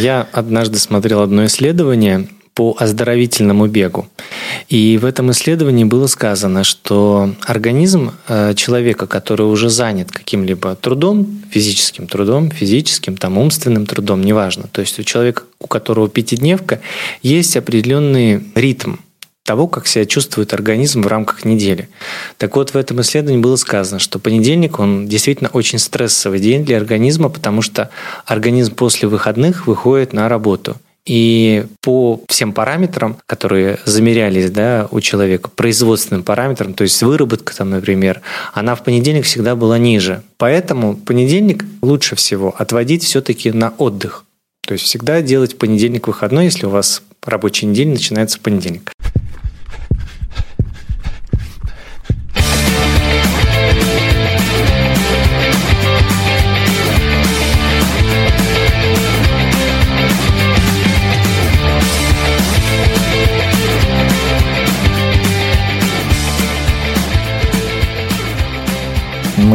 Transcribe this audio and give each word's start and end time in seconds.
Я 0.00 0.26
однажды 0.32 0.78
смотрел 0.78 1.20
одно 1.20 1.44
исследование 1.44 2.26
по 2.54 2.74
оздоровительному 2.78 3.66
бегу. 3.66 4.08
И 4.68 4.96
в 4.96 5.04
этом 5.04 5.30
исследовании 5.30 5.84
было 5.84 6.06
сказано, 6.06 6.64
что 6.64 7.34
организм 7.42 8.12
э, 8.26 8.54
человека, 8.54 9.06
который 9.06 9.42
уже 9.42 9.68
занят 9.68 10.10
каким-либо 10.10 10.74
трудом, 10.74 11.42
физическим 11.50 12.06
трудом, 12.06 12.50
физическим, 12.50 13.18
там, 13.18 13.36
умственным 13.36 13.84
трудом, 13.84 14.22
неважно, 14.22 14.68
то 14.72 14.80
есть 14.80 14.98
у 14.98 15.02
человека, 15.02 15.42
у 15.60 15.66
которого 15.66 16.08
пятидневка, 16.08 16.80
есть 17.22 17.56
определенный 17.58 18.42
ритм 18.54 18.94
того, 19.44 19.66
как 19.66 19.86
себя 19.86 20.06
чувствует 20.06 20.52
организм 20.52 21.02
в 21.02 21.06
рамках 21.06 21.44
недели. 21.44 21.88
Так 22.36 22.56
вот, 22.56 22.70
в 22.70 22.76
этом 22.76 23.00
исследовании 23.00 23.40
было 23.40 23.56
сказано, 23.56 23.98
что 23.98 24.18
понедельник, 24.18 24.78
он 24.78 25.08
действительно 25.08 25.50
очень 25.52 25.78
стрессовый 25.78 26.40
день 26.40 26.64
для 26.64 26.76
организма, 26.76 27.28
потому 27.28 27.62
что 27.62 27.90
организм 28.26 28.74
после 28.74 29.08
выходных 29.08 29.66
выходит 29.66 30.12
на 30.12 30.28
работу– 30.28 30.76
и 31.06 31.64
по 31.80 32.20
всем 32.28 32.52
параметрам, 32.52 33.16
которые 33.26 33.78
замерялись 33.84 34.50
да, 34.50 34.86
у 34.90 35.00
человека, 35.00 35.50
производственным 35.50 36.22
параметрам, 36.22 36.74
то 36.74 36.82
есть 36.82 37.02
выработка, 37.02 37.56
там, 37.56 37.70
например, 37.70 38.20
она 38.52 38.74
в 38.74 38.84
понедельник 38.84 39.24
всегда 39.24 39.56
была 39.56 39.78
ниже. 39.78 40.22
Поэтому 40.36 40.96
понедельник 40.96 41.64
лучше 41.82 42.16
всего 42.16 42.54
отводить 42.56 43.02
все-таки 43.02 43.50
на 43.50 43.70
отдых. 43.78 44.24
То 44.66 44.74
есть 44.74 44.84
всегда 44.84 45.22
делать 45.22 45.58
понедельник 45.58 46.06
выходной, 46.06 46.44
если 46.44 46.66
у 46.66 46.70
вас 46.70 47.02
рабочий 47.24 47.66
день 47.72 47.90
начинается 47.90 48.38
в 48.38 48.40
понедельник. 48.40 48.92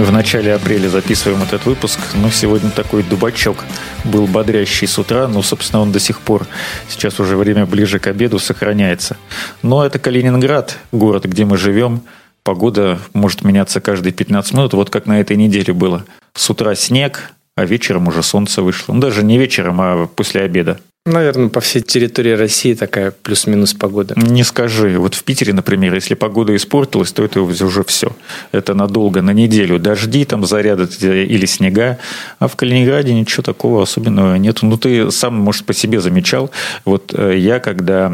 В 0.06 0.12
начале 0.12 0.54
апреля 0.54 0.88
записываем 0.88 1.42
этот 1.42 1.66
выпуск, 1.66 2.00
но 2.14 2.30
сегодня 2.30 2.70
такой 2.70 3.02
дубачок 3.02 3.58
был 4.04 4.28
бодрящий 4.28 4.88
с 4.88 5.00
утра, 5.00 5.28
но, 5.28 5.42
собственно, 5.42 5.82
он 5.82 5.92
до 5.92 6.00
сих 6.00 6.20
пор, 6.20 6.46
сейчас 6.88 7.20
уже 7.20 7.36
время 7.36 7.66
ближе 7.66 7.98
к 7.98 8.06
обеду, 8.06 8.38
сохраняется. 8.38 9.18
Но 9.64 9.84
это 9.84 9.98
Калининград, 9.98 10.78
город, 10.92 11.26
где 11.26 11.44
мы 11.44 11.58
живем. 11.58 12.02
Погода 12.44 13.00
может 13.14 13.44
меняться 13.44 13.82
каждые 13.82 14.14
15 14.14 14.54
минут, 14.54 14.74
вот 14.74 14.92
как 14.92 15.08
на 15.08 15.20
этой 15.20 15.38
неделе 15.38 15.74
было. 15.74 16.06
С 16.36 16.50
утра 16.52 16.76
снег, 16.76 17.32
а 17.56 17.66
вечером 17.66 18.08
уже 18.08 18.22
солнце 18.22 18.62
вышло. 18.62 18.94
Ну, 18.94 19.00
даже 19.00 19.24
не 19.24 19.40
вечером, 19.40 19.82
а 19.82 20.06
после 20.06 20.42
обеда. 20.42 20.80
Наверное, 21.08 21.50
по 21.50 21.62
всей 21.62 21.82
территории 21.82 22.32
России 22.32 22.74
такая 22.74 23.12
плюс-минус 23.12 23.76
погода. 23.76 24.16
Не 24.18 24.44
скажи. 24.44 24.98
Вот 24.98 25.14
в 25.14 25.24
Питере, 25.24 25.54
например, 25.54 25.94
если 25.94 26.16
погода 26.16 26.56
испортилась, 26.56 27.12
то 27.12 27.24
это 27.24 27.42
уже 27.42 27.84
все. 27.84 28.16
Это 28.52 28.74
надолго, 28.74 29.22
на 29.22 29.30
неделю. 29.30 29.78
Дожди, 29.78 30.26
там 30.26 30.44
заряды 30.48 30.88
или 31.26 31.46
снега. 31.46 32.00
А 32.40 32.48
в 32.48 32.56
Калининграде 32.56 33.14
ничего 33.14 33.44
такого 33.44 33.84
особенного 33.84 34.36
нет. 34.38 34.64
Ну, 34.64 34.78
ты 34.78 35.12
сам, 35.12 35.36
может, 35.36 35.66
по 35.66 35.76
себе 35.76 36.02
замечал. 36.02 36.50
Вот 36.86 37.14
э, 37.14 37.38
я, 37.38 37.60
когда 37.60 38.12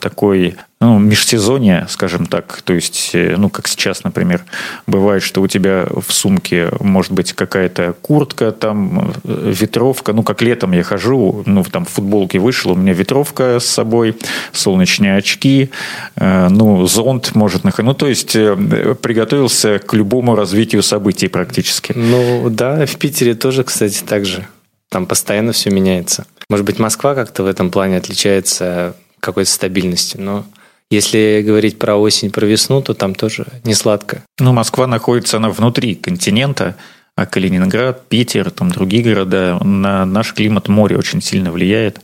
такой 0.00 0.54
ну, 0.80 0.98
межсезонье, 0.98 1.86
скажем 1.88 2.26
так, 2.26 2.62
то 2.62 2.72
есть, 2.72 3.10
э, 3.12 3.34
ну, 3.36 3.50
как 3.50 3.66
сейчас, 3.66 4.04
например, 4.04 4.44
бывает, 4.86 5.24
что 5.24 5.42
у 5.42 5.48
тебя 5.48 5.86
в 5.90 6.12
сумке 6.12 6.70
может 6.78 7.10
быть 7.10 7.32
какая-то 7.32 7.94
куртка, 8.00 8.52
там, 8.52 9.12
э, 9.24 9.52
ветровка, 9.58 10.12
ну, 10.12 10.22
как 10.22 10.40
летом 10.40 10.70
я 10.72 10.84
хожу, 10.84 11.42
ну, 11.46 11.64
там, 11.64 11.84
в 11.84 11.88
футболке 11.88 12.38
вышел, 12.38 12.72
у 12.72 12.74
меня 12.76 12.92
ветровка 12.92 13.58
с 13.58 13.66
собой, 13.66 14.16
солнечные 14.52 15.16
очки, 15.16 15.70
э, 16.14 16.48
ну, 16.48 16.86
зонт 16.86 17.34
может 17.34 17.64
находить, 17.64 17.86
ну, 17.88 17.94
то 17.94 18.06
есть, 18.06 18.32
приготовился 18.32 19.80
к 19.80 19.94
любому 19.94 20.36
развитию 20.36 20.84
событий 20.84 21.26
практически. 21.26 21.92
Ну, 21.96 22.50
да, 22.50 22.86
в 22.86 22.96
Питере 22.96 23.34
тоже, 23.34 23.64
кстати, 23.64 24.04
так 24.04 24.24
же. 24.24 24.46
Там 24.90 25.06
постоянно 25.06 25.52
все 25.52 25.70
меняется. 25.70 26.24
Может 26.48 26.64
быть, 26.64 26.78
Москва 26.78 27.14
как-то 27.16 27.42
в 27.42 27.46
этом 27.46 27.70
плане 27.70 27.96
отличается 27.96 28.94
какой-то 29.20 29.50
стабильностью, 29.50 30.22
но 30.22 30.46
если 30.90 31.42
говорить 31.46 31.78
про 31.78 31.96
осень, 31.96 32.30
про 32.30 32.46
весну, 32.46 32.82
то 32.82 32.94
там 32.94 33.14
тоже 33.14 33.46
не 33.64 33.74
сладко. 33.74 34.24
Ну, 34.38 34.52
Москва 34.52 34.86
находится 34.86 35.36
она 35.36 35.50
внутри 35.50 35.94
континента, 35.94 36.76
а 37.14 37.26
Калининград, 37.26 38.08
Питер, 38.08 38.50
там 38.50 38.70
другие 38.70 39.02
города, 39.02 39.58
на 39.62 40.06
наш 40.06 40.32
климат 40.32 40.68
море 40.68 40.96
очень 40.96 41.20
сильно 41.20 41.50
влияет. 41.52 42.00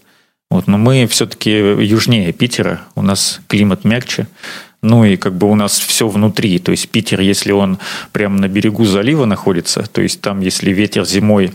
Вот, 0.50 0.66
но 0.66 0.76
мы 0.76 1.06
все-таки 1.06 1.50
южнее 1.50 2.32
Питера, 2.32 2.82
у 2.94 3.02
нас 3.02 3.40
климат 3.48 3.84
мягче, 3.84 4.28
ну 4.82 5.04
и 5.04 5.16
как 5.16 5.34
бы 5.34 5.50
у 5.50 5.54
нас 5.54 5.78
все 5.78 6.06
внутри. 6.06 6.58
То 6.58 6.70
есть 6.70 6.90
Питер, 6.90 7.20
если 7.20 7.52
он 7.52 7.78
прямо 8.12 8.38
на 8.38 8.48
берегу 8.48 8.84
залива 8.84 9.24
находится, 9.24 9.82
то 9.82 10.02
есть 10.02 10.20
там, 10.20 10.40
если 10.40 10.72
ветер 10.72 11.06
зимой 11.06 11.52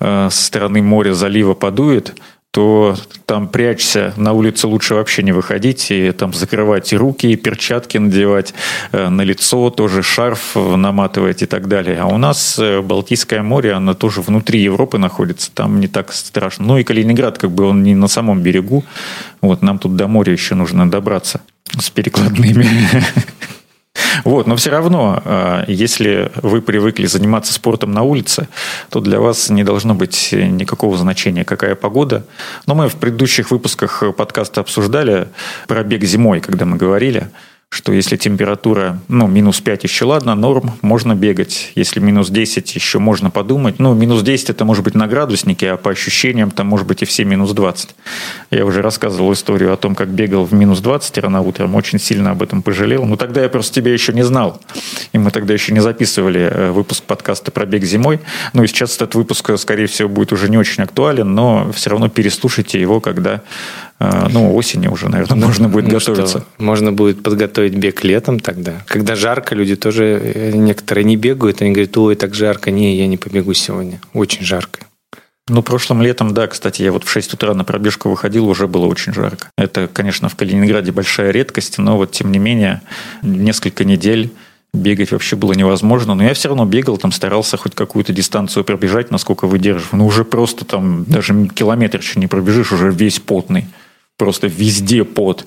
э, 0.00 0.28
со 0.30 0.42
стороны 0.42 0.82
моря 0.82 1.14
залива 1.14 1.54
подует, 1.54 2.14
то 2.52 2.96
там 3.24 3.48
прячься, 3.48 4.12
на 4.18 4.34
улицу 4.34 4.68
лучше 4.68 4.94
вообще 4.94 5.22
не 5.22 5.32
выходить, 5.32 5.90
и 5.90 6.12
там 6.12 6.34
закрывать 6.34 6.92
и 6.92 6.96
руки, 6.98 7.32
и 7.32 7.36
перчатки 7.36 7.96
надевать, 7.96 8.52
э, 8.92 9.08
на 9.08 9.22
лицо 9.22 9.70
тоже 9.70 10.02
шарф 10.02 10.54
наматывать 10.54 11.42
и 11.42 11.46
так 11.46 11.66
далее. 11.66 11.98
А 11.98 12.06
у 12.06 12.18
нас 12.18 12.58
э, 12.58 12.82
Балтийское 12.82 13.42
море, 13.42 13.72
оно 13.72 13.94
тоже 13.94 14.20
внутри 14.20 14.60
Европы 14.60 14.98
находится, 14.98 15.50
там 15.50 15.80
не 15.80 15.88
так 15.88 16.12
страшно. 16.12 16.66
Ну 16.66 16.76
и 16.76 16.84
Калининград, 16.84 17.38
как 17.38 17.50
бы 17.52 17.64
он 17.64 17.82
не 17.82 17.94
на 17.94 18.06
самом 18.06 18.42
берегу, 18.42 18.84
вот 19.40 19.62
нам 19.62 19.78
тут 19.78 19.96
до 19.96 20.06
моря 20.06 20.32
еще 20.32 20.54
нужно 20.54 20.90
добраться 20.90 21.40
с 21.78 21.88
перекладными. 21.88 22.66
Вот, 24.24 24.46
но 24.46 24.56
все 24.56 24.70
равно, 24.70 25.22
а, 25.24 25.64
если 25.66 26.30
вы 26.42 26.62
привыкли 26.62 27.06
заниматься 27.06 27.52
спортом 27.52 27.92
на 27.92 28.02
улице, 28.02 28.48
то 28.90 29.00
для 29.00 29.20
вас 29.20 29.50
не 29.50 29.64
должно 29.64 29.94
быть 29.94 30.30
никакого 30.32 30.96
значения, 30.96 31.44
какая 31.44 31.74
погода. 31.74 32.24
Но 32.66 32.74
мы 32.74 32.88
в 32.88 32.96
предыдущих 32.96 33.50
выпусках 33.50 34.02
подкаста 34.16 34.60
обсуждали 34.60 35.28
про 35.66 35.82
бег 35.82 36.04
зимой, 36.04 36.40
когда 36.40 36.64
мы 36.64 36.76
говорили– 36.76 37.28
что 37.72 37.90
если 37.94 38.18
температура, 38.18 38.98
ну, 39.08 39.26
минус 39.26 39.62
5 39.62 39.84
еще 39.84 40.04
ладно, 40.04 40.34
норм, 40.34 40.72
можно 40.82 41.14
бегать. 41.14 41.72
Если 41.74 42.00
минус 42.00 42.28
10, 42.28 42.74
еще 42.74 42.98
можно 42.98 43.30
подумать. 43.30 43.78
Ну, 43.78 43.94
минус 43.94 44.20
10 44.20 44.50
это 44.50 44.66
может 44.66 44.84
быть 44.84 44.94
на 44.94 45.06
градуснике, 45.06 45.70
а 45.70 45.76
по 45.78 45.90
ощущениям 45.90 46.50
там 46.50 46.66
может 46.66 46.86
быть 46.86 47.00
и 47.00 47.06
все 47.06 47.24
минус 47.24 47.52
20. 47.52 47.94
Я 48.50 48.66
уже 48.66 48.82
рассказывал 48.82 49.32
историю 49.32 49.72
о 49.72 49.78
том, 49.78 49.94
как 49.94 50.08
бегал 50.08 50.44
в 50.44 50.52
минус 50.52 50.80
20 50.80 51.16
рано 51.16 51.40
утром, 51.40 51.74
очень 51.74 51.98
сильно 51.98 52.32
об 52.32 52.42
этом 52.42 52.60
пожалел. 52.60 53.06
Но 53.06 53.16
тогда 53.16 53.40
я 53.40 53.48
просто 53.48 53.76
тебя 53.76 53.90
еще 53.90 54.12
не 54.12 54.22
знал. 54.22 54.60
И 55.14 55.18
мы 55.18 55.30
тогда 55.30 55.54
еще 55.54 55.72
не 55.72 55.80
записывали 55.80 56.40
э, 56.40 56.70
выпуск 56.72 57.04
подкаста 57.04 57.52
про 57.52 57.64
бег 57.64 57.84
зимой. 57.84 58.20
Ну 58.52 58.64
и 58.64 58.66
сейчас 58.66 58.96
этот 58.96 59.14
выпуск, 59.14 59.50
скорее 59.56 59.86
всего, 59.86 60.10
будет 60.10 60.34
уже 60.34 60.50
не 60.50 60.58
очень 60.58 60.82
актуален, 60.82 61.34
но 61.34 61.72
все 61.72 61.88
равно 61.88 62.10
переслушайте 62.10 62.78
его, 62.78 63.00
когда 63.00 63.40
ну, 64.30 64.54
осенью 64.54 64.92
уже, 64.92 65.08
наверное, 65.08 65.36
ну, 65.36 65.46
можно 65.46 65.68
будет 65.68 65.86
ну 65.86 65.98
готовиться. 65.98 66.40
Что, 66.40 66.46
можно 66.58 66.92
будет 66.92 67.22
подготовить 67.22 67.74
бег 67.74 68.04
летом 68.04 68.40
тогда. 68.40 68.82
Когда 68.86 69.14
жарко, 69.14 69.54
люди 69.54 69.76
тоже, 69.76 70.20
э, 70.22 70.52
некоторые 70.52 71.04
не 71.04 71.16
бегают, 71.16 71.62
они 71.62 71.72
говорят, 71.72 71.96
ой, 71.96 72.14
так 72.14 72.34
жарко, 72.34 72.70
не, 72.70 72.96
я 72.96 73.06
не 73.06 73.16
побегу 73.16 73.54
сегодня, 73.54 74.00
очень 74.14 74.44
жарко. 74.44 74.80
Ну, 75.48 75.62
прошлым 75.62 76.02
летом, 76.02 76.34
да, 76.34 76.46
кстати, 76.46 76.82
я 76.82 76.92
вот 76.92 77.04
в 77.04 77.10
6 77.10 77.34
утра 77.34 77.52
на 77.54 77.64
пробежку 77.64 78.08
выходил, 78.08 78.48
уже 78.48 78.68
было 78.68 78.86
очень 78.86 79.12
жарко. 79.12 79.50
Это, 79.58 79.88
конечно, 79.92 80.28
в 80.28 80.36
Калининграде 80.36 80.92
большая 80.92 81.30
редкость, 81.32 81.78
но 81.78 81.96
вот 81.96 82.12
тем 82.12 82.30
не 82.30 82.38
менее 82.38 82.80
несколько 83.22 83.84
недель 83.84 84.32
бегать 84.72 85.12
вообще 85.12 85.36
было 85.36 85.52
невозможно, 85.52 86.14
но 86.14 86.22
я 86.22 86.32
все 86.34 86.48
равно 86.48 86.64
бегал, 86.64 86.96
там 86.96 87.12
старался 87.12 87.56
хоть 87.56 87.74
какую-то 87.74 88.12
дистанцию 88.12 88.64
пробежать, 88.64 89.10
насколько 89.10 89.46
выдерживаю. 89.46 89.98
Ну, 89.98 90.06
уже 90.06 90.24
просто 90.24 90.64
там 90.64 91.04
даже 91.04 91.48
километр 91.48 91.98
еще 91.98 92.20
не 92.20 92.26
пробежишь, 92.26 92.72
уже 92.72 92.90
весь 92.90 93.20
потный 93.20 93.66
просто 94.16 94.46
везде 94.46 95.04
пот. 95.04 95.44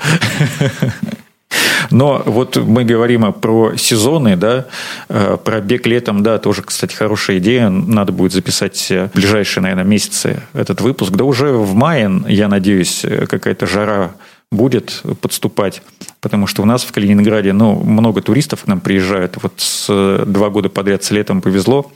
Но 1.91 2.21
вот 2.25 2.57
мы 2.57 2.83
говорим 2.83 3.31
про 3.33 3.75
сезоны, 3.77 4.35
да, 4.35 4.65
э, 5.07 5.37
про 5.43 5.61
бег 5.61 5.85
летом, 5.85 6.23
да, 6.23 6.39
тоже, 6.39 6.63
кстати, 6.63 6.95
хорошая 6.95 7.37
идея. 7.37 7.69
Надо 7.69 8.11
будет 8.11 8.33
записать 8.33 8.89
в 8.89 9.11
ближайшие, 9.13 9.61
наверное, 9.61 9.85
месяцы 9.85 10.41
этот 10.53 10.81
выпуск. 10.81 11.11
Да 11.11 11.23
уже 11.23 11.51
в 11.51 11.73
мае, 11.75 12.11
я 12.27 12.47
надеюсь, 12.47 13.05
какая-то 13.29 13.67
жара 13.67 14.15
будет 14.51 15.03
подступать. 15.21 15.81
Потому 16.25 16.47
что 16.47 16.63
у 16.63 16.65
нас 16.65 16.83
в 16.83 16.91
Калининграде 16.91 17.53
ну, 17.53 17.75
много 17.83 18.19
туристов 18.19 18.63
к 18.63 18.67
нам 18.67 18.79
приезжают. 18.79 19.37
Вот 19.43 19.53
с, 19.57 20.23
два 20.25 20.49
года 20.49 20.69
подряд 20.69 21.03
с 21.03 21.11
летом 21.11 21.39
повезло. 21.39 21.91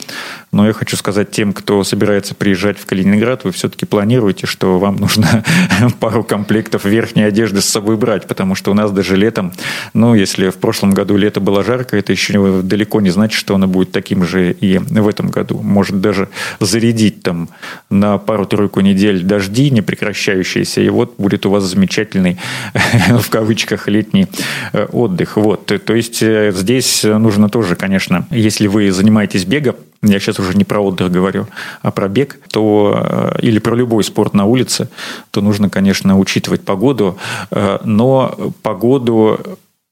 Но 0.52 0.68
я 0.68 0.74
хочу 0.74 0.98
сказать 0.98 1.32
тем, 1.32 1.52
кто 1.52 1.84
собирается 1.84 2.36
приезжать 2.36 2.78
в 2.78 2.86
Калининград, 2.86 3.44
вы 3.44 3.52
все-таки 3.52 3.88
планируете, 3.88 4.46
что 4.46 4.78
вам 4.78 4.98
нужно 4.98 5.44
пару 6.00 6.24
комплектов 6.24 6.86
верхней 6.86 7.24
одежды 7.24 7.62
с 7.62 7.66
собой 7.66 7.98
брать, 7.98 8.28
потому 8.28 8.54
что 8.54 8.70
у 8.70 8.76
нас 8.76 8.92
даже 8.92 9.16
летом, 9.16 9.52
ну, 9.96 10.14
если 10.14 10.52
в 10.52 10.58
прошлом 10.58 10.92
году 10.92 11.18
лето 11.18 11.40
было 11.40 11.64
жарко, 11.64 11.98
это 11.98 12.12
еще 12.12 12.62
далеко 12.62 13.02
не 13.02 13.10
значит, 13.10 13.40
что 13.40 13.56
оно 13.56 13.66
будет 13.66 13.92
таким 13.92 14.24
же 14.26 14.52
и 14.52 14.78
в 14.78 15.08
этом 15.08 15.30
году. 15.30 15.60
Может 15.64 16.02
даже 16.02 16.30
зарядить 16.60 17.24
там 17.24 17.50
на 17.90 18.20
пару-тройку 18.20 18.82
недель 18.82 19.24
дожди 19.24 19.72
непрекращающиеся, 19.72 20.82
и 20.82 20.90
вот 20.90 21.16
будет 21.18 21.48
у 21.48 21.50
вас 21.50 21.64
замечательный, 21.64 22.38
в 23.10 23.28
кавычках, 23.32 23.88
летний 23.88 24.19
летний 24.20 24.28
э, 24.74 24.86
отдых. 24.86 25.38
Вот. 25.38 25.66
То 25.66 25.94
есть 25.94 26.22
э, 26.22 26.52
здесь 26.54 27.04
нужно 27.04 27.50
тоже, 27.50 27.76
конечно, 27.76 28.26
если 28.32 28.68
вы 28.68 28.92
занимаетесь 28.92 29.46
бегом, 29.46 29.76
я 30.02 30.20
сейчас 30.20 30.40
уже 30.40 30.56
не 30.58 30.64
про 30.64 30.80
отдых 30.80 31.12
говорю, 31.12 31.48
а 31.82 31.92
про 31.92 32.08
бег, 32.08 32.40
то 32.52 33.34
э, 33.36 33.40
или 33.42 33.60
про 33.60 33.76
любой 33.76 34.04
спорт 34.04 34.34
на 34.34 34.46
улице, 34.46 34.90
то 35.32 35.42
нужно, 35.42 35.70
конечно, 35.70 36.18
учитывать 36.18 36.62
погоду, 36.62 37.18
но 37.84 38.54
погоду 38.62 39.40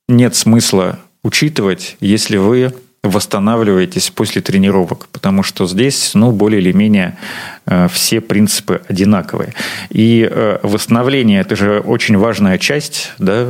нет 0.07 0.35
смысла 0.35 0.99
учитывать, 1.23 1.97
если 1.99 2.37
вы 2.37 2.73
восстанавливаетесь 3.09 4.09
после 4.09 4.41
тренировок, 4.41 5.07
потому 5.11 5.43
что 5.43 5.67
здесь, 5.67 6.11
ну, 6.13 6.31
более 6.31 6.61
или 6.61 6.71
менее 6.71 7.17
э, 7.65 7.87
все 7.89 8.21
принципы 8.21 8.81
одинаковые. 8.87 9.53
И 9.89 10.27
э, 10.29 10.59
восстановление– 10.63 11.41
это 11.41 11.55
же 11.55 11.79
очень 11.79 12.17
важная 12.17 12.57
часть 12.57 13.11
да, 13.19 13.47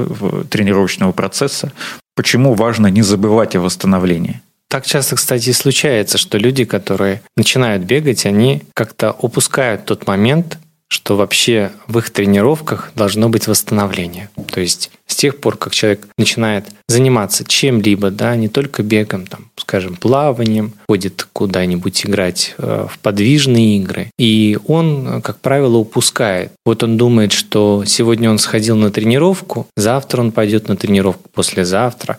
тренировочного 0.49 1.11
процесса. 1.11 1.71
Почему 2.15 2.53
важно 2.53 2.87
не 2.87 3.01
забывать 3.01 3.55
о 3.55 3.61
восстановлении? 3.61 4.41
Так 4.69 4.85
часто, 4.85 5.15
кстати, 5.15 5.49
и 5.49 5.53
случается, 5.53 6.17
что 6.17 6.37
люди, 6.37 6.65
которые 6.65 7.21
начинают 7.37 7.83
бегать, 7.83 8.25
они 8.25 8.63
как-то 8.73 9.13
упускают 9.13 9.85
тот 9.85 10.07
момент, 10.07 10.57
что 10.89 11.17
вообще 11.17 11.71
в 11.87 11.97
их 11.97 12.09
тренировках 12.09 12.91
должно 12.95 13.29
быть 13.29 13.47
восстановление. 13.47 14.29
То 14.51 14.61
есть 14.61 14.89
с 15.05 15.15
тех 15.15 15.39
пор, 15.39 15.57
как 15.57 15.73
человек 15.73 16.07
начинает 16.17 16.67
заниматься 16.87 17.43
чем-либо, 17.43 18.11
да, 18.11 18.35
не 18.35 18.47
только 18.47 18.83
бегом, 18.83 19.27
там, 19.27 19.49
скажем, 19.57 19.95
плаванием, 19.95 20.73
ходит 20.87 21.27
куда-нибудь 21.33 22.05
играть 22.05 22.55
э, 22.57 22.87
в 22.89 22.99
подвижные 22.99 23.77
игры, 23.77 24.11
и 24.17 24.57
он, 24.67 25.21
как 25.21 25.39
правило, 25.39 25.77
упускает. 25.77 26.51
Вот 26.65 26.83
он 26.83 26.97
думает, 26.97 27.33
что 27.33 27.83
сегодня 27.85 28.29
он 28.29 28.37
сходил 28.37 28.75
на 28.75 28.91
тренировку, 28.91 29.67
завтра 29.75 30.21
он 30.21 30.31
пойдет 30.31 30.69
на 30.69 30.77
тренировку, 30.77 31.29
послезавтра, 31.33 32.17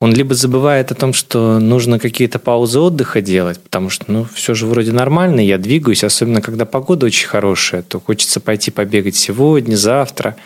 он 0.00 0.12
либо 0.12 0.34
забывает 0.34 0.92
о 0.92 0.94
том, 0.94 1.14
что 1.14 1.58
нужно 1.58 1.98
какие-то 1.98 2.38
паузы 2.38 2.80
отдыха 2.80 3.22
делать, 3.22 3.60
потому 3.60 3.88
что, 3.88 4.04
ну, 4.08 4.26
все 4.34 4.54
же 4.54 4.66
вроде 4.66 4.92
нормально, 4.92 5.40
я 5.40 5.56
двигаюсь, 5.56 6.04
особенно 6.04 6.42
когда 6.42 6.66
погода 6.66 7.06
очень 7.06 7.26
хорошая, 7.26 7.82
то 7.82 7.98
хочется 7.98 8.40
пойти 8.40 8.70
побегать 8.70 9.16
сегодня, 9.16 9.74
завтра. 9.74 10.36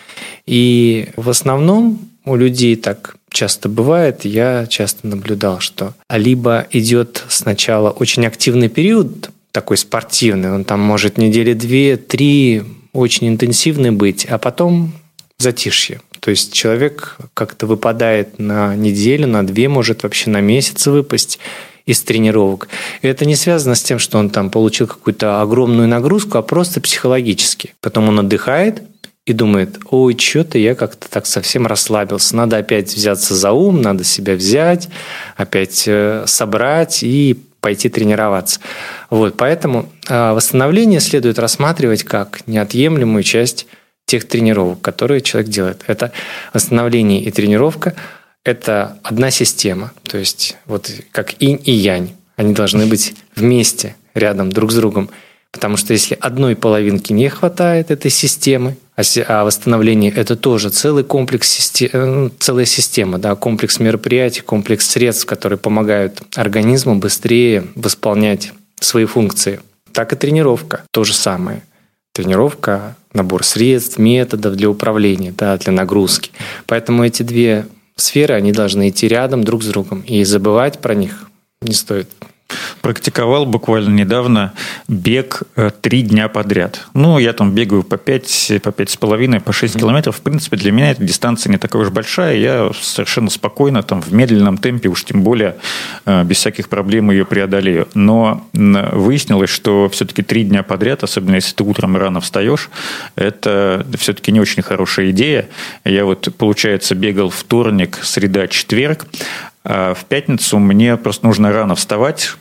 И 0.46 1.08
в 1.16 1.28
основном 1.28 1.98
у 2.24 2.36
людей 2.36 2.76
так 2.76 3.16
часто 3.28 3.68
бывает, 3.68 4.24
я 4.24 4.66
часто 4.68 5.08
наблюдал, 5.08 5.58
что 5.58 5.94
либо 6.08 6.66
идет 6.70 7.24
сначала 7.28 7.90
очень 7.90 8.26
активный 8.26 8.68
период, 8.68 9.30
такой 9.50 9.78
спортивный, 9.78 10.52
он 10.52 10.64
там 10.64 10.80
может 10.80 11.18
недели 11.18 11.54
две, 11.54 11.96
три 11.96 12.62
очень 12.92 13.28
интенсивный 13.28 13.90
быть, 13.90 14.26
а 14.26 14.38
потом 14.38 14.92
затишье. 15.38 16.00
То 16.20 16.30
есть 16.30 16.52
человек 16.52 17.16
как-то 17.34 17.66
выпадает 17.66 18.38
на 18.38 18.76
неделю, 18.76 19.26
на 19.26 19.46
две, 19.46 19.68
может 19.68 20.02
вообще 20.02 20.30
на 20.30 20.40
месяц 20.40 20.86
выпасть 20.86 21.38
из 21.86 22.02
тренировок. 22.02 22.68
И 23.02 23.08
это 23.08 23.24
не 23.24 23.36
связано 23.36 23.74
с 23.74 23.82
тем, 23.82 23.98
что 23.98 24.18
он 24.18 24.30
там 24.30 24.50
получил 24.50 24.86
какую-то 24.86 25.40
огромную 25.40 25.88
нагрузку, 25.88 26.38
а 26.38 26.42
просто 26.42 26.80
психологически. 26.80 27.74
Потом 27.80 28.08
он 28.08 28.20
отдыхает 28.20 28.82
и 29.26 29.32
думает, 29.32 29.78
ой, 29.90 30.16
что-то 30.18 30.58
я 30.58 30.74
как-то 30.74 31.08
так 31.08 31.26
совсем 31.26 31.66
расслабился. 31.66 32.36
Надо 32.36 32.58
опять 32.58 32.94
взяться 32.94 33.34
за 33.34 33.52
ум, 33.52 33.80
надо 33.80 34.04
себя 34.04 34.34
взять, 34.34 34.88
опять 35.36 35.84
э, 35.86 36.24
собрать 36.26 37.02
и 37.02 37.38
пойти 37.60 37.88
тренироваться. 37.88 38.60
Вот, 39.10 39.36
поэтому 39.36 39.90
э, 40.08 40.32
восстановление 40.32 41.00
следует 41.00 41.38
рассматривать 41.38 42.04
как 42.04 42.46
неотъемлемую 42.46 43.22
часть 43.22 43.66
тех 44.10 44.26
тренировок, 44.26 44.80
которые 44.82 45.20
человек 45.20 45.50
делает. 45.50 45.84
Это 45.86 46.10
восстановление 46.52 47.22
и 47.22 47.30
тренировка– 47.30 47.94
это 48.44 48.98
одна 49.04 49.30
система. 49.30 49.92
То 50.02 50.18
есть 50.18 50.56
вот 50.66 50.90
как 51.12 51.40
инь 51.40 51.60
и 51.64 51.70
янь. 51.70 52.16
Они 52.34 52.52
должны 52.52 52.86
быть 52.86 53.14
вместе, 53.36 53.94
рядом, 54.14 54.50
друг 54.50 54.72
с 54.72 54.74
другом. 54.74 55.10
Потому 55.52 55.76
что 55.76 55.92
если 55.92 56.16
одной 56.20 56.56
половинки 56.56 57.12
не 57.12 57.28
хватает 57.28 57.92
этой 57.92 58.10
системы, 58.10 58.76
а, 58.96 59.02
а 59.28 59.44
восстановление– 59.44 60.12
это 60.16 60.34
тоже 60.36 60.70
целый 60.70 61.04
комплекс, 61.04 61.80
э, 61.80 62.06
ну, 62.06 62.30
целая 62.38 62.66
система, 62.66 63.18
да, 63.18 63.36
комплекс 63.36 63.78
мероприятий, 63.78 64.40
комплекс 64.40 64.88
средств, 64.88 65.26
которые 65.26 65.58
помогают 65.58 66.22
организму 66.34 66.96
быстрее 66.96 67.64
восполнять 67.76 68.52
свои 68.80 69.04
функции. 69.04 69.60
Так 69.92 70.12
и 70.12 70.16
тренировка– 70.16 70.82
то 70.90 71.04
же 71.04 71.14
самое. 71.14 71.62
Тренировка 72.12 72.96
набор 73.12 73.44
средств, 73.44 73.98
методов 73.98 74.56
для 74.56 74.68
управления, 74.70 75.34
да, 75.36 75.56
для 75.56 75.72
нагрузки. 75.72 76.30
Поэтому 76.66 77.04
эти 77.04 77.22
две 77.22 77.66
сферы, 77.96 78.34
они 78.34 78.52
должны 78.52 78.88
идти 78.88 79.08
рядом 79.08 79.44
друг 79.44 79.62
с 79.62 79.66
другом. 79.66 80.00
И 80.02 80.24
забывать 80.24 80.78
про 80.78 80.94
них 80.94 81.30
не 81.62 81.74
стоит. 81.74 82.08
Практиковал 82.82 83.46
буквально 83.46 83.94
недавно 83.94 84.52
бег 84.88 85.42
э, 85.56 85.70
три 85.80 86.02
дня 86.02 86.28
подряд. 86.28 86.86
Ну, 86.94 87.18
я 87.18 87.32
там 87.32 87.54
бегаю 87.54 87.82
по 87.82 87.96
пять, 87.96 88.52
по 88.62 88.72
пять 88.72 88.90
с 88.90 88.96
половиной, 88.96 89.40
по 89.40 89.52
шесть 89.52 89.78
километров. 89.78 90.16
В 90.16 90.20
принципе, 90.20 90.56
для 90.56 90.72
меня 90.72 90.90
эта 90.90 91.02
дистанция 91.02 91.50
не 91.50 91.58
такая 91.58 91.82
уж 91.82 91.90
большая. 91.90 92.36
Я 92.36 92.70
совершенно 92.80 93.30
спокойно, 93.30 93.82
там, 93.82 94.02
в 94.02 94.12
медленном 94.12 94.58
темпе, 94.58 94.88
уж 94.88 95.04
тем 95.04 95.22
более, 95.22 95.56
э, 96.06 96.24
без 96.24 96.36
всяких 96.38 96.68
проблем 96.68 97.10
ее 97.10 97.24
преодолею. 97.24 97.88
Но 97.94 98.46
выяснилось, 98.52 99.50
что 99.50 99.88
все-таки 99.90 100.22
три 100.22 100.44
дня 100.44 100.62
подряд, 100.62 101.02
особенно 101.02 101.36
если 101.36 101.54
ты 101.54 101.64
утром 101.64 101.96
рано 101.96 102.20
встаешь, 102.20 102.70
это 103.16 103.86
все-таки 103.98 104.32
не 104.32 104.40
очень 104.40 104.62
хорошая 104.62 105.10
идея. 105.10 105.48
Я 105.84 106.04
вот, 106.04 106.28
получается, 106.36 106.94
бегал 106.94 107.30
вторник, 107.30 107.98
среда, 108.02 108.48
четверг, 108.48 109.06
а 109.64 109.94
в 109.94 110.04
пятницу 110.04 110.58
мне 110.58 110.96
просто 110.96 111.26
нужно 111.26 111.52
рано 111.52 111.74
вставать, 111.74 112.36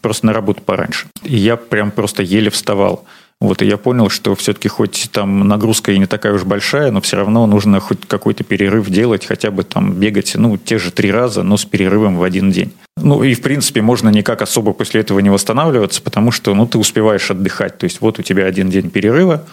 просто 0.00 0.26
на 0.26 0.32
работу 0.32 0.62
пораньше. 0.62 1.06
И 1.22 1.36
я 1.36 1.56
прям 1.56 1.90
просто 1.90 2.22
еле 2.22 2.50
вставал. 2.50 3.04
Вот, 3.40 3.62
и 3.62 3.66
я 3.66 3.78
понял, 3.78 4.10
что 4.10 4.34
все-таки 4.34 4.68
хоть 4.68 5.08
там 5.12 5.48
нагрузка 5.48 5.92
и 5.92 5.98
не 5.98 6.04
такая 6.04 6.34
уж 6.34 6.44
большая, 6.44 6.90
но 6.90 7.00
все 7.00 7.16
равно 7.16 7.46
нужно 7.46 7.80
хоть 7.80 8.06
какой-то 8.06 8.44
перерыв 8.44 8.90
делать, 8.90 9.24
хотя 9.24 9.50
бы 9.50 9.62
там 9.62 9.94
бегать, 9.94 10.34
ну, 10.34 10.58
те 10.58 10.78
же 10.78 10.90
три 10.90 11.10
раза, 11.10 11.42
но 11.42 11.56
с 11.56 11.64
перерывом 11.64 12.18
в 12.18 12.22
один 12.22 12.50
день. 12.50 12.72
Ну 13.02 13.22
и, 13.22 13.34
в 13.34 13.42
принципе, 13.42 13.82
можно 13.82 14.08
никак 14.08 14.42
особо 14.42 14.72
после 14.72 15.00
этого 15.00 15.20
не 15.20 15.30
восстанавливаться, 15.30 16.02
потому 16.02 16.30
что 16.30 16.54
ну, 16.54 16.66
ты 16.66 16.78
успеваешь 16.78 17.30
отдыхать. 17.30 17.78
То 17.78 17.84
есть 17.84 18.00
вот 18.00 18.18
у 18.18 18.22
тебя 18.22 18.46
один 18.46 18.70
день 18.70 18.90
перерыва, 18.90 19.44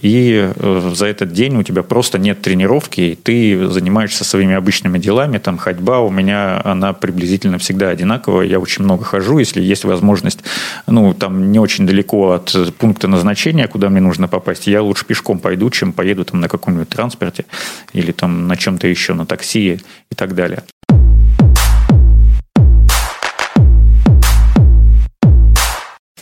и 0.00 0.50
э, 0.54 0.92
за 0.94 1.06
этот 1.06 1.32
день 1.32 1.56
у 1.56 1.62
тебя 1.62 1.82
просто 1.82 2.18
нет 2.18 2.40
тренировки, 2.42 3.00
и 3.00 3.14
ты 3.14 3.68
занимаешься 3.68 4.24
своими 4.24 4.54
обычными 4.54 4.98
делами. 4.98 5.38
Там 5.38 5.58
ходьба 5.58 6.00
у 6.00 6.10
меня, 6.10 6.60
она 6.64 6.92
приблизительно 6.92 7.58
всегда 7.58 7.90
одинаковая. 7.90 8.46
Я 8.46 8.58
очень 8.58 8.84
много 8.84 9.04
хожу, 9.04 9.38
если 9.38 9.62
есть 9.62 9.84
возможность, 9.84 10.40
ну, 10.86 11.14
там 11.14 11.52
не 11.52 11.58
очень 11.58 11.86
далеко 11.86 12.32
от 12.32 12.56
пункта 12.78 13.08
назначения, 13.08 13.68
куда 13.68 13.88
мне 13.88 14.00
нужно 14.00 14.28
попасть, 14.28 14.66
я 14.66 14.82
лучше 14.82 15.04
пешком 15.04 15.38
пойду, 15.38 15.70
чем 15.70 15.92
поеду 15.92 16.24
там 16.24 16.40
на 16.40 16.48
каком-нибудь 16.48 16.88
транспорте 16.88 17.44
или 17.92 18.12
там 18.12 18.48
на 18.48 18.56
чем-то 18.56 18.86
еще, 18.86 19.14
на 19.14 19.26
такси 19.26 19.80
и 20.10 20.14
так 20.14 20.34
далее. 20.34 20.62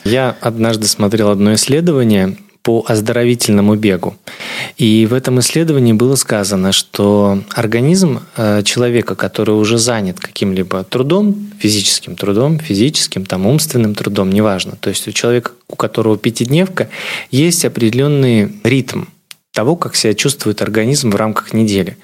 Я 0.05 0.37
однажды 0.41 0.87
смотрел 0.87 1.31
одно 1.31 1.55
исследование 1.55 2.37
по 2.63 2.85
оздоровительному 2.87 3.75
бегу. 3.75 4.17
И 4.77 5.07
в 5.07 5.15
этом 5.15 5.41
исследовании 5.41 5.93
было 5.93 6.15
сказано, 6.15 6.73
что 6.73 7.43
организм 7.55 8.21
э, 8.37 8.63
человека, 8.63 9.17
который 9.17 9.57
уже 9.57 9.79
занят 9.79 10.21
каким-либо 10.21 10.85
трудом, 10.85 11.51
физическим 11.59 12.15
трудом, 12.15 12.61
физическим, 12.61 13.27
там, 13.27 13.47
умственным 13.47 13.95
трудом, 13.95 14.31
неважно, 14.31 14.77
то 14.81 14.91
есть 14.91 15.09
у 15.09 15.13
человека, 15.13 15.51
у 15.69 15.75
которого 15.75 16.17
пятидневка, 16.17 16.89
есть 17.33 17.65
определенный 17.65 18.53
ритм, 18.63 19.05
того, 19.53 19.77
как 19.77 19.95
себя 19.95 20.15
чувствует 20.15 20.63
организм 20.63 21.11
в 21.11 21.17
рамках 21.17 21.53
недели. 21.53 21.97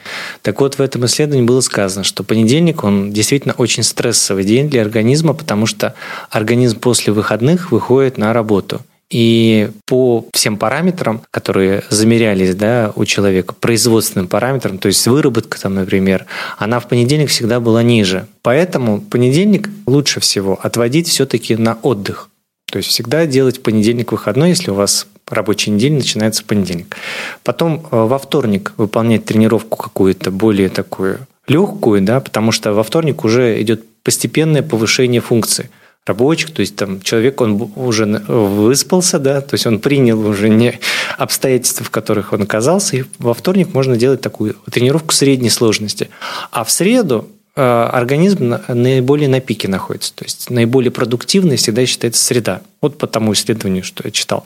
Так 0.43 0.61
вот, 0.61 0.75
в 0.75 0.81
этом 0.81 1.07
исследовании 1.07 1.47
было 1.47 1.61
сказано, 1.61 2.05
что 2.05 2.23
понедельник, 2.23 2.85
он 2.85 3.11
действительно 3.13 3.55
очень 3.55 3.83
стрессовый 3.83 4.45
день 4.45 4.69
для 4.69 4.83
организма, 4.83 5.33
потому 5.33 5.67
что 5.67 5.95
организм 6.31 6.79
после 6.79 7.13
выходных 7.13 7.73
выходит 7.73 8.19
на 8.19 8.33
работу. 8.33 8.83
И 9.11 9.71
по 9.87 10.27
всем 10.35 10.59
параметрам, 10.59 11.23
которые 11.31 11.83
замерялись 11.89 12.55
да, 12.55 12.93
у 12.95 13.07
человека, 13.07 13.55
производственным 13.55 14.29
параметрам, 14.29 14.77
то 14.77 14.89
есть 14.89 15.07
выработка, 15.07 15.59
там, 15.59 15.77
например, 15.77 16.27
она 16.59 16.79
в 16.79 16.89
понедельник 16.89 17.31
всегда 17.31 17.59
была 17.59 17.83
ниже. 17.83 18.27
Поэтому 18.43 19.01
понедельник 19.01 19.71
лучше 19.87 20.21
всего 20.21 20.59
отводить 20.63 21.09
все-таки 21.09 21.57
на 21.57 21.79
отдых. 21.81 22.29
То 22.71 22.77
есть 22.77 22.91
всегда 22.91 23.25
делать 23.25 23.63
понедельник 23.63 24.13
выходной, 24.13 24.51
если 24.51 24.71
у 24.71 24.75
вас 24.75 25.07
рабочий 25.31 25.71
день 25.77 25.95
начинается 25.95 26.45
понедельник. 26.45 26.97
Потом 27.43 27.87
э, 27.91 27.97
во 27.97 28.19
вторник 28.19 28.73
выполнять 28.77 29.25
тренировку 29.25 29.77
какую-то 29.77 30.31
более 30.31 30.69
такую 30.69 31.27
легкую, 31.47 32.03
да, 32.03 32.21
потому 32.21 32.53
что 32.53 32.73
во 32.73 32.83
вторник 32.83 33.25
уже 33.25 33.61
идет 33.61 33.83
постепенное 34.03 34.63
повышение 34.63 35.21
функции 35.21 35.71
рабочих, 36.07 36.53
то 36.53 36.61
есть 36.61 36.75
там 36.75 37.01
человек, 37.03 37.41
он 37.41 37.71
уже 37.77 38.07
выспался, 38.07 39.19
да, 39.19 39.41
то 39.41 39.55
есть 39.55 39.67
он 39.67 39.79
принял 39.79 40.27
уже 40.27 40.49
не 40.49 40.81
обстоятельства, 41.19 41.85
в 41.85 41.91
которых 41.91 42.33
он 42.33 42.43
оказался, 42.43 42.97
и 42.97 43.05
во 43.19 43.35
вторник 43.35 43.75
можно 43.75 43.97
делать 43.97 44.21
такую 44.21 44.57
тренировку 44.71 45.13
средней 45.13 45.51
сложности. 45.51 46.09
А 46.51 46.65
в 46.65 46.71
среду 46.71 47.29
организм 47.59 48.57
наиболее 48.69 49.29
на 49.29 49.41
пике 49.41 49.69
находится, 49.69 50.15
то 50.15 50.25
есть 50.25 50.51
наиболее 50.51 50.91
продуктивной 50.91 51.57
всегда 51.57 51.85
считается 51.87 52.23
среда. 52.25 52.63
Вот 52.81 52.99
по 52.99 53.07
тому 53.07 53.33
исследованию, 53.33 53.83
что 53.83 54.03
я 54.05 54.11
читал. 54.11 54.45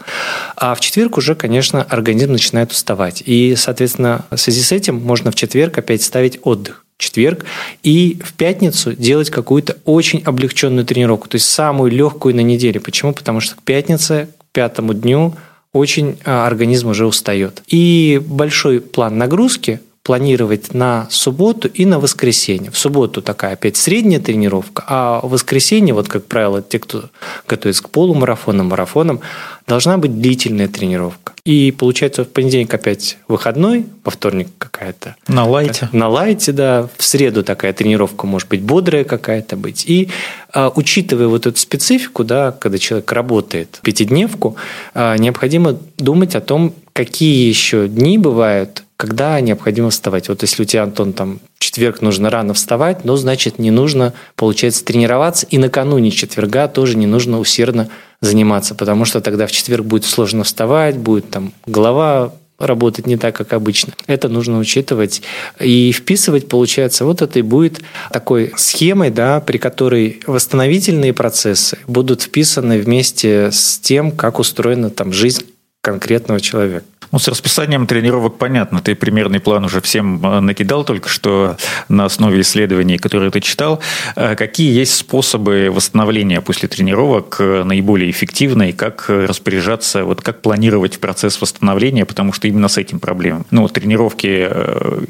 А 0.56 0.74
в 0.74 0.80
четверг 0.80 1.18
уже, 1.18 1.34
конечно, 1.34 1.82
организм 1.82 2.32
начинает 2.32 2.72
уставать. 2.72 3.22
И, 3.26 3.54
соответственно, 3.56 4.24
в 4.30 4.36
связи 4.38 4.62
с 4.62 4.72
этим 4.72 4.96
можно 4.96 5.30
в 5.30 5.34
четверг 5.34 5.76
опять 5.76 6.02
ставить 6.02 6.38
отдых 6.42 6.84
четверг, 6.98 7.44
и 7.82 8.20
в 8.24 8.32
пятницу 8.34 8.92
делать 8.94 9.28
какую-то 9.28 9.76
очень 9.84 10.22
облегченную 10.22 10.86
тренировку, 10.86 11.28
то 11.28 11.34
есть 11.34 11.50
самую 11.50 11.90
легкую 11.90 12.36
на 12.36 12.40
неделе. 12.40 12.78
Почему? 12.78 13.12
Потому 13.12 13.40
что 13.40 13.56
к 13.56 13.62
пятнице, 13.62 14.28
к 14.38 14.44
пятому 14.52 14.94
дню 14.94 15.34
очень 15.72 16.18
а, 16.24 16.46
организм 16.46 16.88
уже 16.88 17.06
устает. 17.06 17.62
И 17.66 18.20
большой 18.24 18.80
план 18.80 19.18
нагрузки 19.18 19.80
планировать 20.02 20.74
на 20.74 21.06
субботу 21.10 21.68
и 21.68 21.86
на 21.86 22.00
воскресенье. 22.00 22.70
В 22.70 22.78
субботу 22.78 23.22
такая 23.22 23.52
опять 23.52 23.76
средняя 23.76 24.20
тренировка, 24.20 24.84
а 24.86 25.20
в 25.22 25.30
воскресенье, 25.30 25.94
вот 25.94 26.08
как 26.08 26.26
правило, 26.26 26.60
те, 26.60 26.80
кто 26.80 27.04
готовится 27.46 27.84
к 27.84 27.90
полумарафонам, 27.90 28.68
марафонам, 28.68 29.20
должна 29.66 29.98
быть 29.98 30.20
длительная 30.20 30.66
тренировка. 30.66 31.32
И 31.44 31.72
получается 31.72 32.24
в 32.24 32.28
понедельник 32.28 32.72
опять 32.74 33.18
выходной, 33.28 33.86
во 34.04 34.10
вторник 34.10 34.48
какая-то. 34.58 35.16
На 35.28 35.44
лайте. 35.44 35.88
На 35.92 36.08
лайте, 36.08 36.52
да. 36.52 36.88
В 36.96 37.04
среду 37.04 37.42
такая 37.44 37.72
тренировка 37.72 38.26
может 38.26 38.48
быть 38.48 38.62
бодрая 38.62 39.04
какая-то 39.04 39.56
быть. 39.56 39.84
И 39.86 40.08
а, 40.52 40.72
учитывая 40.74 41.28
вот 41.28 41.46
эту 41.46 41.58
специфику, 41.58 42.24
да, 42.24 42.52
когда 42.52 42.78
человек 42.78 43.10
работает 43.12 43.80
пятидневку, 43.82 44.56
а, 44.94 45.16
необходимо 45.16 45.78
думать 45.96 46.34
о 46.34 46.40
том, 46.40 46.74
какие 46.92 47.48
еще 47.48 47.88
дни 47.88 48.18
бывают, 48.18 48.84
когда 48.96 49.40
необходимо 49.40 49.90
вставать. 49.90 50.28
Вот 50.28 50.42
если 50.42 50.62
у 50.62 50.64
тебя, 50.64 50.84
Антон, 50.84 51.12
там 51.12 51.40
четверг 51.58 52.02
нужно 52.02 52.30
рано 52.30 52.54
вставать, 52.54 53.04
но 53.04 53.16
значит 53.16 53.58
не 53.58 53.70
нужно, 53.70 54.12
получается, 54.36 54.84
тренироваться, 54.84 55.46
и 55.46 55.58
накануне 55.58 56.10
четверга 56.10 56.68
тоже 56.68 56.96
не 56.96 57.06
нужно 57.06 57.40
усердно 57.40 57.88
заниматься, 58.20 58.74
потому 58.74 59.04
что 59.04 59.20
тогда 59.20 59.46
в 59.46 59.52
четверг 59.52 59.84
будет 59.84 60.04
сложно 60.04 60.44
вставать, 60.44 60.96
будет 60.96 61.30
там 61.30 61.52
голова 61.66 62.32
работать 62.58 63.06
не 63.06 63.16
так, 63.16 63.34
как 63.34 63.52
обычно. 63.52 63.92
Это 64.06 64.28
нужно 64.28 64.58
учитывать 64.58 65.22
и 65.58 65.90
вписывать, 65.92 66.48
получается, 66.48 67.04
вот 67.04 67.20
это 67.20 67.38
и 67.40 67.42
будет 67.42 67.80
такой 68.12 68.52
схемой, 68.56 69.10
да, 69.10 69.40
при 69.40 69.58
которой 69.58 70.20
восстановительные 70.26 71.12
процессы 71.12 71.78
будут 71.88 72.22
вписаны 72.22 72.78
вместе 72.78 73.50
с 73.50 73.78
тем, 73.78 74.12
как 74.12 74.38
устроена 74.38 74.90
там 74.90 75.12
жизнь 75.12 75.44
конкретного 75.82 76.40
человека. 76.40 76.86
Ну, 77.12 77.18
с 77.18 77.28
расписанием 77.28 77.86
тренировок 77.86 78.38
понятно. 78.38 78.80
Ты 78.80 78.94
примерный 78.94 79.38
план 79.38 79.66
уже 79.66 79.82
всем 79.82 80.24
э, 80.24 80.40
накидал 80.40 80.82
только 80.82 81.10
что 81.10 81.58
на 81.90 82.06
основе 82.06 82.40
исследований, 82.40 82.96
которые 82.96 83.30
ты 83.30 83.40
читал. 83.40 83.80
Э, 84.16 84.34
какие 84.34 84.72
есть 84.72 84.94
способы 84.94 85.68
восстановления 85.70 86.40
после 86.40 86.70
тренировок 86.70 87.36
э, 87.38 87.64
наиболее 87.64 88.10
эффективные? 88.10 88.72
Как 88.72 89.10
распоряжаться, 89.10 90.04
вот 90.04 90.22
как 90.22 90.40
планировать 90.40 91.00
процесс 91.00 91.38
восстановления? 91.42 92.06
Потому 92.06 92.32
что 92.32 92.48
именно 92.48 92.68
с 92.68 92.78
этим 92.78 92.98
проблема. 92.98 93.44
Ну, 93.50 93.68
тренировки 93.68 94.26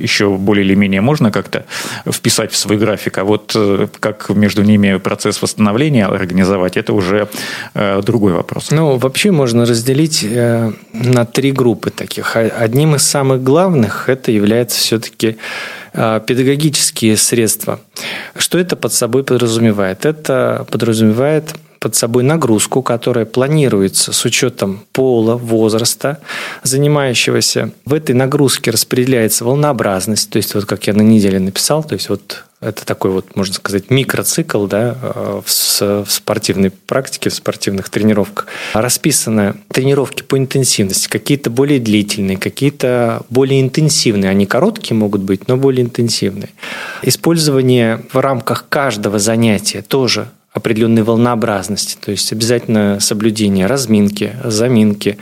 еще 0.02 0.36
более 0.36 0.64
или 0.64 0.74
менее 0.74 1.02
можно 1.02 1.30
как-то 1.30 1.66
вписать 2.10 2.50
в 2.50 2.56
свой 2.56 2.78
график, 2.78 3.18
а 3.18 3.24
вот 3.24 3.56
как 4.00 4.28
между 4.30 4.64
ними 4.64 4.96
процесс 4.98 5.40
восстановления 5.40 6.06
организовать, 6.06 6.76
это 6.76 6.92
уже 6.92 7.28
другой 7.74 8.32
вопрос. 8.32 8.70
Ну, 8.70 8.96
вообще 8.96 9.30
можно 9.30 9.66
разделить 9.66 10.26
на 10.92 11.24
три 11.24 11.52
группы 11.52 11.91
таких. 11.92 12.36
Одним 12.36 12.94
из 12.94 13.02
самых 13.02 13.42
главных 13.42 14.08
это 14.08 14.30
является 14.30 14.78
все-таки 14.78 15.36
а, 15.94 16.20
педагогические 16.20 17.16
средства. 17.16 17.80
Что 18.36 18.58
это 18.58 18.76
под 18.76 18.92
собой 18.92 19.24
подразумевает? 19.24 20.06
Это 20.06 20.66
подразумевает 20.70 21.54
под 21.82 21.96
собой 21.96 22.22
нагрузку, 22.22 22.80
которая 22.80 23.24
планируется 23.24 24.12
с 24.12 24.24
учетом 24.24 24.84
пола, 24.92 25.34
возраста 25.34 26.20
занимающегося. 26.62 27.72
В 27.84 27.92
этой 27.92 28.14
нагрузке 28.14 28.70
распределяется 28.70 29.44
волнообразность, 29.44 30.30
то 30.30 30.36
есть 30.36 30.54
вот 30.54 30.64
как 30.64 30.86
я 30.86 30.94
на 30.94 31.02
неделе 31.02 31.40
написал, 31.40 31.82
то 31.82 31.94
есть 31.94 32.08
вот 32.08 32.44
это 32.60 32.86
такой 32.86 33.10
вот, 33.10 33.34
можно 33.34 33.52
сказать, 33.52 33.90
микроцикл 33.90 34.66
да, 34.66 34.96
в, 35.44 35.44
в 35.80 36.06
спортивной 36.08 36.70
практике, 36.70 37.30
в 37.30 37.34
спортивных 37.34 37.88
тренировках. 37.88 38.46
Расписаны 38.74 39.54
тренировки 39.72 40.22
по 40.22 40.38
интенсивности, 40.38 41.08
какие-то 41.08 41.50
более 41.50 41.80
длительные, 41.80 42.36
какие-то 42.36 43.22
более 43.28 43.60
интенсивные. 43.60 44.30
Они 44.30 44.46
короткие 44.46 44.96
могут 44.96 45.22
быть, 45.22 45.48
но 45.48 45.56
более 45.56 45.84
интенсивные. 45.84 46.50
Использование 47.02 48.04
в 48.12 48.20
рамках 48.20 48.66
каждого 48.68 49.18
занятия 49.18 49.82
тоже 49.82 50.28
определенной 50.52 51.02
волнообразности, 51.02 51.96
то 51.98 52.10
есть 52.10 52.30
обязательно 52.30 53.00
соблюдение 53.00 53.66
разминки, 53.66 54.36
заминки, 54.44 55.16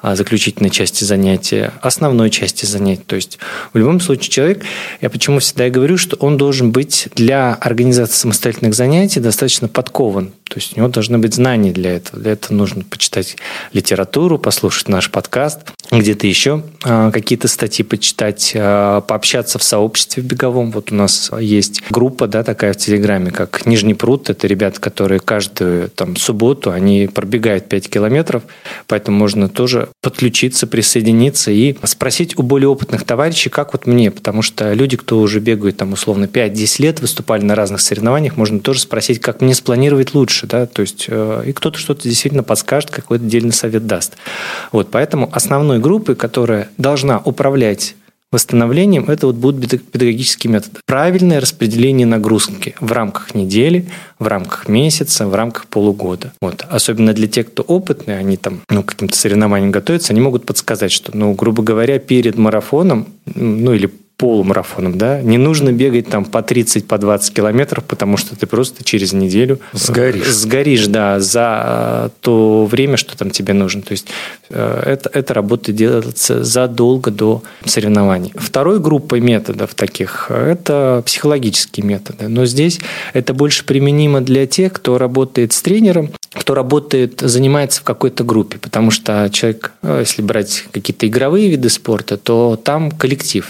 а, 0.00 0.14
заключительной 0.14 0.70
части 0.70 1.02
занятия, 1.02 1.72
основной 1.80 2.30
части 2.30 2.66
занятия. 2.66 3.02
То 3.04 3.16
есть 3.16 3.38
в 3.72 3.78
любом 3.78 3.98
случае 3.98 4.30
человек, 4.30 4.64
я 5.00 5.10
почему 5.10 5.40
всегда 5.40 5.66
и 5.66 5.70
говорю, 5.70 5.98
что 5.98 6.16
он 6.16 6.36
должен 6.36 6.70
быть 6.70 7.08
для 7.16 7.54
организации 7.54 8.14
самостоятельных 8.14 8.74
занятий 8.74 9.18
достаточно 9.18 9.66
подкован. 9.66 10.30
То 10.48 10.56
есть 10.56 10.76
у 10.76 10.80
него 10.80 10.88
должны 10.88 11.18
быть 11.18 11.34
знания 11.34 11.72
для 11.72 11.96
этого. 11.96 12.20
Для 12.20 12.32
этого 12.32 12.54
нужно 12.54 12.84
почитать 12.84 13.36
литературу, 13.72 14.38
послушать 14.38 14.88
наш 14.88 15.10
подкаст, 15.10 15.60
где-то 15.90 16.26
еще 16.26 16.62
а, 16.84 17.10
какие-то 17.10 17.48
статьи 17.48 17.84
почитать, 17.84 18.52
а, 18.54 19.00
пообщаться 19.00 19.58
в 19.58 19.62
сообществе 19.62 20.22
в 20.22 20.26
беговом. 20.26 20.70
Вот 20.70 20.92
у 20.92 20.94
нас 20.94 21.30
есть 21.40 21.82
группа 21.90 22.26
да, 22.26 22.42
такая 22.42 22.72
в 22.72 22.76
Телеграме, 22.76 23.30
как 23.30 23.66
Нижний 23.66 23.94
пруд. 23.94 24.28
Это 24.28 24.46
ребята 24.46 24.66
ребят, 24.66 24.78
которые 24.78 25.20
каждую 25.20 25.88
там, 25.90 26.16
субботу, 26.16 26.70
они 26.70 27.08
пробегают 27.12 27.68
5 27.68 27.88
километров, 27.88 28.42
поэтому 28.86 29.16
можно 29.16 29.48
тоже 29.48 29.88
подключиться, 30.02 30.66
присоединиться 30.66 31.50
и 31.50 31.76
спросить 31.84 32.38
у 32.38 32.42
более 32.42 32.68
опытных 32.68 33.04
товарищей, 33.04 33.48
как 33.48 33.72
вот 33.72 33.86
мне, 33.86 34.10
потому 34.10 34.42
что 34.42 34.72
люди, 34.72 34.96
кто 34.96 35.20
уже 35.20 35.40
бегают 35.40 35.76
там 35.76 35.92
условно 35.92 36.24
5-10 36.24 36.82
лет, 36.82 37.00
выступали 37.00 37.44
на 37.44 37.54
разных 37.54 37.80
соревнованиях, 37.80 38.36
можно 38.36 38.58
тоже 38.60 38.80
спросить, 38.80 39.20
как 39.20 39.40
мне 39.40 39.54
спланировать 39.54 40.14
лучше, 40.14 40.35
да, 40.44 40.66
то 40.66 40.82
есть 40.82 41.06
э, 41.08 41.44
и 41.46 41.52
кто-то 41.52 41.78
что-то 41.78 42.02
действительно 42.02 42.42
подскажет, 42.42 42.90
какой-то 42.90 43.24
отдельный 43.24 43.52
совет 43.52 43.86
даст. 43.86 44.16
Вот, 44.72 44.90
поэтому 44.90 45.30
основной 45.32 45.78
группой, 45.78 46.16
которая 46.16 46.68
должна 46.76 47.18
управлять 47.18 47.94
восстановлением, 48.32 49.08
это 49.08 49.28
вот 49.28 49.36
будут 49.36 49.70
педагогические 49.90 50.52
методы. 50.52 50.80
Правильное 50.84 51.40
распределение 51.40 52.06
нагрузки 52.06 52.74
в 52.80 52.92
рамках 52.92 53.34
недели, 53.34 53.88
в 54.18 54.26
рамках 54.26 54.68
месяца, 54.68 55.26
в 55.26 55.34
рамках 55.34 55.66
полугода. 55.66 56.32
Вот. 56.40 56.64
Особенно 56.68 57.12
для 57.12 57.28
тех, 57.28 57.46
кто 57.46 57.62
опытный, 57.62 58.18
они 58.18 58.36
там 58.36 58.60
ну, 58.68 58.82
каким-то 58.82 59.16
соревнованиям 59.16 59.70
готовятся, 59.70 60.12
они 60.12 60.20
могут 60.20 60.44
подсказать, 60.44 60.90
что, 60.90 61.16
ну, 61.16 61.32
грубо 61.34 61.62
говоря, 61.62 61.98
перед 61.98 62.36
марафоном, 62.36 63.06
ну, 63.34 63.72
или 63.72 63.90
полумарафоном, 64.16 64.96
да, 64.96 65.20
не 65.20 65.36
нужно 65.36 65.72
бегать 65.72 66.08
там 66.08 66.24
по 66.24 66.42
30, 66.42 66.88
по 66.88 66.96
20 66.96 67.34
километров, 67.34 67.84
потому 67.84 68.16
что 68.16 68.34
ты 68.34 68.46
просто 68.46 68.82
через 68.82 69.12
неделю 69.12 69.60
сгоришь, 69.72 70.26
сгоришь 70.32 70.86
да, 70.86 71.20
за 71.20 72.10
то 72.22 72.64
время, 72.64 72.96
что 72.96 73.16
там 73.16 73.30
тебе 73.30 73.52
нужно. 73.52 73.82
То 73.82 73.92
есть 73.92 74.08
э, 74.48 74.82
это, 74.86 75.10
эта 75.12 75.34
работа 75.34 75.70
делается 75.70 76.44
задолго 76.44 77.10
до 77.10 77.42
соревнований. 77.66 78.32
Второй 78.36 78.80
группой 78.80 79.20
методов 79.20 79.74
таких– 79.74 80.26
это 80.30 81.02
психологические 81.04 81.84
методы. 81.84 82.28
Но 82.28 82.46
здесь 82.46 82.80
это 83.12 83.34
больше 83.34 83.66
применимо 83.66 84.22
для 84.22 84.46
тех, 84.46 84.72
кто 84.72 84.96
работает 84.96 85.52
с 85.52 85.60
тренером, 85.60 86.10
кто 86.32 86.54
работает, 86.54 87.20
занимается 87.20 87.82
в 87.82 87.84
какой-то 87.84 88.24
группе, 88.24 88.56
потому 88.58 88.90
что 88.90 89.28
человек, 89.30 89.72
э, 89.82 89.98
если 90.00 90.22
брать 90.22 90.64
какие-то 90.72 91.06
игровые 91.06 91.50
виды 91.50 91.68
спорта, 91.68 92.16
то 92.16 92.58
там 92.62 92.90
коллектив, 92.90 93.46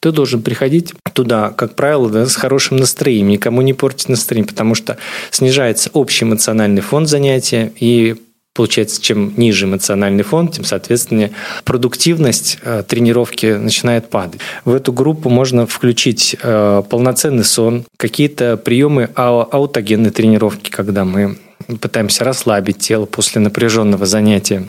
ты 0.00 0.12
должен 0.12 0.42
приходить 0.42 0.94
туда, 1.12 1.50
как 1.50 1.76
правило, 1.76 2.10
да, 2.10 2.26
с 2.26 2.34
хорошим 2.34 2.78
настроением, 2.78 3.28
никому 3.28 3.62
не 3.62 3.74
портить 3.74 4.08
настроение, 4.08 4.48
потому 4.48 4.74
что 4.74 4.96
снижается 5.30 5.90
общий 5.92 6.24
эмоциональный 6.24 6.80
фон 6.80 7.06
занятия, 7.06 7.72
и 7.78 8.16
получается, 8.54 9.00
чем 9.00 9.34
ниже 9.36 9.66
эмоциональный 9.66 10.22
фон, 10.22 10.48
тем, 10.48 10.64
соответственно, 10.64 11.30
продуктивность 11.64 12.58
э, 12.62 12.82
тренировки 12.86 13.46
начинает 13.46 14.08
падать. 14.10 14.40
В 14.64 14.74
эту 14.74 14.92
группу 14.92 15.28
можно 15.28 15.66
включить 15.66 16.36
э, 16.42 16.82
полноценный 16.88 17.44
сон, 17.44 17.84
какие-то 17.96 18.56
приемы 18.56 19.08
аутогенной 19.14 20.10
тренировки, 20.10 20.70
когда 20.70 21.04
мы 21.04 21.38
пытаемся 21.80 22.24
расслабить 22.24 22.78
тело 22.78 23.06
после 23.06 23.40
напряженного 23.40 24.06
занятия. 24.06 24.68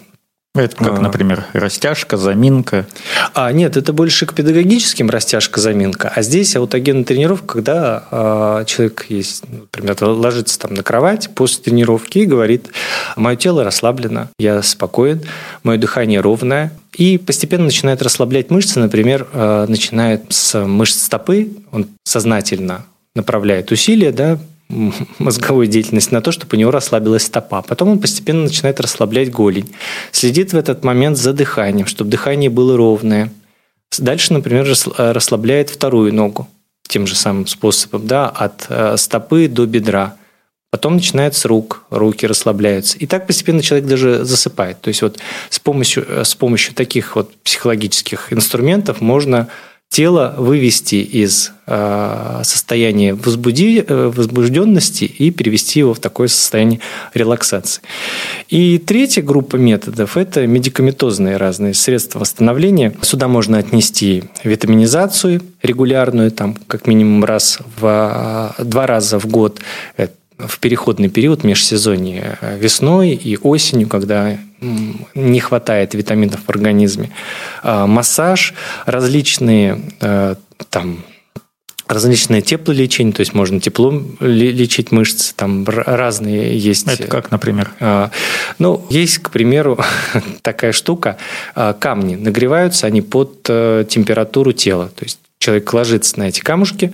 Это 0.53 0.75
как, 0.75 0.99
а. 0.99 1.01
например, 1.01 1.45
растяжка, 1.53 2.17
заминка. 2.17 2.85
А, 3.33 3.53
нет, 3.53 3.77
это 3.77 3.93
больше 3.93 4.25
к 4.25 4.33
педагогическим 4.33 5.09
растяжка, 5.09 5.61
заминка. 5.61 6.11
А 6.13 6.21
здесь 6.21 6.57
аутогенная 6.57 7.05
тренировка, 7.05 7.53
когда 7.53 8.03
а, 8.11 8.65
человек 8.65 9.05
есть, 9.07 9.45
например, 9.47 9.95
ложится 10.01 10.59
там 10.59 10.73
на 10.73 10.83
кровать 10.83 11.29
после 11.35 11.63
тренировки 11.63 12.19
и 12.19 12.25
говорит, 12.25 12.67
мое 13.15 13.37
тело 13.37 13.63
расслаблено, 13.63 14.27
я 14.39 14.61
спокоен, 14.61 15.21
мое 15.63 15.77
дыхание 15.77 16.19
ровное, 16.19 16.73
и 16.97 17.17
постепенно 17.17 17.63
начинает 17.63 18.01
расслаблять 18.01 18.49
мышцы, 18.49 18.77
например, 18.77 19.27
а, 19.31 19.65
начинает 19.67 20.33
с 20.33 20.59
мышц 20.65 21.01
стопы, 21.01 21.47
он 21.71 21.87
сознательно 22.03 22.83
направляет 23.15 23.71
усилия, 23.71 24.11
да, 24.11 24.37
мозговую 25.19 25.67
деятельность 25.67 26.11
на 26.11 26.21
то, 26.21 26.31
чтобы 26.31 26.55
у 26.55 26.59
него 26.59 26.71
расслабилась 26.71 27.23
стопа. 27.23 27.61
Потом 27.61 27.89
он 27.89 27.99
постепенно 27.99 28.43
начинает 28.43 28.79
расслаблять 28.79 29.31
голень. 29.31 29.73
Следит 30.11 30.53
в 30.53 30.57
этот 30.57 30.83
момент 30.83 31.17
за 31.17 31.33
дыханием, 31.33 31.87
чтобы 31.87 32.09
дыхание 32.09 32.49
было 32.49 32.77
ровное. 32.77 33.31
Дальше, 33.97 34.33
например, 34.33 34.67
э, 34.67 35.11
расслабляет 35.11 35.69
вторую 35.69 36.13
ногу 36.13 36.47
тем 36.87 37.07
же 37.07 37.15
самым 37.15 37.47
способом, 37.47 38.05
да, 38.05 38.27
от 38.27 38.65
э, 38.69 38.97
стопы 38.97 39.47
до 39.47 39.65
бедра. 39.65 40.15
Потом 40.71 40.95
начинает 40.95 41.35
с 41.35 41.45
рук, 41.45 41.83
руки 41.89 42.25
расслабляются. 42.25 42.97
И 42.97 43.05
так 43.05 43.27
постепенно 43.27 43.61
человек 43.61 43.87
даже 43.87 44.23
засыпает. 44.23 44.79
То 44.81 44.87
есть 44.87 45.01
вот 45.01 45.19
с 45.49 45.59
помощью, 45.59 46.05
э, 46.07 46.23
с 46.23 46.35
помощью 46.35 46.73
таких 46.73 47.15
вот 47.15 47.35
психологических 47.43 48.31
инструментов 48.31 49.01
можно 49.01 49.49
тело 49.91 50.33
вывести 50.37 50.95
из 50.95 51.51
э, 51.67 52.41
состояния 52.43 53.13
возбуди, 53.13 53.83
э, 53.85 54.11
возбужденности 54.15 55.03
и 55.03 55.31
перевести 55.31 55.79
его 55.79 55.93
в 55.93 55.99
такое 55.99 56.29
состояние 56.29 56.79
релаксации. 57.13 57.83
И 58.47 58.77
третья 58.77 59.21
группа 59.21 59.57
методов– 59.57 60.15
это 60.15 60.47
медикаментозные 60.47 61.35
разные 61.35 61.73
средства 61.73 62.19
восстановления. 62.19 62.95
Сюда 63.01 63.27
можно 63.27 63.57
отнести 63.57 64.23
витаминизацию 64.45 65.41
регулярную, 65.61 66.31
там, 66.31 66.55
как 66.67 66.87
минимум 66.87 67.25
раз 67.25 67.59
в, 67.77 68.55
два 68.59 68.87
раза 68.87 69.19
в 69.19 69.25
год 69.27 69.59
в 70.37 70.59
переходный 70.59 71.09
период 71.09 71.43
межсезонье 71.43 72.37
э, 72.39 72.57
весной 72.57 73.09
и 73.09 73.37
осенью, 73.37 73.89
когда 73.89 74.37
не 74.61 75.39
хватает 75.39 75.93
витаминов 75.93 76.41
в 76.45 76.49
организме. 76.49 77.11
А, 77.63 77.87
массаж, 77.87 78.53
различные 78.85 79.81
э, 79.99 80.35
там 80.69 81.03
различные 81.87 82.41
теплолечения, 82.41 83.11
то 83.11 83.19
есть 83.19 83.33
можно 83.33 83.59
теплом 83.59 84.15
лечить 84.21 84.91
мышцы, 84.91 85.33
там 85.35 85.65
разные 85.67 86.57
есть. 86.57 86.87
Это 86.87 87.07
как, 87.07 87.31
например? 87.31 87.71
А, 87.79 88.11
ну, 88.59 88.85
есть, 88.89 89.19
к 89.19 89.29
примеру, 89.29 89.77
такая 90.41 90.71
штука, 90.71 91.17
а, 91.53 91.73
камни 91.73 92.15
нагреваются, 92.15 92.87
они 92.87 93.01
под 93.01 93.45
э, 93.49 93.85
температуру 93.89 94.53
тела, 94.53 94.89
то 94.95 95.03
есть 95.03 95.19
человек 95.41 95.73
ложится 95.73 96.19
на 96.19 96.29
эти 96.29 96.39
камушки 96.39 96.93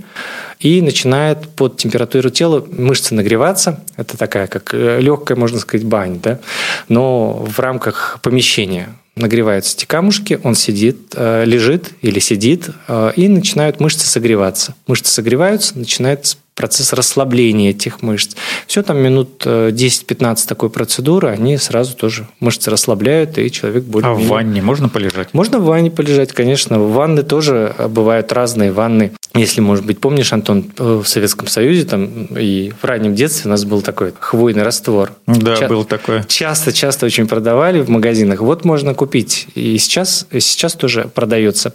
и 0.60 0.82
начинает 0.82 1.50
под 1.50 1.78
температуру 1.78 2.30
тела 2.30 2.66
мышцы 2.72 3.14
нагреваться. 3.14 3.84
Это 3.98 4.18
такая, 4.18 4.48
как 4.48 4.74
э, 4.74 5.02
легкая, 5.02 5.38
можно 5.38 5.60
сказать, 5.60 5.86
бань, 5.86 6.20
да? 6.22 6.40
но 6.88 7.34
в 7.34 7.60
рамках 7.60 8.20
помещения 8.24 8.96
нагреваются 9.16 9.76
эти 9.76 9.86
камушки, 9.86 10.40
он 10.44 10.56
сидит, 10.56 11.14
э, 11.16 11.44
лежит 11.46 11.92
или 12.02 12.20
сидит, 12.20 12.70
э, 12.88 13.12
и 13.18 13.28
начинают 13.28 13.82
мышцы 13.82 14.08
согреваться. 14.08 14.76
Мышцы 14.88 15.12
согреваются, 15.12 15.78
начинает 15.78 16.38
процесс 16.58 16.92
расслабления 16.92 17.70
этих 17.70 18.02
мышц. 18.02 18.36
Все 18.66 18.82
там 18.82 18.98
минут 18.98 19.46
10-15 19.46 20.44
э, 20.44 20.48
такой 20.48 20.72
процедуры, 20.72 21.30
они 21.30 21.58
сразу 21.58 21.96
тоже 21.96 22.28
мышцы 22.40 22.72
расслабляют, 22.72 23.38
и 23.38 23.50
человек 23.52 23.84
будет... 23.84 24.06
А 24.06 24.14
в 24.14 24.26
ванне 24.26 24.62
можно 24.64 24.90
полежать? 24.90 25.34
Можно 25.34 25.60
в 25.60 25.66
ванне 25.66 25.92
полежать, 25.92 26.34
конечно. 26.34 26.80
В 26.80 26.94
ванны 26.94 27.22
тоже 27.22 27.76
бывают 27.90 28.34
разные 28.34 28.72
ванны. 28.72 29.12
Если, 29.36 29.62
может 29.62 29.86
быть, 29.86 30.00
помнишь, 30.00 30.34
Антон, 30.34 30.66
в 30.78 31.06
Советском 31.06 31.48
Союзе 31.48 31.86
там 31.86 32.26
и 32.36 32.74
в 32.82 32.84
раннем 32.84 33.14
детстве 33.14 33.50
у 33.50 33.52
нас 33.52 33.66
был 33.66 33.84
такой 33.84 34.14
хвойный 34.20 34.64
раствор. 34.64 35.12
Да, 35.28 35.56
Ча- 35.56 35.68
был 35.68 35.84
такой. 35.84 36.24
Часто-часто 36.28 37.06
очень 37.06 37.28
продавали 37.28 37.82
в 37.82 37.90
магазинах. 37.90 38.40
Вот 38.42 38.66
можно 38.66 38.96
купить. 38.96 39.48
И 39.54 39.78
сейчас, 39.78 40.26
сейчас 40.32 40.74
тоже 40.74 41.08
продается. 41.14 41.72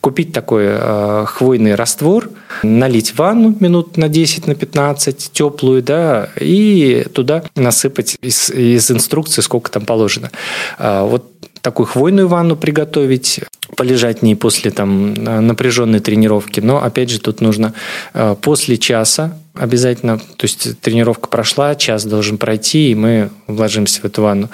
Купить 0.00 0.32
такой 0.32 0.66
э, 0.68 1.24
хвойный 1.26 1.74
раствор, 1.74 2.30
налить 2.62 3.10
в 3.10 3.16
ванну 3.16 3.56
минут 3.58 3.96
на 3.96 4.08
10 4.08 4.19
10 4.20 4.46
на 4.46 4.54
15, 4.54 5.30
теплую, 5.32 5.82
да, 5.82 6.28
и 6.38 7.06
туда 7.14 7.42
насыпать 7.56 8.18
из, 8.20 8.50
из 8.50 8.90
инструкции, 8.90 9.40
сколько 9.40 9.70
там 9.70 9.86
положено. 9.86 10.30
А, 10.78 11.04
вот 11.04 11.24
такую 11.62 11.86
хвойную 11.86 12.28
ванну 12.28 12.54
приготовить, 12.54 13.40
полежать 13.76 14.18
в 14.20 14.22
ней 14.22 14.34
после 14.34 14.70
там, 14.70 15.14
напряженной 15.14 16.00
тренировки. 16.00 16.60
Но, 16.60 16.82
опять 16.82 17.08
же, 17.10 17.18
тут 17.18 17.40
нужно 17.40 17.72
а, 18.12 18.34
после 18.34 18.76
часа 18.76 19.38
обязательно, 19.54 20.18
то 20.18 20.42
есть 20.42 20.80
тренировка 20.80 21.28
прошла, 21.28 21.74
час 21.74 22.04
должен 22.04 22.36
пройти, 22.38 22.90
и 22.90 22.94
мы 22.94 23.30
вложимся 23.46 24.02
в 24.02 24.04
эту 24.04 24.22
ванну. 24.22 24.50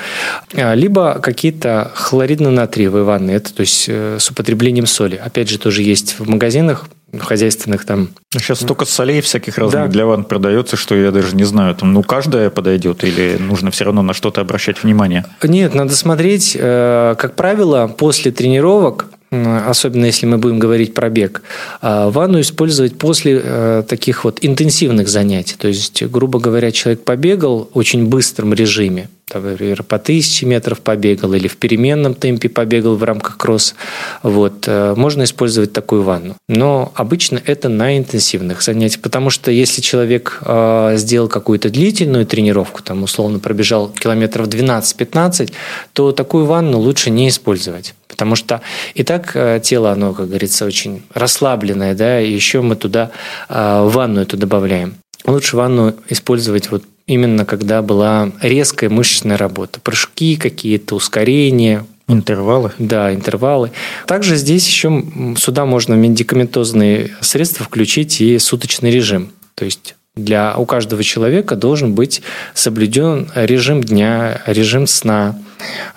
А, 0.55 0.74
либо 0.74 1.18
какие-то 1.20 1.90
хлоридно-натриевые 1.96 3.02
ванны, 3.02 3.33
это 3.33 3.52
то 3.52 3.62
есть 3.62 3.87
э, 3.88 4.18
с 4.20 4.31
употреблением 4.31 4.87
соли. 4.87 5.16
Опять 5.16 5.48
же, 5.48 5.59
тоже 5.59 5.83
есть 5.83 6.20
в 6.20 6.29
магазинах 6.29 6.87
хозяйственных 7.19 7.85
там. 7.85 8.09
Сейчас 8.33 8.61
столько 8.61 8.85
солей 8.85 9.21
всяких 9.21 9.59
разных 9.59 9.85
да. 9.85 9.88
для 9.88 10.07
ванн 10.07 10.25
продается, 10.25 10.77
что 10.77 10.95
я 10.95 11.11
даже 11.11 11.37
не 11.37 11.45
знаю, 11.45 11.75
там, 11.75 11.92
ну, 11.92 12.03
каждая 12.03 12.51
подойдет 12.51 13.05
или 13.05 13.37
нужно 13.38 13.71
все 13.71 13.85
равно 13.85 14.03
на 14.03 14.12
что-то 14.12 14.40
обращать 14.40 14.83
внимание? 14.83 15.25
Нет, 15.42 15.75
надо 15.75 15.95
смотреть. 15.95 16.57
Э, 16.59 17.14
как 17.19 17.35
правило, 17.35 17.87
после 17.87 18.33
тренировок 18.33 19.07
особенно 19.31 20.07
если 20.07 20.27
мы 20.27 20.39
будем 20.39 20.59
говорить 20.59 20.95
про 20.95 21.11
бег, 21.11 21.43
а, 21.81 22.11
ванну 22.11 22.41
использовать 22.41 22.97
после 22.99 23.41
э, 23.43 23.83
таких 23.89 24.25
вот 24.25 24.39
интенсивных 24.43 25.09
занятий. 25.09 25.57
То 25.59 25.69
есть, 25.69 26.03
грубо 26.05 26.39
говоря, 26.39 26.71
человек 26.71 27.03
побегал 27.03 27.69
в 27.73 27.79
очень 27.79 28.07
быстром 28.07 28.55
режиме, 28.55 29.09
например, 29.35 29.83
по 29.83 29.99
тысяче 29.99 30.47
метров 30.47 30.81
побегал 30.81 31.35
или 31.35 31.49
в 31.49 31.57
переменном 31.57 32.15
темпе 32.15 32.49
побегал 32.49 32.97
в 32.97 33.03
рамках 33.03 33.37
кросс. 33.37 33.75
Вот, 34.23 34.65
э, 34.67 34.95
можно 34.97 35.25
использовать 35.25 35.73
такую 35.73 36.03
ванну. 36.03 36.37
Но 36.49 36.93
обычно 36.95 37.41
это 37.45 37.69
на 37.69 37.99
интенсивных 37.99 38.62
занятиях, 38.62 39.03
потому 39.03 39.31
что 39.31 39.51
если 39.51 39.81
человек 39.81 40.41
э, 40.43 40.95
сделал 40.97 41.29
какую-то 41.29 41.69
длительную 41.71 42.27
тренировку, 42.27 42.83
там 42.83 43.03
условно 43.03 43.41
пробежал 43.41 43.89
километров 43.89 44.47
12-15, 44.47 45.53
то 45.93 46.12
такую 46.12 46.47
ванну 46.47 46.79
лучше 46.79 47.11
не 47.11 47.29
использовать. 47.29 47.95
Потому 48.16 48.35
что 48.35 48.62
и 48.94 49.02
так 49.02 49.33
э, 49.35 49.61
тело, 49.62 49.92
оно, 49.92 50.14
как 50.14 50.29
говорится, 50.29 50.64
очень 50.64 51.02
расслабленное, 51.12 51.94
да, 51.94 52.18
и 52.18 52.33
еще 52.33 52.62
мы 52.62 52.74
туда 52.74 53.11
э, 53.50 53.88
ванну 53.88 54.22
эту 54.22 54.38
добавляем. 54.38 54.94
Лучше 55.26 55.57
ванну 55.57 55.94
использовать 56.09 56.70
вот 56.70 56.85
именно 57.07 57.44
когда 57.44 57.83
была 57.83 58.33
резкая 58.40 58.88
мышечная 58.88 59.37
работа. 59.37 59.81
Прыжки 59.81 60.37
какие-то, 60.37 60.94
ускорения, 60.94 61.85
Интервалы? 62.09 62.72
Да, 62.79 63.12
интервалы. 63.12 63.72
Также 64.07 64.37
здесь 64.37 64.66
еще 64.66 65.05
сюда 65.37 65.66
можно 65.66 65.94
медикаментозные 65.94 67.11
средства 67.20 67.64
включить 67.64 68.20
и 68.20 68.38
суточный 68.38 68.92
режим. 68.92 69.33
То 69.57 69.64
есть 69.64 69.96
для, 70.16 70.57
у 70.57 70.64
каждого 70.64 71.02
человека 71.02 71.57
должен 71.57 71.94
быть 71.94 72.22
соблюден 72.55 73.31
режим 73.35 73.83
дня, 73.83 74.40
режим 74.46 74.87
сна, 74.87 75.38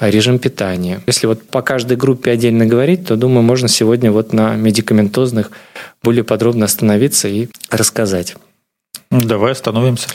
режим 0.02 0.40
питания. 0.40 1.02
Если 1.08 1.26
вот 1.26 1.44
по 1.44 1.62
каждой 1.62 1.96
группе 1.96 2.32
отдельно 2.32 2.66
говорить, 2.66 3.08
то, 3.08 3.16
думаю, 3.16 3.44
можно 3.44 3.70
сегодня 3.70 4.12
вот 4.12 4.34
на 4.34 4.56
медикаментозных 4.56 5.52
более 6.04 6.26
подробно 6.26 6.66
остановиться 6.66 7.30
и 7.30 7.48
рассказать. 7.72 8.36
Давай 9.10 9.54
остановимся. 9.54 10.10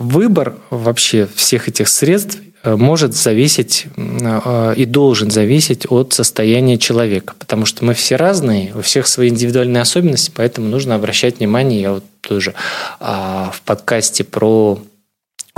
Выбор 0.00 0.54
вообще 0.70 1.28
всех 1.32 1.68
этих 1.68 1.88
средств 1.88 2.38
может 2.76 3.14
зависеть 3.14 3.86
э, 3.96 4.74
и 4.76 4.84
должен 4.84 5.30
зависеть 5.30 5.86
от 5.88 6.12
состояния 6.12 6.78
человека, 6.78 7.34
потому 7.38 7.66
что 7.66 7.84
мы 7.84 7.94
все 7.94 8.16
разные, 8.16 8.72
у 8.74 8.80
всех 8.82 9.06
свои 9.06 9.28
индивидуальные 9.28 9.80
особенности, 9.80 10.32
поэтому 10.34 10.68
нужно 10.68 10.94
обращать 10.94 11.38
внимание, 11.38 11.80
я 11.80 11.92
вот 11.92 12.04
тоже 12.20 12.54
а, 13.00 13.50
в 13.54 13.62
подкасте 13.62 14.22
про 14.22 14.78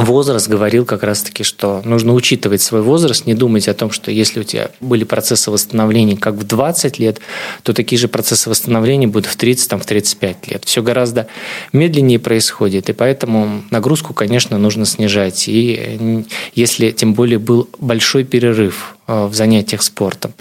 возраст 0.02 0.48
говорил 0.48 0.84
как 0.84 1.02
раз-таки, 1.02 1.42
что 1.42 1.82
нужно 1.84 2.14
учитывать 2.14 2.62
свой 2.62 2.82
возраст, 2.82 3.26
не 3.26 3.34
думать 3.34 3.68
о 3.68 3.74
том, 3.74 3.90
что 3.90 4.10
если 4.10 4.40
у 4.40 4.42
тебя 4.42 4.70
были 4.80 5.04
процессы 5.04 5.50
восстановления 5.50 6.16
как 6.16 6.34
в 6.34 6.44
20 6.44 6.98
лет, 6.98 7.20
то 7.62 7.72
такие 7.72 7.98
же 7.98 8.08
процессы 8.08 8.50
восстановления 8.50 9.06
будут 9.06 9.26
в 9.26 9.36
30, 9.36 9.68
там, 9.68 9.80
в 9.80 9.86
35 9.86 10.48
лет. 10.48 10.64
Все 10.64 10.82
гораздо 10.82 11.26
медленнее 11.72 12.18
происходит, 12.18 12.90
и 12.90 12.92
поэтому 12.92 13.62
нагрузку, 13.70 14.14
конечно, 14.14 14.58
нужно 14.58 14.86
снижать. 14.86 15.48
И 15.48 16.24
если 16.54 16.90
тем 16.90 17.14
более 17.14 17.38
был 17.38 17.68
большой 17.78 18.24
перерыв 18.24 18.96
э, 19.06 19.26
в 19.26 19.34
занятиях 19.34 19.82
спортом. 19.82 20.32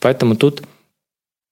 Поэтому 0.00 0.36
тут 0.36 0.62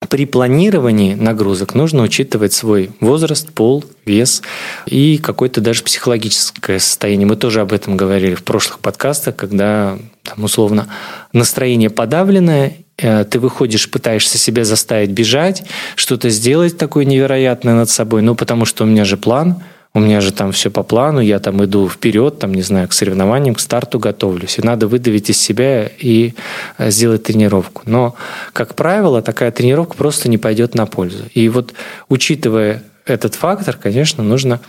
при 0.08 0.26
планировании 0.26 1.14
нагрузок 1.14 1.74
нужно 1.74 2.02
учитывать 2.02 2.52
свой 2.52 2.90
возраст, 3.00 3.52
пол, 3.52 3.84
вес 4.04 4.42
и 4.86 5.18
какое-то 5.18 5.60
даже 5.60 5.82
психологическое 5.82 6.78
состояние. 6.78 7.26
Мы 7.26 7.36
тоже 7.36 7.60
об 7.60 7.72
этом 7.72 7.96
говорили 7.96 8.34
в 8.34 8.44
прошлых 8.44 8.78
подкастах, 8.78 9.36
когда 9.36 9.98
там, 10.22 10.44
условно 10.44 10.88
настроение 11.32 11.90
подавленное, 11.90 12.76
э, 12.98 13.24
ты 13.24 13.38
выходишь, 13.38 13.90
пытаешься 13.90 14.38
себя 14.38 14.64
заставить 14.64 15.10
бежать, 15.10 15.64
что-то 15.96 16.30
сделать 16.30 16.78
такое 16.78 17.04
невероятное 17.04 17.74
над 17.74 17.90
собой, 17.90 18.22
ну 18.22 18.34
потому 18.34 18.64
что 18.64 18.84
у 18.84 18.86
меня 18.86 19.04
же 19.04 19.16
план– 19.16 19.62
у 19.94 20.00
меня 20.00 20.20
же 20.20 20.32
там 20.32 20.50
все 20.50 20.70
по 20.70 20.82
плану, 20.82 21.20
я 21.20 21.38
там 21.38 21.64
иду 21.64 21.88
вперед, 21.88 22.40
там, 22.40 22.52
не 22.52 22.62
знаю, 22.62 22.88
к 22.88 22.92
соревнованиям, 22.92 23.54
к 23.54 23.60
старту 23.60 24.00
готовлюсь. 24.00 24.58
И 24.58 24.62
надо 24.62 24.88
выдавить 24.88 25.30
из 25.30 25.40
себя 25.40 25.86
и 25.86 26.34
э, 26.78 26.90
сделать 26.90 27.22
тренировку. 27.22 27.82
Но, 27.86 28.16
как 28.52 28.74
правило, 28.74 29.22
такая 29.22 29.52
тренировка 29.52 29.94
просто 29.94 30.28
не 30.28 30.36
пойдет 30.36 30.74
на 30.74 30.86
пользу. 30.86 31.24
И 31.32 31.48
вот, 31.48 31.74
учитывая 32.08 32.82
этот 33.06 33.36
фактор, 33.36 33.76
конечно, 33.76 34.24
нужно 34.24 34.60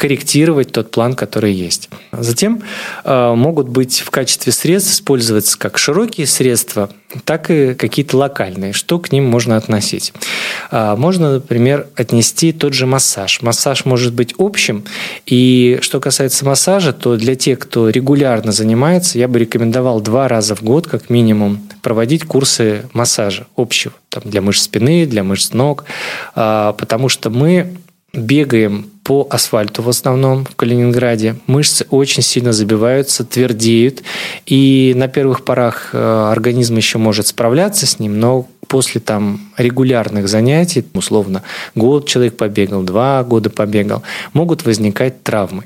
корректировать 0.00 0.72
тот 0.72 0.90
план, 0.90 1.12
который 1.12 1.52
есть. 1.52 1.90
Затем 2.10 2.62
э, 3.04 3.34
могут 3.34 3.68
быть 3.68 4.00
в 4.00 4.10
качестве 4.10 4.50
средств 4.50 4.92
использоваться 4.94 5.58
как 5.58 5.76
широкие 5.76 6.26
средства, 6.26 6.88
так 7.26 7.50
и 7.50 7.74
какие-то 7.74 8.16
локальные. 8.16 8.72
Что 8.72 8.98
к 8.98 9.12
ним 9.12 9.26
можно 9.26 9.58
относить? 9.58 10.14
Э, 10.70 10.94
можно, 10.96 11.34
например, 11.34 11.86
отнести 11.96 12.52
тот 12.52 12.72
же 12.72 12.86
массаж. 12.86 13.42
Массаж 13.42 13.84
может 13.84 14.14
быть 14.14 14.34
общим. 14.38 14.84
И 15.26 15.78
что 15.82 16.00
касается 16.00 16.46
массажа, 16.46 16.94
то 16.94 17.16
для 17.16 17.34
тех, 17.34 17.58
кто 17.58 17.90
регулярно 17.90 18.52
занимается, 18.52 19.18
я 19.18 19.28
бы 19.28 19.38
рекомендовал 19.38 20.00
два 20.00 20.28
раза 20.28 20.56
в 20.56 20.62
год, 20.62 20.86
как 20.86 21.10
минимум, 21.10 21.60
проводить 21.82 22.24
курсы 22.24 22.88
массажа 22.94 23.46
общего. 23.54 23.92
Там, 24.08 24.22
для 24.24 24.40
мышц 24.40 24.62
спины, 24.62 25.04
для 25.04 25.24
мышц 25.24 25.52
ног. 25.52 25.84
Э, 26.34 26.72
потому 26.78 27.10
что 27.10 27.28
мы 27.28 27.76
бегаем 28.12 28.90
по 29.04 29.26
асфальту 29.30 29.82
в 29.82 29.88
основном 29.88 30.44
в 30.44 30.54
Калининграде. 30.56 31.36
Мышцы 31.46 31.86
очень 31.90 32.22
сильно 32.22 32.52
забиваются, 32.52 33.24
твердеют. 33.24 34.02
И 34.46 34.92
на 34.96 35.08
первых 35.08 35.44
порах 35.44 35.90
э, 35.92 36.30
организм 36.30 36.76
еще 36.76 36.98
может 36.98 37.26
справляться 37.26 37.86
с 37.86 37.98
ним, 37.98 38.20
но 38.20 38.46
после 38.70 39.00
там 39.00 39.40
регулярных 39.56 40.28
занятий, 40.28 40.84
условно, 40.94 41.42
год 41.74 42.06
человек 42.06 42.36
побегал, 42.36 42.82
два 42.82 43.24
года 43.24 43.50
побегал, 43.50 44.04
могут 44.32 44.64
возникать 44.64 45.24
травмы. 45.24 45.64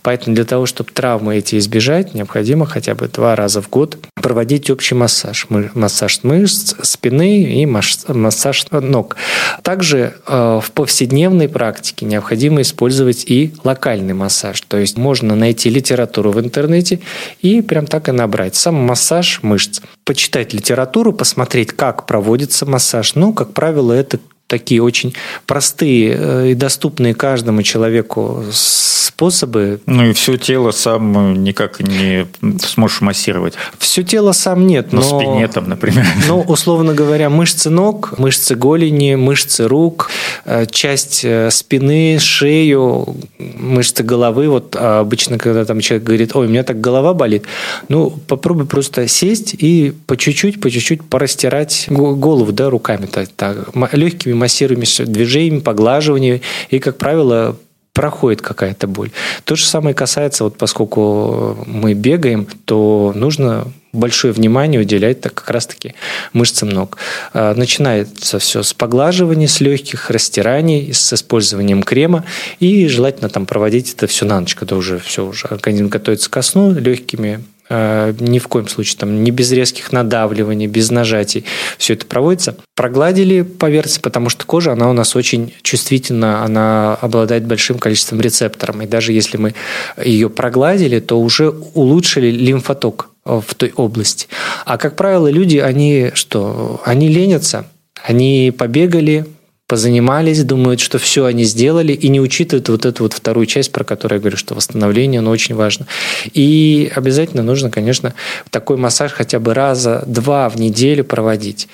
Поэтому 0.00 0.34
для 0.34 0.46
того, 0.46 0.64
чтобы 0.64 0.90
травмы 0.90 1.36
эти 1.36 1.58
избежать, 1.58 2.14
необходимо 2.14 2.64
хотя 2.64 2.94
бы 2.94 3.08
два 3.08 3.36
раза 3.36 3.60
в 3.60 3.68
год 3.68 3.98
проводить 4.14 4.70
общий 4.70 4.94
массаж. 4.94 5.46
Массаж 5.50 6.20
мышц, 6.22 6.74
спины 6.82 7.42
и 7.42 7.66
массаж 7.66 8.66
ног. 8.70 9.16
Также 9.62 10.14
э, 10.26 10.60
в 10.62 10.72
повседневной 10.72 11.50
практике 11.50 12.06
необходимо 12.06 12.62
использовать 12.62 13.24
и 13.26 13.52
локальный 13.64 14.14
массаж. 14.14 14.62
То 14.62 14.78
есть 14.78 14.96
можно 14.96 15.34
найти 15.34 15.68
литературу 15.68 16.30
в 16.30 16.40
интернете 16.40 17.00
и 17.42 17.60
прям 17.60 17.86
так 17.86 18.08
и 18.08 18.12
набрать. 18.12 18.56
Сам 18.56 18.76
массаж 18.76 19.40
мышц. 19.42 19.82
Почитать 20.06 20.54
литературу, 20.54 21.12
посмотреть, 21.12 21.72
как 21.72 22.06
проводится 22.06 22.64
массаж? 22.64 23.16
Ну, 23.16 23.34
как 23.34 23.52
правило, 23.54 23.92
это 23.92 24.20
такие 24.46 24.82
очень 24.82 25.14
простые 25.46 26.16
э, 26.18 26.50
и 26.50 26.54
доступные 26.54 27.14
каждому 27.14 27.62
человеку 27.62 28.44
способы. 28.52 29.80
Ну 29.86 30.04
и 30.04 30.12
все 30.12 30.36
тело 30.36 30.70
сам 30.70 31.42
никак 31.42 31.80
не 31.80 32.26
сможешь 32.60 33.00
массировать. 33.00 33.54
Все 33.78 34.02
тело 34.02 34.32
сам 34.32 34.66
нет. 34.66 34.92
Но, 34.92 35.00
но 35.00 35.20
спине 35.20 35.48
там, 35.48 35.68
например. 35.68 36.04
Ну, 36.28 36.40
условно 36.40 36.92
говоря, 36.92 37.30
мышцы 37.30 37.70
ног, 37.70 38.18
мышцы 38.18 38.54
голени, 38.54 39.14
мышцы 39.14 39.68
рук, 39.68 40.10
э, 40.44 40.66
часть 40.66 41.24
э, 41.24 41.50
спины, 41.50 42.18
шею, 42.18 43.16
мышцы 43.38 44.02
головы. 44.02 44.48
Вот 44.48 44.76
а 44.78 45.00
обычно, 45.00 45.38
когда 45.38 45.64
там 45.64 45.80
человек 45.80 46.06
говорит, 46.06 46.34
ой, 46.34 46.46
у 46.46 46.48
меня 46.48 46.62
так 46.62 46.80
голова 46.80 47.14
болит, 47.14 47.44
ну, 47.88 48.10
попробуй 48.10 48.66
просто 48.66 49.08
сесть 49.08 49.54
и 49.54 49.94
по 50.06 50.16
чуть-чуть, 50.16 50.60
по 50.60 50.70
чуть-чуть 50.70 51.02
порастирать 51.04 51.86
голову, 51.88 52.52
да, 52.52 52.70
руками, 52.70 53.06
так, 53.06 53.28
так 53.28 53.56
легкими 53.92 54.35
массирующими 54.36 55.06
движениями, 55.06 55.60
поглаживаниями. 55.60 56.42
И, 56.70 56.78
как 56.78 56.98
правило, 56.98 57.56
проходит 57.96 58.42
какая-то 58.42 58.86
боль. 58.86 59.10
То 59.44 59.56
же 59.56 59.64
самое 59.64 59.94
касается, 59.94 60.44
вот 60.44 60.58
поскольку 60.58 61.56
мы 61.66 61.94
бегаем, 61.94 62.46
то 62.66 63.12
нужно 63.14 63.72
большое 63.94 64.34
внимание 64.34 64.82
уделять 64.82 65.22
так 65.22 65.32
как 65.32 65.48
раз-таки 65.48 65.94
мышцам 66.34 66.68
ног. 66.68 66.98
А, 67.32 67.54
начинается 67.54 68.38
все 68.38 68.62
с 68.62 68.74
поглаживания, 68.74 69.48
с 69.48 69.60
легких 69.60 70.10
растираний, 70.10 70.92
с 70.92 71.14
использованием 71.14 71.82
крема 71.82 72.24
и 72.60 72.86
желательно 72.86 73.30
там 73.30 73.46
проводить 73.46 73.94
это 73.94 74.06
все 74.06 74.26
на 74.26 74.40
ночь, 74.40 74.54
когда 74.54 74.76
уже 74.76 74.98
все, 74.98 75.24
уже 75.24 75.46
организм 75.46 75.88
готовится 75.88 76.28
ко 76.28 76.42
сну, 76.42 76.72
легкими 76.72 77.42
ни 77.68 78.38
в 78.38 78.48
коем 78.48 78.68
случае 78.68 78.98
там 78.98 79.24
не 79.24 79.30
без 79.30 79.50
резких 79.52 79.92
надавливаний, 79.92 80.66
без 80.66 80.90
нажатий. 80.90 81.44
Все 81.78 81.94
это 81.94 82.06
проводится. 82.06 82.56
Прогладили 82.74 83.42
поверхность, 83.42 84.02
потому 84.02 84.28
что 84.28 84.44
кожа, 84.46 84.72
она 84.72 84.88
у 84.88 84.92
нас 84.92 85.16
очень 85.16 85.52
чувствительна, 85.62 86.44
она 86.44 86.94
обладает 86.94 87.46
большим 87.46 87.78
количеством 87.78 88.20
рецепторов. 88.20 88.80
И 88.80 88.86
даже 88.86 89.12
если 89.12 89.36
мы 89.36 89.54
ее 90.02 90.30
прогладили, 90.30 91.00
то 91.00 91.20
уже 91.20 91.50
улучшили 91.74 92.30
лимфоток 92.30 93.10
в 93.24 93.54
той 93.56 93.72
области. 93.74 94.28
А, 94.64 94.78
как 94.78 94.94
правило, 94.96 95.28
люди, 95.28 95.58
они 95.58 96.12
что? 96.14 96.80
Они 96.84 97.08
ленятся, 97.08 97.66
они 98.04 98.54
побегали, 98.56 99.26
позанимались, 99.66 100.44
думают, 100.44 100.80
что 100.80 100.98
все 100.98 101.24
они 101.24 101.44
сделали, 101.44 101.92
и 101.92 102.08
не 102.08 102.20
учитывают 102.20 102.68
вот 102.68 102.86
эту 102.86 103.02
вот 103.02 103.12
вторую 103.12 103.46
часть, 103.46 103.72
про 103.72 103.84
которую 103.84 104.18
я 104.18 104.20
говорю, 104.20 104.36
что 104.36 104.54
восстановление, 104.54 105.18
оно 105.18 105.30
очень 105.30 105.54
важно. 105.54 105.86
И 106.32 106.90
обязательно 106.94 107.42
нужно, 107.42 107.70
конечно, 107.70 108.14
такой 108.50 108.76
массаж 108.76 109.12
хотя 109.12 109.40
бы 109.40 109.54
раза 109.54 110.04
два 110.06 110.48
в 110.48 110.56
неделю 110.56 111.04
проводить. 111.04 111.68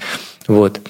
Вот. 0.46 0.80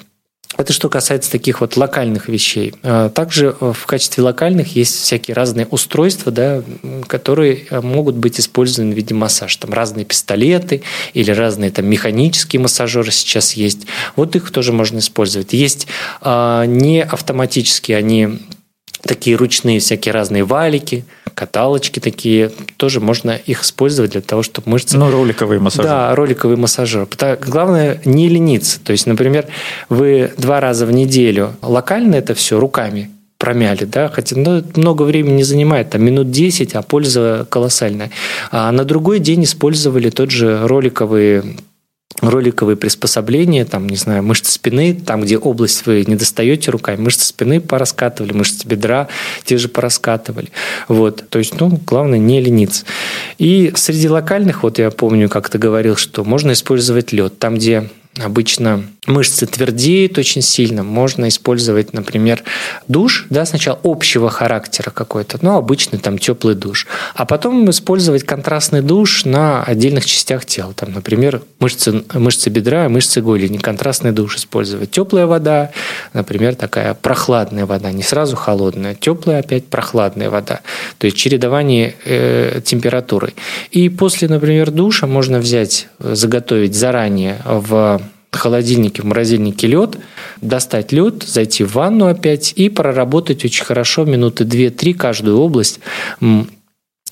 Это 0.57 0.73
что 0.73 0.89
касается 0.89 1.31
таких 1.31 1.61
вот 1.61 1.77
локальных 1.77 2.29
вещей. 2.29 2.75
А, 2.83 3.09
также 3.09 3.57
э, 3.59 3.73
в 3.75 3.87
качестве 3.87 4.23
локальных 4.23 4.77
есть 4.77 4.95
всякие 4.97 5.35
разные 5.35 5.67
устройства, 5.67 6.31
да, 6.31 6.63
которые 7.07 7.67
э, 7.71 7.81
могут 7.81 8.17
быть 8.17 8.39
использованы 8.39 8.93
в 8.93 8.97
виде 8.97 9.15
массажа. 9.15 9.59
Там 9.59 9.73
разные 9.73 10.05
пистолеты 10.05 10.83
или 11.15 11.31
разные 11.31 11.71
там 11.71 11.87
механические 11.87 12.61
массажеры 12.61 13.11
сейчас 13.11 13.55
есть. 13.55 13.87
Вот 14.17 14.37
их 14.37 14.51
тоже 14.51 14.73
можно 14.73 14.99
использовать. 14.99 15.53
Есть 15.53 15.87
а, 16.21 16.65
не 16.67 17.03
автоматические, 17.03 17.97
они 17.97 18.39
такие 19.03 19.37
ручные 19.37 19.81
всякие 19.81 20.13
разные 20.13 20.45
валики, 20.45 21.05
каталочки 21.35 22.01
такие, 22.01 22.53
тоже 22.77 23.01
можно 23.01 23.33
их 23.33 23.63
использовать 23.63 24.13
для 24.13 24.21
того, 24.21 24.43
чтобы 24.43 24.71
мышцы... 24.71 24.97
Ну, 24.97 25.11
роликовые 25.11 25.61
массажи. 25.61 25.89
Да, 25.89 26.15
роликовые 26.15 26.57
массажеры. 26.57 27.07
Главное 27.41 28.01
не 28.05 28.29
лениться. 28.29 28.81
То 28.81 28.93
есть, 28.93 29.07
например, 29.07 29.47
вы 29.89 30.33
два 30.37 30.61
раза 30.61 30.87
в 30.87 30.93
неделю 30.93 31.55
локально 31.63 32.17
это 32.17 32.35
все 32.35 32.59
руками 32.61 33.11
промяли, 33.39 33.85
да, 33.85 34.09
хотя 34.09 34.37
ну, 34.37 34.63
много 34.77 35.03
времени 35.03 35.39
не 35.39 35.43
занимает, 35.43 35.91
там 35.91 36.05
минут 36.05 36.31
10, 36.31 36.75
а 36.75 36.83
польза 36.83 37.45
колоссальная. 37.51 38.13
А 38.53 38.71
на 38.71 38.85
другой 38.85 39.19
день 39.19 39.43
использовали 39.43 40.11
тот 40.11 40.31
же 40.31 40.65
роликовый 40.69 41.43
роликовые 42.21 42.77
приспособления, 42.77 43.65
там, 43.65 43.89
не 43.89 43.97
знаю, 43.97 44.23
мышцы 44.23 44.53
спины, 44.53 44.95
там, 44.95 45.23
где 45.23 45.39
область 45.39 45.87
вы 45.87 46.05
не 46.07 46.17
достаете 46.17 46.71
руками, 46.71 47.01
мышцы 47.01 47.27
спины 47.27 47.61
пораскатывали, 47.61 48.33
мышцы 48.33 48.67
бедра 48.67 49.09
те 49.45 49.59
же 49.59 49.69
пораскатывали. 49.69 50.51
Вот. 50.89 51.29
То 51.29 51.39
есть, 51.39 51.59
ну, 51.61 51.81
главное, 51.87 52.19
не 52.19 52.41
лениться. 52.41 52.85
И 53.39 53.73
среди 53.75 54.09
локальных, 54.09 54.63
вот 54.63 54.79
я 54.79 54.91
помню, 54.91 55.29
как 55.29 55.49
ты 55.49 55.59
говорил, 55.59 55.97
что 55.97 56.25
можно 56.25 56.53
использовать 56.53 57.13
лед. 57.13 57.39
Там, 57.39 57.57
где 57.57 57.89
обычно 58.21 58.85
мышцы 59.07 59.47
твердеют 59.47 60.17
очень 60.17 60.43
сильно, 60.43 60.85
можно 60.85 61.27
использовать, 61.27 61.93
например, 61.93 62.45
душ, 62.87 63.27
да, 63.31 63.45
сначала 63.45 63.79
общего 63.83 64.31
характера 64.31 64.91
какой-то, 64.91 65.39
ну, 65.43 65.57
обычный 65.57 65.99
там 65.99 66.19
теплый 66.19 66.55
душ, 66.55 66.87
а 67.15 67.27
потом 67.27 67.69
использовать 67.69 68.23
контрастный 68.23 68.81
душ 68.81 69.25
на 69.25 69.65
отдельных 69.65 70.07
частях 70.07 70.47
тела, 70.47 70.73
там, 70.73 70.93
например, 70.93 71.43
мышцы, 71.59 72.05
мышцы 72.15 72.49
бедра, 72.49 72.89
мышцы 72.89 73.21
голени, 73.21 73.57
контрастный 73.59 74.13
душ 74.13 74.37
использовать. 74.37 74.93
Теплая 74.93 75.27
вода, 75.27 75.73
например, 76.13 76.55
такая 76.55 76.95
прохладная 76.95 77.67
вода, 77.67 77.91
не 77.91 78.05
сразу 78.05 78.37
холодная, 78.37 78.95
теплая 78.95 79.41
опять 79.41 79.67
прохладная 79.67 80.31
вода, 80.31 80.61
то 80.99 81.07
есть 81.07 81.17
чередование 81.17 81.97
э, 82.05 82.61
температуры. 82.65 83.35
И 83.73 83.89
после, 83.89 84.29
например, 84.29 84.71
душа 84.71 85.09
можно 85.09 85.41
взять, 85.41 85.89
заготовить 85.99 86.77
заранее 86.77 87.43
в 87.45 88.01
холодильнике, 88.37 89.03
в 89.03 89.05
морозильнике 89.05 89.67
лед, 89.67 89.99
достать 90.41 90.93
лед, 90.93 91.23
зайти 91.23 91.65
в 91.65 91.75
ванну 91.75 92.07
опять 92.07 92.53
и 92.57 92.69
проработать 92.69 93.45
очень 93.45 93.65
хорошо 93.65 94.05
минуты 94.05 94.45
2-3 94.45 94.95
каждую 94.95 95.39
область. 95.39 95.81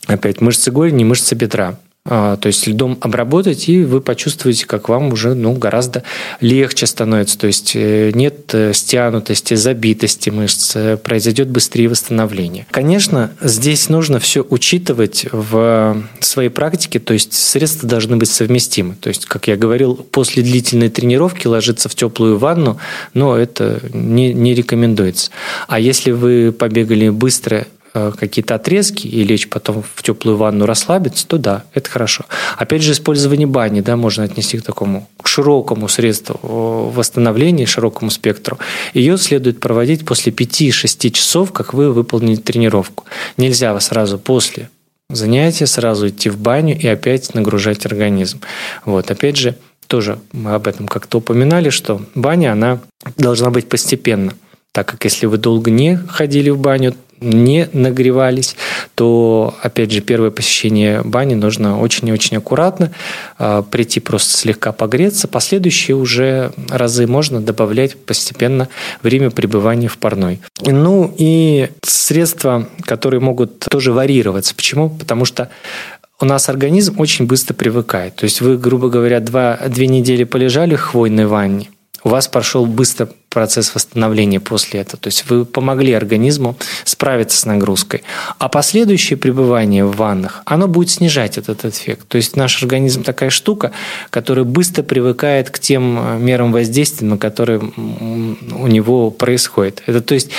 Опять 0.07 0.41
мышцы 0.41 0.71
голени, 0.71 1.05
мышцы 1.05 1.35
бедра. 1.35 1.79
А, 2.12 2.37
то 2.37 2.49
есть 2.49 2.66
льдом 2.66 2.99
обработать, 3.01 3.68
и 3.68 3.85
вы 3.85 4.01
почувствуете, 4.01 4.66
как 4.66 4.88
вам 4.88 5.12
уже 5.12 5.35
ну, 5.35 5.53
гораздо 5.53 6.03
легче 6.40 6.87
становится. 6.87 7.38
То 7.38 7.46
есть 7.46 7.73
э, 7.77 8.11
нет 8.12 8.53
э, 8.53 8.73
стянутости, 8.75 9.55
забитости 9.55 10.29
мышц, 10.29 10.73
э, 10.75 10.96
произойдет 10.96 11.49
быстрее 11.51 11.88
восстановление. 11.88 12.66
Конечно, 12.73 13.31
здесь 13.40 13.88
нужно 13.88 14.18
все 14.18 14.44
учитывать 14.51 15.25
в 15.31 16.03
своей 16.18 16.49
практике, 16.49 16.99
то 16.99 17.14
есть 17.14 17.33
средства 17.33 17.88
должны 17.88 18.16
быть 18.16 18.29
совместимы. 18.29 18.96
То 19.01 19.09
есть, 19.09 19.27
как 19.27 19.46
я 19.46 19.57
говорил, 19.57 19.94
после 19.94 20.42
длительной 20.42 20.88
тренировки 20.88 21.46
ложиться 21.46 21.88
в 21.88 21.94
теплую 21.94 22.38
ванну, 22.38 22.79
но 23.14 23.37
это 23.37 23.81
не, 23.92 24.35
не 24.35 24.53
рекомендуется. 24.53 25.31
А 25.68 25.79
если 25.79 26.11
вы 26.11 26.51
побегали 26.51 27.09
быстро 27.09 27.68
какие-то 27.92 28.55
отрезки 28.55 29.07
и 29.07 29.24
лечь 29.24 29.48
потом 29.48 29.83
в 29.83 30.03
теплую 30.03 30.37
ванну 30.37 30.66
расслабиться, 30.66 31.26
то 31.26 31.38
да, 31.38 31.64
это 31.74 31.90
хорошо. 31.90 32.24
Опять 32.57 32.83
же, 32.83 32.92
использование 32.92 33.46
бани 33.46 33.81
да, 33.81 33.96
можно 33.96 34.24
отнести 34.24 34.59
к 34.59 34.62
такому 34.62 35.09
к 35.20 35.26
широкому 35.26 35.88
средству 35.88 36.38
восстановления, 36.94 37.66
широкому 37.66 38.11
спектру. 38.11 38.59
Ее 38.94 39.18
следует 39.18 39.61
проводить 39.61 40.05
после 40.05 40.33
5-6 40.33 41.11
часов, 41.11 41.53
как 41.53 41.74
вы 41.74 41.92
выполнили 41.92 42.37
тренировку. 42.37 43.05
Нельзя 43.37 43.79
сразу 43.81 44.18
после 44.18 44.70
занятия 45.09 45.66
сразу 45.66 46.09
идти 46.09 46.31
в 46.31 46.38
баню 46.38 46.79
и 46.79 46.87
опять 46.87 47.35
нагружать 47.35 47.85
организм. 47.87 48.40
Вот, 48.85 49.11
опять 49.11 49.37
же, 49.37 49.57
тоже 49.88 50.20
мы 50.33 50.55
об 50.55 50.68
этом 50.68 50.87
как-то 50.87 51.18
упоминали, 51.18 51.70
что 51.70 52.03
баня, 52.14 52.53
она 52.53 52.81
должна 53.16 53.50
быть 53.50 53.68
постепенно 53.68 54.35
так 54.72 54.87
как 54.87 55.05
если 55.05 55.26
вы 55.26 55.38
долго 55.38 55.70
не 55.70 55.96
ходили 55.96 56.50
в 56.50 56.59
баню, 56.59 56.94
не 57.21 57.69
нагревались, 57.73 58.57
то, 58.95 59.55
опять 59.63 59.91
же, 59.93 60.01
первое 60.01 60.31
посещение 60.31 61.03
бани 61.03 61.35
нужно 61.35 61.79
очень 61.81 62.09
и 62.09 62.13
очень 62.13 62.37
аккуратно, 62.37 62.93
а, 63.39 63.63
прийти 63.63 64.01
просто 64.01 64.37
слегка 64.37 64.73
погреться. 64.73 65.29
Последующие 65.29 65.97
уже 65.97 66.53
разы 66.69 67.07
можно 67.07 67.41
добавлять 67.41 67.97
постепенно 67.97 68.69
время 69.03 69.31
пребывания 69.31 69.89
в 69.89 69.99
парной. 69.99 70.41
Ну 70.63 71.15
и 71.17 71.69
средства, 71.83 72.69
которые 72.83 73.21
могут 73.21 73.59
тоже 73.59 73.93
варьироваться. 73.93 74.55
Почему? 74.55 74.91
Потому 74.91 75.25
что 75.25 75.51
у 76.21 76.25
нас 76.25 76.49
организм 76.49 77.01
очень 77.01 77.27
быстро 77.27 77.55
привыкает. 77.55 78.17
То 78.17 78.25
есть 78.25 78.41
вы, 78.41 78.59
грубо 78.59 78.89
говоря, 78.89 79.21
два, 79.21 79.59
две 79.69 79.87
недели 79.87 80.25
полежали 80.25 80.75
в 80.75 80.81
хвойной 80.81 81.27
ванне– 81.27 81.69
у 82.05 82.09
вас 82.09 82.29
прошел 82.29 82.67
быстро 82.67 83.09
процесс 83.29 83.75
восстановления 83.75 84.41
после 84.41 84.81
этого. 84.81 84.99
То 84.99 85.07
есть 85.07 85.31
вы 85.31 85.45
помогли 85.45 85.93
организму 85.93 86.57
справиться 86.85 87.39
с 87.39 87.45
нагрузкой. 87.45 88.03
А 88.39 88.49
последующее 88.49 89.17
пребывание 89.17 89.85
в 89.85 89.97
ваннах, 89.97 90.43
оно 90.47 90.67
будет 90.67 90.91
снижать 90.91 91.39
этот 91.39 91.65
эффект. 91.65 92.09
То 92.09 92.17
есть 92.17 92.37
наш 92.37 92.61
организм 92.63 93.05
такая 93.05 93.31
штука, 93.31 93.71
которая 94.11 94.45
быстро 94.45 94.83
привыкает 94.83 95.51
к 95.51 95.61
тем 95.61 95.99
э, 95.99 96.19
мерам 96.19 96.53
воздействия, 96.53 97.17
которые 97.17 97.61
у 97.61 98.67
него 98.67 99.11
происходит. 99.11 99.83
Это 99.87 100.01
то 100.01 100.15
есть 100.15 100.31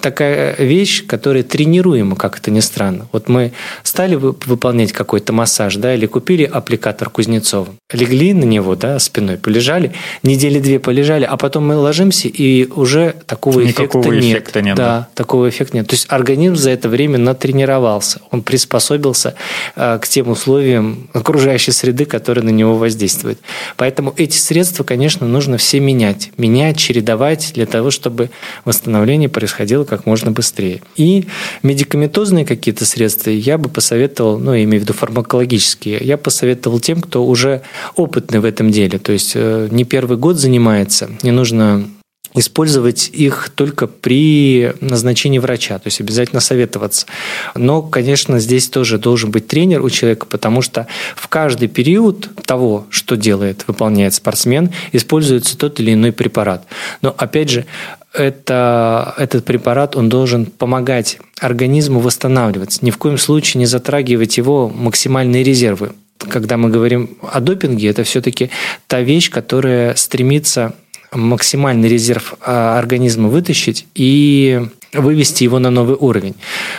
такая 0.00 0.56
вещь, 0.56 1.06
которая 1.06 1.42
тренируема, 1.42 2.16
как 2.16 2.38
это 2.38 2.50
ни 2.50 2.60
странно. 2.60 3.08
Вот 3.12 3.28
мы 3.28 3.52
стали 3.82 4.14
выполнять 4.14 4.92
какой-то 4.92 5.32
массаж, 5.32 5.76
да, 5.76 5.94
или 5.94 6.06
купили 6.06 6.44
аппликатор 6.44 7.10
Кузнецова, 7.10 7.68
легли 7.92 8.32
на 8.32 8.44
него, 8.44 8.74
да, 8.74 8.98
спиной, 8.98 9.36
полежали, 9.36 9.92
недели 10.22 10.60
две 10.60 10.78
полежали, 10.78 11.24
а 11.24 11.36
потом 11.36 11.66
мы 11.66 11.76
ложимся, 11.76 12.28
и 12.28 12.66
уже 12.72 13.14
такого 13.26 13.60
Никакого 13.60 14.02
эффекта 14.02 14.16
нет. 14.16 14.32
Эффекта 14.32 14.62
нет. 14.62 14.76
Да, 14.76 14.86
да, 14.86 15.08
такого 15.14 15.48
эффекта 15.48 15.76
нет. 15.76 15.86
То 15.88 15.94
есть 15.94 16.06
организм 16.08 16.56
за 16.56 16.70
это 16.70 16.88
время 16.88 17.18
натренировался, 17.18 18.20
он 18.30 18.42
приспособился 18.42 19.34
э, 19.74 19.98
к 20.00 20.08
тем 20.08 20.28
условиям 20.28 21.08
окружающей 21.12 21.72
среды, 21.72 22.06
которые 22.06 22.44
на 22.44 22.50
него 22.50 22.76
воздействуют. 22.76 23.40
Поэтому 23.76 24.14
эти 24.16 24.36
средства, 24.38 24.84
конечно, 24.84 25.26
нужно 25.26 25.58
все 25.58 25.80
менять. 25.80 26.30
Менять, 26.38 26.78
чередовать 26.78 27.52
для 27.54 27.66
того, 27.66 27.90
чтобы 27.90 28.30
восстановление 28.64 29.28
происходило 29.28 29.65
происходило 29.66 29.84
как 29.84 30.06
можно 30.06 30.30
быстрее. 30.30 30.80
И 30.96 31.26
медикаментозные 31.62 32.44
какие-то 32.44 32.84
средства 32.84 33.30
я 33.30 33.58
бы 33.58 33.68
посоветовал, 33.68 34.38
ну, 34.38 34.54
я 34.54 34.64
имею 34.64 34.80
в 34.80 34.84
виду 34.84 34.92
фармакологические, 34.92 35.98
я 36.00 36.16
посоветовал 36.16 36.80
тем, 36.80 37.00
кто 37.00 37.24
уже 37.26 37.62
опытный 37.96 38.40
в 38.40 38.44
этом 38.44 38.70
деле, 38.70 38.98
то 38.98 39.12
есть 39.12 39.32
э, 39.34 39.68
не 39.70 39.84
первый 39.84 40.16
год 40.16 40.36
занимается, 40.36 41.10
не 41.22 41.32
нужно 41.32 41.88
использовать 42.36 43.10
их 43.12 43.50
только 43.54 43.86
при 43.86 44.72
назначении 44.80 45.38
врача, 45.38 45.78
то 45.78 45.86
есть 45.86 46.00
обязательно 46.00 46.40
советоваться. 46.40 47.06
Но, 47.54 47.82
конечно, 47.82 48.38
здесь 48.38 48.68
тоже 48.68 48.98
должен 48.98 49.30
быть 49.30 49.46
тренер 49.48 49.82
у 49.82 49.90
человека, 49.90 50.26
потому 50.26 50.62
что 50.62 50.86
в 51.16 51.28
каждый 51.28 51.68
период 51.68 52.30
того, 52.44 52.86
что 52.90 53.16
делает, 53.16 53.64
выполняет 53.66 54.14
спортсмен, 54.14 54.70
используется 54.92 55.58
тот 55.58 55.80
или 55.80 55.94
иной 55.94 56.12
препарат. 56.12 56.66
Но, 57.02 57.14
опять 57.16 57.50
же, 57.50 57.66
это, 58.12 59.14
этот 59.18 59.44
препарат, 59.44 59.96
он 59.96 60.08
должен 60.08 60.46
помогать 60.46 61.18
организму 61.40 62.00
восстанавливаться. 62.00 62.84
Ни 62.84 62.90
в 62.90 62.98
коем 62.98 63.18
случае 63.18 63.60
не 63.60 63.66
затрагивать 63.66 64.36
его 64.36 64.68
максимальные 64.68 65.42
резервы. 65.42 65.92
Когда 66.18 66.56
мы 66.56 66.70
говорим 66.70 67.18
о 67.30 67.40
допинге, 67.40 67.88
это 67.88 68.02
все-таки 68.02 68.50
та 68.86 69.00
вещь, 69.00 69.30
которая 69.30 69.94
стремится 69.96 70.74
максимальный 71.12 71.88
резерв 71.88 72.34
а, 72.40 72.78
организма 72.78 73.28
вытащить 73.28 73.86
и 73.94 74.62
вывести 74.92 75.44
его 75.44 75.58
на 75.58 75.70
новый 75.70 75.96
уровень. 75.98 76.34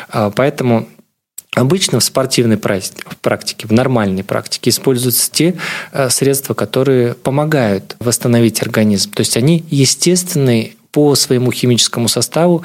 А, 0.09 0.31
поэтому 0.31 0.87
Обычно 1.55 1.99
в 1.99 2.03
спортивной 2.03 2.57
практике, 2.57 3.67
в 3.67 3.71
нормальной 3.71 4.23
практике 4.23 4.69
используются 4.69 5.31
те 5.31 5.55
а, 5.91 6.07
средства, 6.11 6.53
которые 6.53 7.15
помогают 7.15 7.95
восстановить 7.99 8.61
организм. 8.61 9.11
То 9.11 9.21
есть 9.21 9.37
они 9.37 9.65
естественные 9.71 10.75
по 10.91 11.15
своему 11.15 11.51
химическому 11.51 12.09
составу 12.09 12.63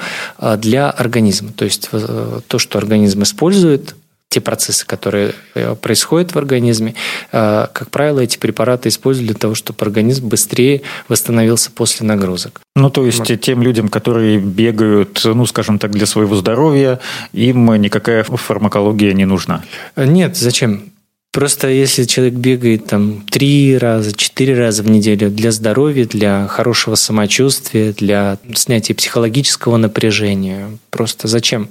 для 0.57 0.91
организма. 0.91 1.51
То 1.53 1.65
есть 1.65 1.89
э, 1.91 2.39
то, 2.47 2.59
что 2.59 2.77
организм 2.77 3.23
использует, 3.23 3.95
те 4.33 4.41
процессы, 4.41 4.85
которые 4.85 5.35
э, 5.53 5.75
происходят 5.75 6.33
в 6.33 6.37
организме, 6.37 6.95
э, 7.31 7.67
как 7.71 7.91
правило, 7.91 8.19
эти 8.19 8.39
препараты 8.39 8.89
используют 8.89 9.27
для 9.27 9.37
того, 9.37 9.53
чтобы 9.53 9.77
организм 9.81 10.27
быстрее 10.27 10.81
восстановился 11.07 11.69
после 11.69 12.07
нагрузок. 12.07 12.61
Ну, 12.75 12.89
то 12.89 13.05
есть 13.05 13.29
вот. 13.29 13.41
тем 13.41 13.61
людям, 13.61 13.89
которые 13.89 14.39
бегают, 14.39 15.21
ну, 15.23 15.45
скажем 15.45 15.77
так, 15.77 15.91
для 15.91 16.07
своего 16.07 16.35
здоровья, 16.35 16.99
им 17.31 17.71
никакая 17.75 18.23
фармакология 18.23 19.13
не 19.13 19.25
нужна? 19.25 19.61
Нет, 19.95 20.35
зачем? 20.35 20.92
Просто 21.33 21.67
если 21.67 22.03
человек 22.03 22.35
бегает 22.35 22.85
там 22.85 23.25
три 23.27 23.75
раза, 23.75 24.15
четыре 24.15 24.55
раза 24.55 24.83
в 24.83 24.87
неделю 24.87 25.31
для 25.31 25.51
здоровья, 25.51 26.05
для 26.05 26.45
хорошего 26.47 26.93
самочувствия, 26.93 27.91
для 27.91 28.37
снятия 28.53 28.93
психологического 28.93 29.77
напряжения, 29.77 30.77
просто 30.91 31.27
зачем? 31.27 31.69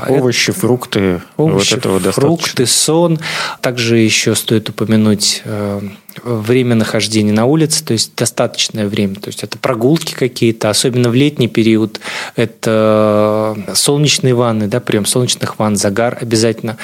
Овощи, 0.00 0.48
Это... 0.48 0.60
фрукты, 0.60 1.20
овощи, 1.36 1.74
вот 1.74 1.78
этого 1.78 2.12
фрукты, 2.12 2.64
сон. 2.64 3.18
Также 3.60 3.98
еще 3.98 4.34
стоит 4.34 4.70
упомянуть 4.70 5.42
э, 5.44 5.82
время 6.22 6.74
нахождения 6.74 7.32
на 7.32 7.46
улице, 7.46 7.84
то 7.84 7.92
есть 7.92 8.14
достаточное 8.16 8.86
время. 8.88 9.16
То 9.16 9.28
есть 9.28 9.42
это 9.42 9.58
прогулки 9.58 10.14
какие-то, 10.14 10.70
особенно 10.70 11.10
в 11.10 11.14
летний 11.14 11.48
период. 11.48 12.00
Это 12.36 13.56
солнечные 13.74 14.34
ванны, 14.34 14.66
да, 14.68 14.80
прием 14.80 15.06
солнечных 15.06 15.58
ванн, 15.58 15.76
загар 15.76 16.18
обязательно, 16.20 16.76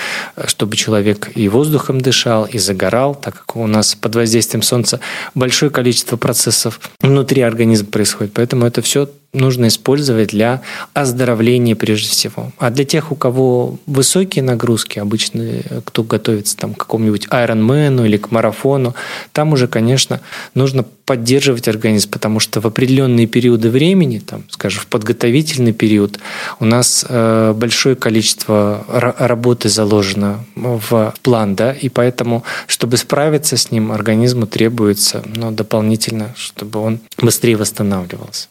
чтобы 0.46 0.76
человек 0.76 1.30
и 1.34 1.48
воздухом 1.48 2.00
дышал, 2.00 2.44
и 2.44 2.58
загорал, 2.58 3.14
так 3.14 3.34
как 3.34 3.56
у 3.56 3.66
нас 3.66 3.94
под 3.94 4.14
воздействием 4.14 4.62
солнца 4.62 5.00
большое 5.34 5.70
количество 5.70 6.16
процессов 6.16 6.80
внутри 7.00 7.42
организма 7.42 7.88
происходит. 7.88 8.32
Поэтому 8.34 8.66
это 8.66 8.82
все 8.82 9.08
нужно 9.32 9.68
использовать 9.68 10.30
для 10.30 10.62
оздоровления 10.94 11.76
прежде 11.76 12.08
всего. 12.08 12.50
А 12.58 12.70
для 12.70 12.84
тех, 12.84 13.12
у 13.12 13.14
кого 13.14 13.78
высокие 13.86 14.42
нагрузки, 14.42 14.98
обычно 14.98 15.60
кто 15.84 16.02
готовится 16.02 16.56
там, 16.56 16.74
к 16.74 16.78
какому-нибудь 16.78 17.26
Ironman 17.26 18.06
или 18.06 18.16
к 18.16 18.30
марафону, 18.30 18.94
там 19.32 19.52
уже, 19.52 19.68
конечно, 19.68 20.20
нужно 20.54 20.84
поддерживать 21.04 21.68
организм, 21.68 22.10
потому 22.10 22.40
что 22.40 22.60
в 22.60 22.66
определенные 22.66 23.26
периоды 23.26 23.70
времени, 23.70 24.18
там, 24.18 24.44
скажем, 24.50 24.82
в 24.82 24.86
подготовительный 24.86 25.72
период, 25.72 26.18
у 26.60 26.64
нас 26.64 27.04
э, 27.08 27.54
большое 27.56 27.96
количество 27.96 28.84
работы 28.88 29.68
заложено 29.68 30.44
в 30.54 31.14
план, 31.22 31.54
да, 31.54 31.72
и 31.72 31.88
поэтому, 31.88 32.44
чтобы 32.66 32.96
справиться 32.96 33.56
с 33.56 33.70
ним, 33.70 33.92
организму 33.92 34.46
требуется 34.46 35.22
ну, 35.34 35.50
дополнительно, 35.50 36.34
чтобы 36.36 36.80
он 36.80 37.00
быстрее 37.18 37.56
восстанавливался. 37.56 38.48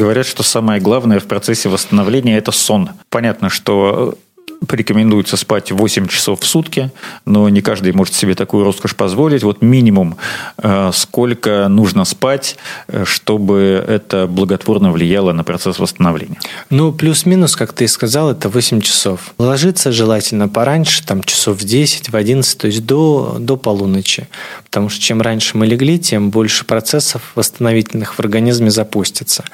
Говорят, 0.00 0.24
что 0.24 0.42
самое 0.42 0.80
главное 0.80 1.20
в 1.20 1.26
процессе 1.26 1.68
восстановления– 1.68 2.38
это 2.38 2.52
сон. 2.52 2.88
Понятно, 3.10 3.50
что 3.50 4.16
порекомендуется 4.66 5.36
спать 5.36 5.72
8 5.72 6.06
часов 6.08 6.40
в 6.40 6.46
сутки, 6.46 6.90
но 7.24 7.48
не 7.48 7.62
каждый 7.62 7.92
может 7.92 8.14
себе 8.14 8.34
такую 8.34 8.64
роскошь 8.64 8.94
позволить. 8.94 9.42
Вот 9.42 9.62
минимум, 9.62 10.16
э, 10.58 10.90
сколько 10.92 11.68
нужно 11.68 12.04
спать, 12.04 12.56
э, 12.88 13.04
чтобы 13.06 13.84
это 13.86 14.26
благотворно 14.26 14.92
влияло 14.92 15.32
на 15.32 15.44
процесс 15.44 15.78
восстановления? 15.78 16.38
Ну, 16.68 16.92
плюс-минус, 16.92 17.56
как 17.56 17.72
ты 17.72 17.84
и 17.84 17.88
сказал, 17.88 18.30
это 18.30 18.48
8 18.48 18.80
часов. 18.80 19.34
Ложиться 19.38 19.92
желательно 19.92 20.48
пораньше, 20.48 21.04
там 21.04 21.22
часов 21.24 21.58
в 21.58 21.64
10, 21.64 22.10
в 22.10 22.16
11, 22.16 22.58
то 22.58 22.66
есть 22.66 22.84
до, 22.84 23.36
до 23.38 23.56
полуночи. 23.56 24.28
Потому 24.64 24.88
что 24.88 25.02
чем 25.02 25.22
раньше 25.22 25.56
мы 25.56 25.66
легли, 25.66 25.98
тем 25.98 26.30
больше 26.30 26.64
процессов 26.64 27.32
восстановительных 27.34 28.14
в 28.14 28.20
организме 28.20 28.70
запустится. 28.70 29.44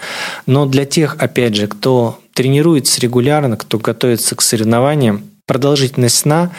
Но 0.46 0.66
для 0.66 0.84
тех, 0.84 1.16
опять 1.18 1.54
же, 1.54 1.68
кто 1.68 2.18
тренируется 2.36 3.00
регулярно, 3.00 3.56
кто 3.56 3.78
готовится 3.78 4.36
к 4.36 4.42
соревнованиям, 4.42 5.24
продолжительность 5.46 6.18
сна 6.18 6.52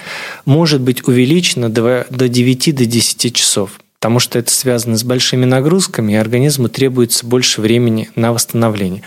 может 0.43 0.81
быть 0.81 1.07
увеличена 1.07 1.69
до 1.69 2.07
9-10 2.09 3.29
часов, 3.29 3.79
потому 3.99 4.19
что 4.19 4.39
это 4.39 4.49
связано 4.49 4.97
с 4.97 5.03
большими 5.03 5.45
нагрузками, 5.45 6.13
и 6.13 6.15
организму 6.15 6.67
требуется 6.67 7.27
больше 7.27 7.61
времени 7.61 8.09
на 8.15 8.33
восстановление. 8.33 9.03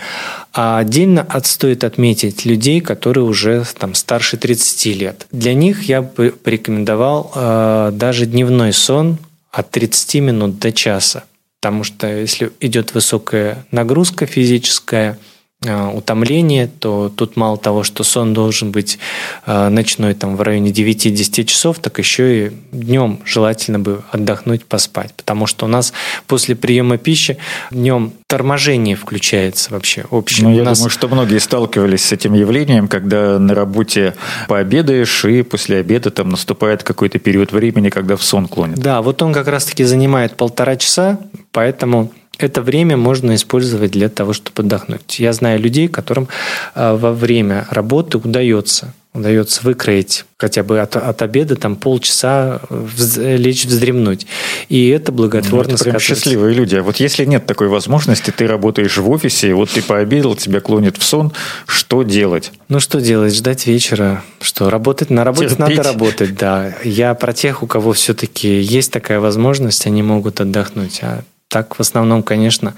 А 0.53 0.79
отдельно 0.79 1.27
стоит 1.43 1.83
отметить 1.83 2.45
людей, 2.45 2.81
которые 2.81 3.25
уже 3.25 3.67
там, 3.77 3.95
старше 3.95 4.37
30 4.37 4.87
лет. 4.97 5.27
Для 5.33 5.55
них 5.55 5.83
я 5.83 6.03
бы 6.03 6.31
порекомендовал 6.31 7.33
э, 7.35 7.91
даже 7.95 8.27
дневной 8.27 8.73
сон 8.73 9.19
от 9.51 9.73
30 9.73 10.15
минут 10.23 10.61
до 10.61 10.71
часа. 10.71 11.25
Потому 11.61 11.83
что 11.83 12.07
если 12.07 12.53
идет 12.61 12.95
высокая 12.95 13.67
нагрузка 13.73 14.27
физическая– 14.27 15.19
утомление, 15.63 16.69
то 16.69 17.13
тут 17.15 17.37
мало 17.37 17.59
того, 17.59 17.83
что 17.83 18.03
сон 18.03 18.33
должен 18.33 18.71
быть 18.71 18.99
э, 19.45 19.69
ночной 19.69 20.15
там 20.15 20.37
в 20.37 20.41
районе 20.41 20.71
9-10 20.71 21.45
часов, 21.45 21.79
так 21.81 21.99
еще 21.99 22.47
и 22.47 22.53
днем 22.73 23.21
желательно 23.27 23.79
бы 23.79 24.03
отдохнуть, 24.11 24.65
поспать. 24.65 25.13
Потому 25.15 25.47
что 25.47 25.67
у 25.67 25.69
нас 25.69 25.93
после 26.27 26.57
приема 26.57 26.97
пищи 26.97 27.37
днем 27.71 28.15
торможение 28.27 28.97
включается 28.97 29.71
вообще 29.73 30.07
общее. 30.11 30.49
Ну, 30.49 30.57
я 30.57 30.63
нас... 30.63 30.79
думаю, 30.79 30.91
что 30.91 31.09
многие 31.09 31.39
сталкивались 31.39 32.07
с 32.07 32.13
этим 32.13 32.33
явлением, 32.33 32.89
когда 32.89 33.39
на 33.39 33.55
работе 33.55 34.15
пообедаешь, 34.49 35.27
и 35.27 35.43
после 35.43 35.77
обеда 35.77 36.11
там 36.11 36.31
наступает 36.31 36.83
какой-то 36.85 37.19
период 37.19 37.53
времени, 37.53 37.91
когда 37.91 38.17
в 38.17 38.23
сон 38.23 38.49
клонит. 38.49 38.79
Да, 38.79 39.03
вот 39.03 39.21
он 39.21 39.35
как 39.35 39.47
раз-таки 39.47 39.85
занимает 39.85 40.37
полтора 40.37 40.77
часа, 40.77 41.19
поэтому 41.53 42.13
это 42.43 42.63
время 42.63 42.97
можно 42.97 43.35
использовать 43.35 43.93
для 43.93 44.09
того, 44.09 44.33
чтобы 44.33 44.63
отдохнуть. 44.63 45.19
Я 45.19 45.33
знаю 45.33 45.61
людей, 45.61 45.89
которым 45.89 46.29
а, 46.75 46.97
во 46.97 47.13
время 47.13 47.67
работы 47.71 48.19
удается 48.19 48.93
удается 49.13 49.63
выкроить 49.65 50.25
хотя 50.39 50.63
бы 50.63 50.81
от, 50.81 50.95
от 50.95 51.23
обеда 51.23 51.57
там 51.57 51.75
полчаса 51.75 52.61
вз, 52.71 53.17
лечь 53.19 53.65
вздремнуть. 53.65 54.27
И 54.69 54.89
это 54.89 55.11
благотворно 55.11 55.71
ну, 55.71 55.75
это 55.75 55.85
прям 55.85 55.99
счастливые 55.99 56.55
люди. 56.55 56.77
А 56.77 56.83
вот 56.83 56.97
если 56.97 57.25
нет 57.25 57.45
такой 57.45 57.69
возможности, 57.69 58.31
ты 58.31 58.47
работаешь 58.47 58.97
в 58.97 59.11
офисе, 59.11 59.53
вот 59.53 59.71
ты 59.71 59.83
пообедал, 59.83 60.37
тебя 60.37 60.61
клонит 60.61 60.97
в 60.97 61.03
сон, 61.03 61.33
что 61.67 62.05
делать? 62.05 62.53
Ну, 62.69 62.79
что 62.79 63.01
делать? 63.01 63.35
Ждать 63.35 63.67
вечера. 63.67 64.23
Что, 64.41 64.71
работать? 64.71 65.11
На 65.11 65.25
работе 65.25 65.57
Терпеть. 65.57 65.77
надо 65.77 65.83
работать, 65.83 66.35
да. 66.37 66.75
Я 66.85 67.15
про 67.15 67.33
тех, 67.33 67.65
у 67.65 67.67
кого 67.67 67.93
все-таки 67.93 68.61
есть 68.61 68.93
такая 68.93 69.19
возможность, 69.19 69.87
они 69.87 70.03
могут 70.05 70.41
отдохнуть. 70.41 71.01
А 71.03 71.25
так 71.51 71.77
в 71.77 71.81
основном, 71.81 72.23
конечно, 72.23 72.75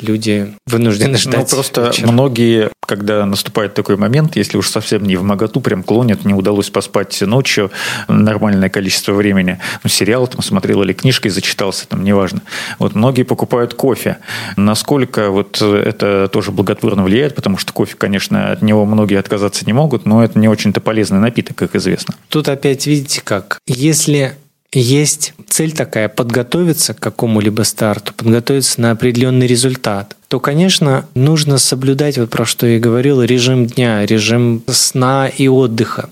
люди 0.00 0.54
вынуждены 0.66 1.12
ну, 1.12 1.18
ждать. 1.18 1.50
Ну, 1.50 1.56
просто 1.56 1.86
вечера. 1.86 2.12
многие, 2.12 2.70
когда 2.86 3.26
наступает 3.26 3.74
такой 3.74 3.96
момент, 3.96 4.36
если 4.36 4.56
уж 4.56 4.68
совсем 4.68 5.02
не 5.02 5.16
в 5.16 5.24
моготу, 5.24 5.60
прям 5.60 5.82
клонят, 5.82 6.24
не 6.24 6.32
удалось 6.32 6.70
поспать 6.70 7.20
ночью 7.22 7.72
нормальное 8.06 8.68
количество 8.68 9.12
времени, 9.12 9.58
ну, 9.82 9.90
сериал 9.90 10.28
там 10.28 10.42
смотрел 10.42 10.82
или 10.84 10.92
книжкой 10.92 11.32
зачитался, 11.32 11.88
там, 11.88 12.04
неважно. 12.04 12.42
Вот 12.78 12.94
многие 12.94 13.24
покупают 13.24 13.74
кофе. 13.74 14.18
Насколько 14.56 15.30
вот 15.30 15.60
это 15.60 16.28
тоже 16.28 16.52
благотворно 16.52 17.02
влияет, 17.02 17.34
потому 17.34 17.58
что 17.58 17.72
кофе, 17.72 17.96
конечно, 17.98 18.52
от 18.52 18.62
него 18.62 18.84
многие 18.86 19.18
отказаться 19.18 19.66
не 19.66 19.72
могут, 19.72 20.06
но 20.06 20.22
это 20.22 20.38
не 20.38 20.48
очень-то 20.48 20.80
полезный 20.80 21.18
напиток, 21.18 21.56
как 21.56 21.74
известно. 21.74 22.14
Тут 22.28 22.48
опять 22.48 22.86
видите 22.86 23.20
как, 23.24 23.58
если 23.66 24.36
есть 24.80 25.34
цель 25.48 25.72
такая 25.72 26.08
подготовиться 26.08 26.94
к 26.94 27.00
какому-либо 27.00 27.62
старту, 27.62 28.12
подготовиться 28.14 28.80
на 28.80 28.90
определенный 28.90 29.46
результат, 29.46 30.16
то, 30.34 30.40
конечно, 30.40 31.06
нужно 31.14 31.58
соблюдать, 31.58 32.18
вот 32.18 32.28
про 32.28 32.44
что 32.44 32.66
я 32.66 32.80
говорил, 32.80 33.22
режим 33.22 33.66
дня, 33.66 34.04
режим 34.04 34.64
сна 34.66 35.28
и 35.28 35.46
отдыха. 35.46 36.10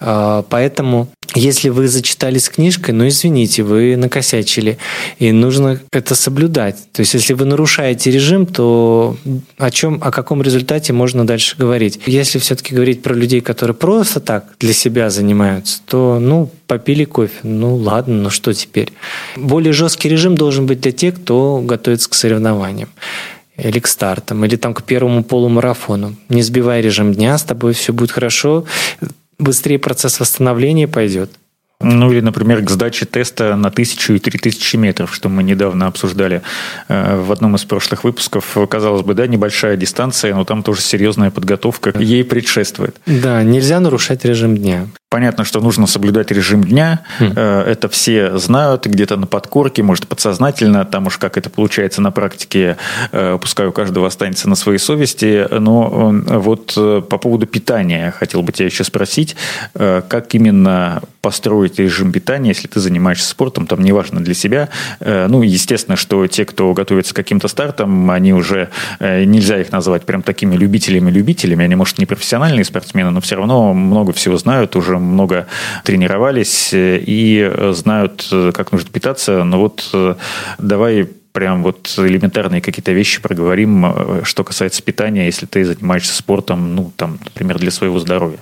А, 0.00 0.42
поэтому 0.48 1.10
если 1.34 1.68
вы 1.68 1.88
зачитались 1.88 2.48
книжкой, 2.48 2.94
ну 2.94 3.06
извините, 3.06 3.62
вы 3.62 3.96
накосячили, 3.96 4.78
и 5.18 5.32
нужно 5.32 5.78
это 5.92 6.14
соблюдать. 6.14 6.76
То 6.92 7.00
есть, 7.00 7.12
если 7.12 7.34
вы 7.34 7.44
нарушаете 7.44 8.10
режим, 8.10 8.46
то 8.46 9.18
о 9.58 9.70
чем, 9.70 9.98
о 10.02 10.10
каком 10.10 10.40
результате 10.40 10.94
можно 10.94 11.26
дальше 11.26 11.54
говорить? 11.58 12.00
Если 12.06 12.38
все-таки 12.38 12.74
говорить 12.74 13.02
про 13.02 13.12
людей, 13.12 13.42
которые 13.42 13.74
просто 13.76 14.20
так 14.20 14.46
для 14.58 14.72
себя 14.72 15.10
занимаются, 15.10 15.82
то, 15.86 16.18
ну, 16.18 16.50
попили 16.66 17.04
кофе, 17.04 17.34
ну 17.42 17.76
ладно, 17.76 18.14
ну 18.14 18.30
что 18.30 18.54
теперь? 18.54 18.94
Более 19.36 19.74
жесткий 19.74 20.08
режим 20.08 20.34
должен 20.34 20.64
быть 20.64 20.80
для 20.80 20.92
тех, 20.92 21.16
кто 21.16 21.60
готовится 21.62 22.08
к 22.08 22.14
соревнованиям 22.14 22.88
или 23.58 23.78
к 23.80 23.86
стартам, 23.86 24.44
или 24.44 24.56
там 24.56 24.72
к 24.72 24.82
первому 24.82 25.22
полумарафону. 25.24 26.14
Не 26.28 26.42
сбивай 26.42 26.80
режим 26.80 27.12
дня, 27.12 27.36
с 27.36 27.42
тобой 27.42 27.74
все 27.74 27.92
будет 27.92 28.12
хорошо 28.12 28.64
быстрее 29.38 29.78
процесс 29.78 30.20
восстановления 30.20 30.88
пойдет. 30.88 31.30
Ну 31.80 32.10
или, 32.10 32.20
например, 32.20 32.64
к 32.64 32.70
сдаче 32.70 33.06
теста 33.06 33.54
на 33.54 33.70
тысячу 33.70 34.14
и 34.14 34.18
три 34.18 34.36
тысячи 34.36 34.74
метров, 34.74 35.14
что 35.14 35.28
мы 35.28 35.44
недавно 35.44 35.86
обсуждали 35.86 36.42
э, 36.88 37.20
в 37.20 37.30
одном 37.30 37.54
из 37.54 37.64
прошлых 37.64 38.02
выпусков. 38.02 38.56
Казалось 38.68 39.02
бы, 39.02 39.14
да, 39.14 39.28
небольшая 39.28 39.76
дистанция, 39.76 40.34
но 40.34 40.44
там 40.44 40.64
тоже 40.64 40.80
серьезная 40.80 41.30
подготовка 41.30 41.96
ей 41.96 42.24
предшествует. 42.24 42.96
Да, 43.06 43.44
нельзя 43.44 43.78
нарушать 43.78 44.24
режим 44.24 44.56
дня. 44.56 44.88
Понятно, 45.10 45.44
что 45.44 45.60
нужно 45.60 45.86
соблюдать 45.86 46.30
режим 46.30 46.62
дня. 46.62 47.00
Mm. 47.18 47.64
Это 47.64 47.88
все 47.88 48.36
знают, 48.36 48.84
где-то 48.84 49.16
на 49.16 49.26
подкорке, 49.26 49.82
может, 49.82 50.06
подсознательно. 50.06 50.84
Там 50.84 51.06
уж 51.06 51.16
как 51.16 51.38
это 51.38 51.48
получается 51.48 52.02
на 52.02 52.10
практике, 52.10 52.76
э, 53.12 53.38
пускай 53.40 53.66
у 53.66 53.72
каждого 53.72 54.06
останется 54.06 54.50
на 54.50 54.54
своей 54.54 54.78
совести. 54.78 55.48
Но 55.50 56.10
вот 56.12 56.74
по 56.74 57.18
поводу 57.18 57.46
питания 57.46 58.10
хотел 58.10 58.42
бы 58.42 58.52
тебя 58.52 58.66
еще 58.66 58.84
спросить. 58.84 59.34
Как 59.72 60.34
именно 60.34 61.00
построить 61.22 61.78
режим 61.78 62.12
питания, 62.12 62.50
если 62.50 62.68
ты 62.68 62.78
занимаешься 62.78 63.28
спортом, 63.30 63.66
там 63.66 63.82
неважно 63.82 64.20
для 64.20 64.34
себя. 64.34 64.68
Ну, 65.00 65.40
естественно, 65.42 65.96
что 65.96 66.26
те, 66.26 66.44
кто 66.44 66.74
готовится 66.74 67.14
к 67.14 67.16
каким-то 67.16 67.48
стартам, 67.48 68.10
они 68.10 68.34
уже, 68.34 68.68
нельзя 69.00 69.58
их 69.58 69.72
назвать 69.72 70.04
прям 70.04 70.22
такими 70.22 70.54
любителями-любителями. 70.54 71.64
Они, 71.64 71.76
может, 71.76 71.96
не 71.96 72.04
профессиональные 72.04 72.64
спортсмены, 72.64 73.10
но 73.10 73.22
все 73.22 73.36
равно 73.36 73.72
много 73.72 74.12
всего 74.12 74.36
знают 74.36 74.76
уже 74.76 74.97
много 74.98 75.46
тренировались 75.84 76.72
э, 76.72 76.98
и 77.04 77.50
знают, 77.72 78.28
э, 78.32 78.52
как 78.54 78.72
нужно 78.72 78.90
питаться. 78.90 79.44
Но 79.44 79.60
вот 79.60 79.88
э, 79.92 80.14
давай 80.58 81.08
прям 81.32 81.62
вот 81.62 81.94
элементарные 81.96 82.60
какие-то 82.60 82.92
вещи 82.92 83.20
проговорим, 83.20 84.24
что 84.24 84.44
касается 84.44 84.82
питания, 84.82 85.26
если 85.26 85.46
ты 85.46 85.64
занимаешься 85.64 86.14
спортом, 86.14 86.74
ну, 86.74 86.92
там, 86.96 87.18
например, 87.22 87.58
для 87.58 87.70
своего 87.70 88.00
здоровья. 88.00 88.38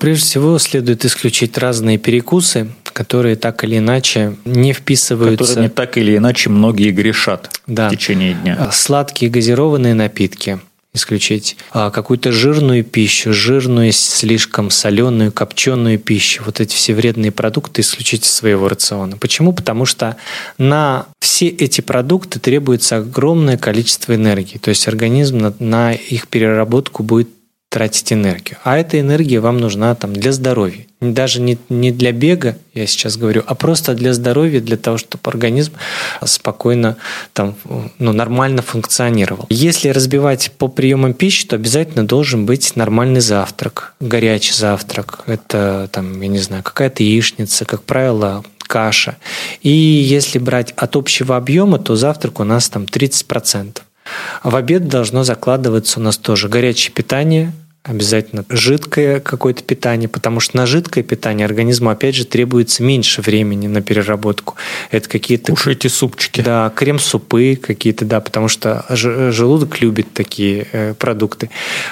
Прежде 0.00 0.24
всего, 0.24 0.58
следует 0.58 1.04
исключить 1.04 1.56
разные 1.58 1.98
перекусы, 1.98 2.68
которые 2.92 3.36
так 3.36 3.62
или 3.62 3.78
иначе 3.78 4.34
не 4.44 4.72
вписываются... 4.72 5.44
Которые 5.44 5.68
так 5.68 5.96
или 5.96 6.16
иначе 6.16 6.50
многие 6.50 6.90
грешат 6.90 7.50
да. 7.68 7.88
в 7.88 7.92
течение 7.92 8.34
дня. 8.34 8.70
Сладкие 8.72 9.30
газированные 9.30 9.94
напитки– 9.94 10.58
исключить. 10.96 11.56
А 11.70 11.90
какую-то 11.90 12.32
жирную 12.32 12.84
пищу, 12.84 13.32
жирную, 13.32 13.92
слишком 13.92 14.70
соленую, 14.70 15.32
копченую 15.32 15.98
пищу, 15.98 16.42
вот 16.44 16.60
эти 16.60 16.74
все 16.74 16.94
вредные 16.94 17.32
продукты 17.32 17.82
исключить 17.82 18.24
из 18.24 18.32
своего 18.32 18.68
рациона. 18.68 19.16
Почему? 19.16 19.52
Потому 19.52 19.86
что 19.86 20.16
на 20.58 21.06
все 21.20 21.46
эти 21.48 21.80
продукты 21.80 22.40
требуется 22.40 22.96
огромное 22.98 23.56
количество 23.56 24.14
энергии. 24.14 24.58
То 24.58 24.70
есть 24.70 24.88
организм 24.88 25.38
на, 25.38 25.54
на 25.58 25.92
их 25.92 26.28
переработку 26.28 27.02
будет 27.02 27.28
тратить 27.68 28.12
энергию. 28.12 28.58
А 28.64 28.78
эта 28.78 28.98
энергия 29.00 29.40
вам 29.40 29.58
нужна 29.58 29.94
там, 29.94 30.12
для 30.12 30.32
здоровья. 30.32 30.86
Даже 31.00 31.40
не, 31.42 31.58
не 31.68 31.92
для 31.92 32.12
бега, 32.12 32.56
я 32.72 32.86
сейчас 32.86 33.16
говорю, 33.16 33.42
а 33.46 33.54
просто 33.54 33.94
для 33.94 34.14
здоровья, 34.14 34.60
для 34.60 34.76
того, 34.76 34.96
чтобы 34.96 35.20
организм 35.24 35.72
спокойно, 36.24 36.96
там, 37.32 37.54
ну, 37.98 38.12
нормально 38.12 38.62
функционировал. 38.62 39.46
Если 39.50 39.90
разбивать 39.90 40.52
по 40.56 40.68
приемам 40.68 41.12
пищи, 41.12 41.46
то 41.46 41.56
обязательно 41.56 42.06
должен 42.06 42.46
быть 42.46 42.76
нормальный 42.76 43.20
завтрак, 43.20 43.94
горячий 44.00 44.54
завтрак. 44.54 45.24
Это, 45.26 45.90
там, 45.92 46.20
я 46.22 46.28
не 46.28 46.38
знаю, 46.38 46.62
какая-то 46.62 47.02
яичница, 47.02 47.66
как 47.66 47.82
правило, 47.82 48.42
каша. 48.66 49.16
И 49.62 49.70
если 49.70 50.38
брать 50.38 50.72
от 50.76 50.96
общего 50.96 51.36
объема, 51.36 51.78
то 51.78 51.96
завтрак 51.96 52.40
у 52.40 52.44
нас 52.44 52.68
там 52.68 52.84
30%. 52.84 53.78
В 54.42 54.54
обед 54.54 54.88
должно 54.88 55.24
закладываться 55.24 56.00
у 56.00 56.02
нас 56.02 56.16
тоже 56.16 56.48
горячее 56.48 56.92
питание, 56.92 57.52
обязательно 57.86 58.44
жидкое 58.48 59.20
какое-то 59.20 59.62
питание, 59.62 60.08
потому 60.08 60.40
что 60.40 60.56
на 60.56 60.66
жидкое 60.66 61.04
питание 61.04 61.44
организму, 61.44 61.90
опять 61.90 62.14
же, 62.14 62.24
требуется 62.24 62.82
меньше 62.82 63.22
времени 63.22 63.66
на 63.68 63.80
переработку. 63.80 64.56
Это 64.90 65.08
какие-то... 65.08 65.52
Кушайте 65.52 65.88
супчики. 65.88 66.40
Да, 66.40 66.72
крем-супы 66.74 67.56
какие-то, 67.56 68.04
да, 68.04 68.20
потому 68.20 68.48
что 68.48 68.84
желудок 68.90 69.80
любит 69.80 70.12
такие 70.12 70.66
э, 70.72 70.94
продукты. 70.94 71.50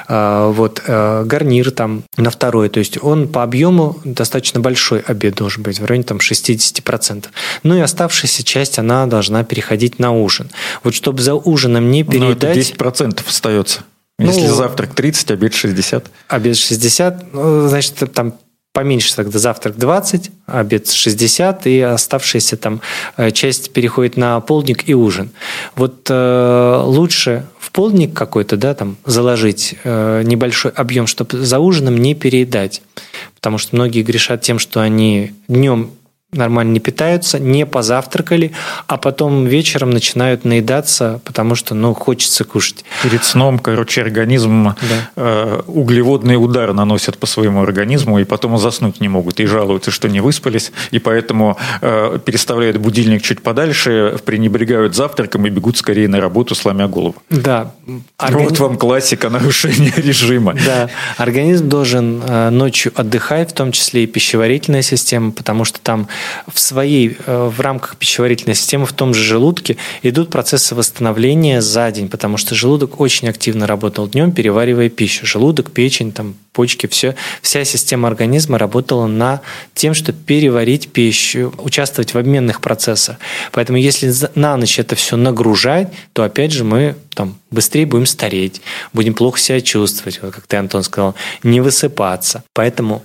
А, 0.09 0.51
вот, 0.51 0.83
э, 0.87 1.25
гарнир 1.25 1.71
там 1.71 2.03
на 2.17 2.31
второй, 2.31 2.69
то 2.69 2.81
есть 2.81 2.99
он 3.03 3.29
по 3.29 3.43
объему 3.43 3.99
достаточно 4.05 4.61
большой 4.61 5.01
обед 5.01 5.37
должен 5.37 5.63
быть, 5.63 5.79
в 5.79 5.85
районе 5.85 6.05
там 6.05 6.19
60%. 6.19 7.27
Ну 7.63 7.77
и 7.77 7.81
оставшаяся 7.81 8.43
часть, 8.43 8.79
она 8.79 9.07
должна 9.07 9.45
переходить 9.45 9.99
на 9.99 10.13
ужин. 10.13 10.51
Вот 10.83 10.95
чтобы 10.95 11.23
за 11.23 11.35
ужином 11.35 11.91
не 11.91 12.03
переедать... 12.03 12.57
Ну, 12.57 12.89
это 12.89 13.05
10% 13.05 13.23
остается. 13.29 13.85
Если 14.19 14.47
ну, 14.47 14.55
завтрак 14.55 14.95
30, 14.95 15.33
обед 15.33 15.55
60. 15.55 16.11
Обед 16.29 16.57
60, 16.57 17.33
ну, 17.33 17.69
значит, 17.69 17.95
там 18.15 18.35
поменьше 18.75 19.15
тогда 19.15 19.39
завтрак 19.39 19.77
20, 19.77 20.31
обед 20.47 20.91
60, 20.91 21.67
и 21.67 21.81
оставшаяся 21.81 22.57
там 22.57 22.81
э, 23.17 23.31
часть 23.31 23.73
переходит 23.73 24.17
на 24.17 24.41
полдник 24.41 24.89
и 24.89 24.95
ужин. 24.95 25.31
Вот 25.77 26.09
э, 26.11 26.83
лучше 26.85 27.47
в 27.59 27.71
полдник 27.71 28.15
какой-то, 28.15 28.57
да, 28.57 28.75
там 28.75 28.97
заложить 29.05 29.77
э, 29.85 30.23
небольшой 30.25 30.73
объем, 30.73 31.07
чтобы 31.07 31.45
за 31.45 31.61
ужином 31.61 31.97
не 31.97 32.15
переедать. 32.15 32.83
Потому 33.37 33.59
что 33.59 33.77
многие 33.77 34.03
грешат 34.03 34.43
тем, 34.43 34.59
что 34.59 34.81
они 34.81 35.33
днем 35.49 35.93
нормально 36.37 36.73
не 36.73 36.81
питаются, 36.81 37.39
не 37.39 37.67
позавтракали, 37.67 38.53
а 38.87 38.97
потом 38.97 39.47
вечером 39.47 39.91
начинают 39.91 40.45
наедаться, 40.45 41.21
потому 41.25 41.55
что, 41.55 41.75
ну, 41.75 41.95
хочется 41.95 42.45
кушать. 42.45 42.85
Перед 43.03 43.25
сном, 43.25 43.59
короче, 43.59 44.03
организм 44.03 44.75
да. 44.81 45.11
э, 45.17 45.63
углеводный 45.67 46.37
удар 46.37 46.73
наносят 46.73 47.19
по 47.19 47.27
своему 47.27 47.63
организму, 47.63 48.19
и 48.19 48.25
потом 48.25 48.59
заснуть 48.59 49.01
не 49.01 49.09
могут, 49.09 49.41
и 49.41 49.47
жалуются, 49.47 49.91
что 49.91 50.09
не 50.09 50.21
выспались, 50.21 50.73
и 50.91 50.99
поэтому 50.99 51.57
э, 51.81 52.19
переставляют 52.25 52.77
будильник 52.79 53.23
чуть 53.23 53.43
подальше, 53.43 54.19
пренебрегают 54.25 54.95
завтраком 54.95 55.47
и 55.47 55.51
бегут 55.51 55.77
скорее 55.77 56.09
на 56.09 56.21
работу, 56.21 56.55
сломя 56.55 56.89
голову. 56.89 57.17
Да. 57.31 57.73
Органи... 58.19 58.45
Вот 58.45 58.59
вам 58.59 58.77
классика 58.77 59.31
нарушения 59.31 59.93
режима. 59.97 60.55
Да. 60.67 60.89
Организм 61.17 61.69
должен 61.69 62.23
э, 62.23 62.51
ночью 62.51 62.93
отдыхать, 62.95 63.51
в 63.51 63.55
том 63.55 63.73
числе 63.73 64.05
и 64.05 64.07
пищеварительная 64.07 64.83
система, 64.83 65.33
потому 65.33 65.65
что 65.65 65.81
там 65.81 66.09
в 66.53 66.59
своей, 66.59 67.17
э, 67.27 67.49
в 67.49 67.61
рамках 67.61 67.97
пищеварительной 67.97 68.55
системы, 68.55 68.87
в 68.87 68.93
том 68.93 69.15
же 69.15 69.23
желудке 69.23 69.77
идут 70.03 70.31
процессы 70.31 70.75
восстановления 70.75 71.61
за 71.61 71.91
день, 71.91 72.09
потому 72.09 72.37
что 72.37 72.55
желудок 72.55 73.01
очень 73.01 73.29
активно 73.29 73.67
работал 73.67 74.09
днем, 74.09 74.33
переваривая 74.33 74.89
пищу. 74.89 75.27
Желудок, 75.27 75.71
печень, 75.71 76.13
там, 76.13 76.35
почки, 76.53 76.87
все, 76.87 77.17
вся 77.43 77.65
система 77.65 78.09
организма 78.09 78.59
работала 78.59 79.07
на 79.07 79.43
тем, 79.75 79.93
чтобы 79.93 80.19
переварить 80.19 80.89
пищу, 80.91 81.53
участвовать 81.59 82.15
в 82.15 82.19
обменных 82.19 82.61
процессах. 82.61 83.17
Поэтому 83.53 83.79
если 83.79 84.13
на 84.35 84.57
ночь 84.57 84.79
это 84.79 84.95
все 84.95 85.17
нагружать, 85.17 85.93
то 86.13 86.23
опять 86.23 86.53
же 86.53 86.65
мы 86.65 86.97
там, 87.15 87.37
быстрее 87.51 87.87
будем 87.87 88.07
стареть, 88.07 88.61
будем 88.93 89.15
плохо 89.15 89.39
себя 89.39 89.61
чувствовать, 89.61 90.21
вот 90.23 90.35
как 90.35 90.47
ты, 90.47 90.57
Антон, 90.57 90.83
сказал, 90.83 91.15
не 91.43 91.61
высыпаться. 91.61 92.45
Поэтому 92.53 93.03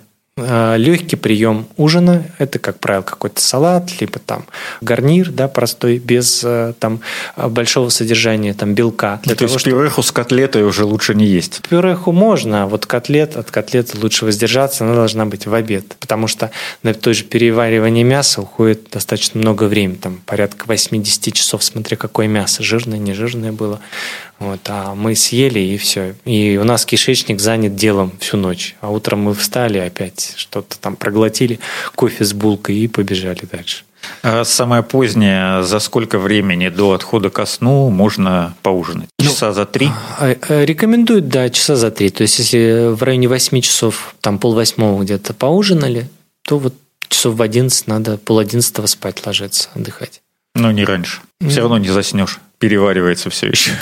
легкий 0.77 1.15
прием 1.15 1.67
ужина– 1.77 2.25
это, 2.37 2.59
как 2.59 2.79
правило, 2.79 3.03
какой-то 3.03 3.41
салат, 3.41 3.89
либо 3.99 4.19
там 4.19 4.45
гарнир, 4.81 5.31
да, 5.31 5.47
простой, 5.47 5.97
без 5.97 6.41
э, 6.43 6.73
там 6.79 7.01
большого 7.37 7.89
содержания 7.89 8.53
там 8.53 8.73
белка. 8.73 9.19
Для 9.23 9.35
То 9.35 9.39
того, 9.39 9.51
есть 9.51 9.61
чтобы... 9.61 9.77
пюреху 9.77 10.01
с 10.03 10.11
котлетой 10.11 10.63
уже 10.63 10.85
лучше 10.85 11.15
не 11.15 11.25
есть? 11.25 11.61
Пюреху 11.69 12.11
можно, 12.11 12.63
а 12.63 12.67
вот 12.67 12.85
котлет, 12.85 13.37
от 13.37 13.51
котлеты 13.51 13.97
лучше 13.99 14.25
воздержаться, 14.25 14.85
она 14.85 14.95
должна 14.95 15.25
быть 15.25 15.45
в 15.45 15.53
обед, 15.53 15.95
потому 15.99 16.27
что 16.27 16.51
на 16.83 16.93
то 16.93 17.13
же 17.13 17.23
переваривание 17.23 18.03
мяса 18.03 18.41
уходит 18.41 18.89
достаточно 18.91 19.39
много 19.39 19.65
времени, 19.65 19.95
там 19.95 20.21
порядка 20.25 20.65
80 20.67 21.33
часов, 21.33 21.63
смотря 21.63 21.97
какое 21.97 22.27
мясо, 22.27 22.63
жирное, 22.63 22.99
нежирное 22.99 23.51
было. 23.51 23.79
Вот, 24.39 24.61
а 24.67 24.95
мы 24.95 25.15
съели 25.15 25.59
и 25.59 25.77
все. 25.77 26.15
И 26.23 26.57
у 26.57 26.63
нас 26.63 26.85
кишечник 26.85 27.41
занят 27.41 27.75
делом 27.75 28.13
всю 28.19 28.37
ночь. 28.37 28.75
А 28.79 28.89
утром 28.89 29.19
мы 29.19 29.33
встали 29.33 29.77
опять, 29.77 30.33
что-то 30.37 30.79
там 30.79 30.95
проглотили, 30.95 31.59
кофе 31.93 32.23
с 32.23 32.33
булкой 32.33 32.77
и 32.77 32.87
побежали 32.87 33.41
дальше. 33.51 33.83
А 34.23 34.45
самое 34.45 34.81
позднее, 34.81 35.61
за 35.63 35.79
сколько 35.79 36.19
времени 36.19 36.69
до 36.69 36.93
отхода 36.93 37.29
ко 37.29 37.45
сну 37.45 37.89
можно 37.89 38.55
поужинать? 38.61 39.09
Ну, 39.19 39.25
часа 39.25 39.51
за 39.51 39.65
три? 39.65 39.89
А, 40.17 40.35
а, 40.47 40.63
рекомендуют, 40.63 41.27
да, 41.27 41.49
часа 41.49 41.75
за 41.75 41.91
три. 41.91 42.09
То 42.09 42.21
есть, 42.21 42.39
если 42.39 42.93
в 42.93 43.03
районе 43.03 43.27
восьми 43.27 43.61
часов, 43.61 44.15
там 44.21 44.39
полвосьмого 44.39 45.03
где-то 45.03 45.33
поужинали, 45.33 46.09
то 46.43 46.57
вот 46.59 46.75
часов 47.09 47.35
в 47.35 47.41
одиннадцать 47.41 47.87
надо 47.87 48.17
пол 48.17 48.39
одиннадцатого 48.39 48.85
спать 48.85 49.25
ложиться, 49.25 49.69
отдыхать. 49.75 50.21
Ну, 50.55 50.71
не 50.71 50.85
раньше. 50.85 51.19
Все 51.45 51.59
равно 51.59 51.77
не 51.77 51.89
заснешь 51.89 52.39
переваривается 52.59 53.29
все 53.29 53.47
еще. 53.47 53.71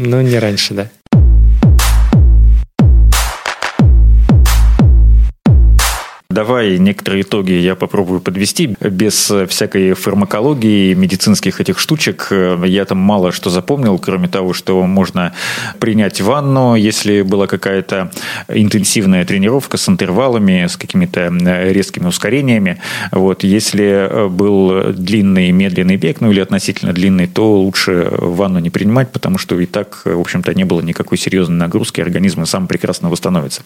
Ну, 0.00 0.20
не 0.20 0.38
раньше, 0.38 0.74
да. 0.74 0.88
Давай 6.30 6.76
некоторые 6.76 7.22
итоги 7.22 7.52
я 7.52 7.74
попробую 7.74 8.20
подвести. 8.20 8.76
Без 8.82 9.32
всякой 9.48 9.94
фармакологии, 9.94 10.92
медицинских 10.92 11.58
этих 11.58 11.78
штучек 11.78 12.30
я 12.30 12.84
там 12.84 12.98
мало 12.98 13.32
что 13.32 13.48
запомнил, 13.48 13.98
кроме 13.98 14.28
того, 14.28 14.52
что 14.52 14.86
можно 14.86 15.32
принять 15.80 16.20
ванну, 16.20 16.74
если 16.74 17.22
была 17.22 17.46
какая-то 17.46 18.12
интенсивная 18.48 19.24
тренировка 19.24 19.78
с 19.78 19.88
интервалами, 19.88 20.66
с 20.66 20.76
какими-то 20.76 21.32
резкими 21.70 22.08
ускорениями. 22.08 22.78
Вот. 23.10 23.42
Если 23.42 24.28
был 24.28 24.92
длинный 24.92 25.50
медленный 25.50 25.96
бег, 25.96 26.20
ну 26.20 26.30
или 26.30 26.40
относительно 26.40 26.92
длинный, 26.92 27.26
то 27.26 27.58
лучше 27.58 28.06
ванну 28.12 28.58
не 28.58 28.68
принимать, 28.68 29.12
потому 29.12 29.38
что 29.38 29.58
и 29.58 29.64
так, 29.64 30.02
в 30.04 30.20
общем-то, 30.20 30.52
не 30.52 30.64
было 30.64 30.82
никакой 30.82 31.16
серьезной 31.16 31.56
нагрузки, 31.56 32.02
организм 32.02 32.44
сам 32.44 32.66
прекрасно 32.66 33.08
восстановится. 33.08 33.62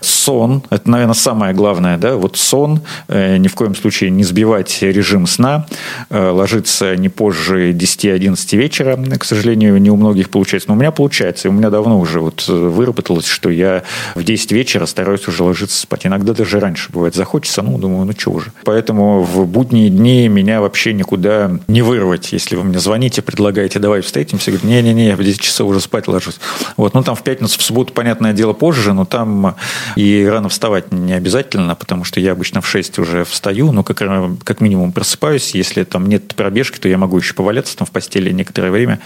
Сон– 0.00 0.62
это, 0.70 0.88
наверное, 0.90 1.12
самое 1.12 1.52
главное, 1.52 1.98
да, 1.98 2.05
вот 2.14 2.36
сон, 2.36 2.80
э, 3.08 3.36
ни 3.38 3.48
в 3.48 3.54
коем 3.54 3.74
случае 3.74 4.10
не 4.10 4.24
сбивать 4.24 4.82
режим 4.82 5.26
сна, 5.26 5.66
э, 6.10 6.28
ложиться 6.30 6.96
не 6.96 7.08
позже 7.08 7.72
10-11 7.72 8.56
вечера, 8.56 8.96
к 9.18 9.24
сожалению, 9.24 9.78
не 9.78 9.90
у 9.90 9.96
многих 9.96 10.30
получается, 10.30 10.68
но 10.68 10.74
у 10.74 10.78
меня 10.78 10.90
получается, 10.90 11.48
и 11.48 11.50
у 11.50 11.54
меня 11.54 11.70
давно 11.70 11.98
уже 11.98 12.20
вот 12.20 12.44
э, 12.48 12.52
выработалось, 12.52 13.26
что 13.26 13.50
я 13.50 13.82
в 14.14 14.22
10 14.22 14.52
вечера 14.52 14.86
стараюсь 14.86 15.26
уже 15.28 15.42
ложиться 15.42 15.78
спать, 15.78 16.06
иногда 16.06 16.32
даже 16.32 16.60
раньше 16.60 16.92
бывает, 16.92 17.14
захочется, 17.14 17.62
ну, 17.62 17.78
думаю, 17.78 18.06
ну, 18.06 18.12
что 18.16 18.30
уже. 18.30 18.52
Поэтому 18.64 19.22
в 19.22 19.46
будние 19.46 19.90
дни 19.90 20.28
меня 20.28 20.60
вообще 20.60 20.92
никуда 20.92 21.58
не 21.68 21.82
вырвать, 21.82 22.32
если 22.32 22.56
вы 22.56 22.64
мне 22.64 22.78
звоните, 22.78 23.22
предлагаете, 23.22 23.78
давай 23.78 24.00
встретимся, 24.02 24.50
говорю, 24.50 24.68
не-не-не, 24.68 25.08
я 25.08 25.16
в 25.16 25.22
10 25.22 25.40
часов 25.40 25.68
уже 25.68 25.80
спать 25.80 26.08
ложусь. 26.08 26.38
Вот, 26.76 26.94
ну, 26.94 27.02
там 27.02 27.14
в 27.14 27.22
пятницу, 27.22 27.58
в 27.58 27.62
субботу, 27.62 27.92
понятное 27.92 28.32
дело, 28.32 28.52
позже, 28.52 28.92
но 28.92 29.04
там 29.04 29.56
и 29.96 30.26
рано 30.28 30.48
вставать 30.48 30.92
не 30.92 31.12
обязательно, 31.12 31.74
потому 31.74 31.95
что 32.04 32.20
я 32.20 32.32
обычно 32.32 32.60
в 32.60 32.68
6 32.68 32.98
уже 32.98 33.24
встаю, 33.24 33.72
но 33.72 33.82
как, 33.82 33.98
как 34.44 34.60
минимум 34.60 34.92
просыпаюсь. 34.92 35.54
Если 35.54 35.84
там 35.84 36.08
нет 36.08 36.34
пробежки, 36.34 36.78
то 36.78 36.88
я 36.88 36.98
могу 36.98 37.18
еще 37.18 37.34
поваляться 37.34 37.76
там 37.76 37.86
в 37.86 37.90
постели 37.90 38.30
некоторое 38.30 38.70
время. 38.70 39.00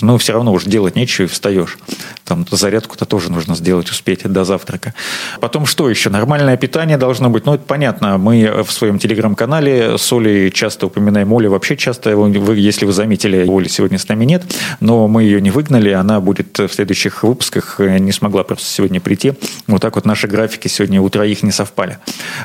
Но 0.00 0.18
все 0.18 0.32
равно 0.32 0.52
уже 0.52 0.68
делать 0.68 0.96
нечего 0.96 1.26
и 1.26 1.28
встаешь. 1.28 1.78
Там 2.24 2.46
зарядку-то 2.50 3.04
тоже 3.04 3.30
нужно 3.30 3.54
сделать, 3.54 3.90
успеть 3.90 4.22
до 4.24 4.44
завтрака. 4.44 4.94
Потом 5.40 5.66
что 5.66 5.88
еще? 5.88 6.10
Нормальное 6.10 6.56
питание 6.56 6.96
должно 6.96 7.30
быть. 7.30 7.46
Ну, 7.46 7.54
это 7.54 7.64
понятно. 7.64 8.18
Мы 8.18 8.62
в 8.64 8.70
своем 8.72 8.98
телеграм-канале 8.98 9.98
с 9.98 10.12
Олей 10.12 10.50
часто 10.50 10.86
упоминаем. 10.86 11.32
Оля 11.32 11.50
вообще 11.50 11.76
часто, 11.76 12.16
вы, 12.16 12.56
если 12.56 12.84
вы 12.84 12.92
заметили, 12.92 13.46
Оли 13.48 13.68
сегодня 13.68 13.98
с 13.98 14.08
нами 14.08 14.24
нет, 14.24 14.42
но 14.80 15.08
мы 15.08 15.24
ее 15.24 15.40
не 15.40 15.50
выгнали. 15.50 15.90
Она 15.90 16.20
будет 16.20 16.58
в 16.58 16.68
следующих 16.68 17.22
выпусках. 17.22 17.80
Не 17.80 18.12
смогла 18.12 18.44
просто 18.44 18.66
сегодня 18.66 19.00
прийти. 19.00 19.34
Вот 19.66 19.82
так 19.82 19.94
вот 19.96 20.04
наши 20.04 20.26
графики 20.28 20.68
сегодня 20.68 21.00
у 21.00 21.08
троих 21.08 21.42
не 21.42 21.52
совпали. 21.52 21.98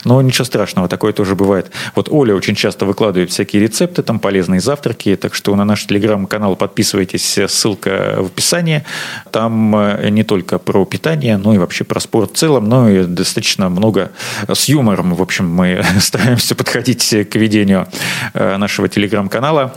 Но 0.03 0.21
ничего 0.21 0.45
страшного, 0.45 0.87
такое 0.87 1.13
тоже 1.13 1.35
бывает. 1.35 1.71
Вот 1.95 2.09
Оля 2.09 2.35
очень 2.35 2.55
часто 2.55 2.85
выкладывает 2.85 3.31
всякие 3.31 3.61
рецепты, 3.61 4.03
там 4.03 4.19
полезные 4.19 4.59
завтраки, 4.59 5.15
так 5.15 5.33
что 5.33 5.55
на 5.55 5.65
наш 5.65 5.85
телеграм-канал 5.85 6.55
подписывайтесь, 6.55 7.39
ссылка 7.47 8.15
в 8.17 8.27
описании. 8.27 8.83
Там 9.31 9.75
э, 9.75 10.09
не 10.09 10.23
только 10.23 10.59
про 10.59 10.85
питание, 10.85 11.37
но 11.37 11.53
и 11.53 11.57
вообще 11.57 11.83
про 11.83 11.99
спорт 11.99 12.33
в 12.33 12.37
целом, 12.37 12.67
но 12.69 12.89
и 12.89 13.03
достаточно 13.05 13.69
много 13.69 14.11
с 14.47 14.65
юмором. 14.65 15.13
В 15.13 15.21
общем, 15.21 15.49
мы 15.49 15.83
стараемся 15.99 16.55
подходить 16.55 17.09
к 17.09 17.35
ведению 17.35 17.87
э, 18.33 18.57
нашего 18.57 18.87
телеграм-канала. 18.89 19.73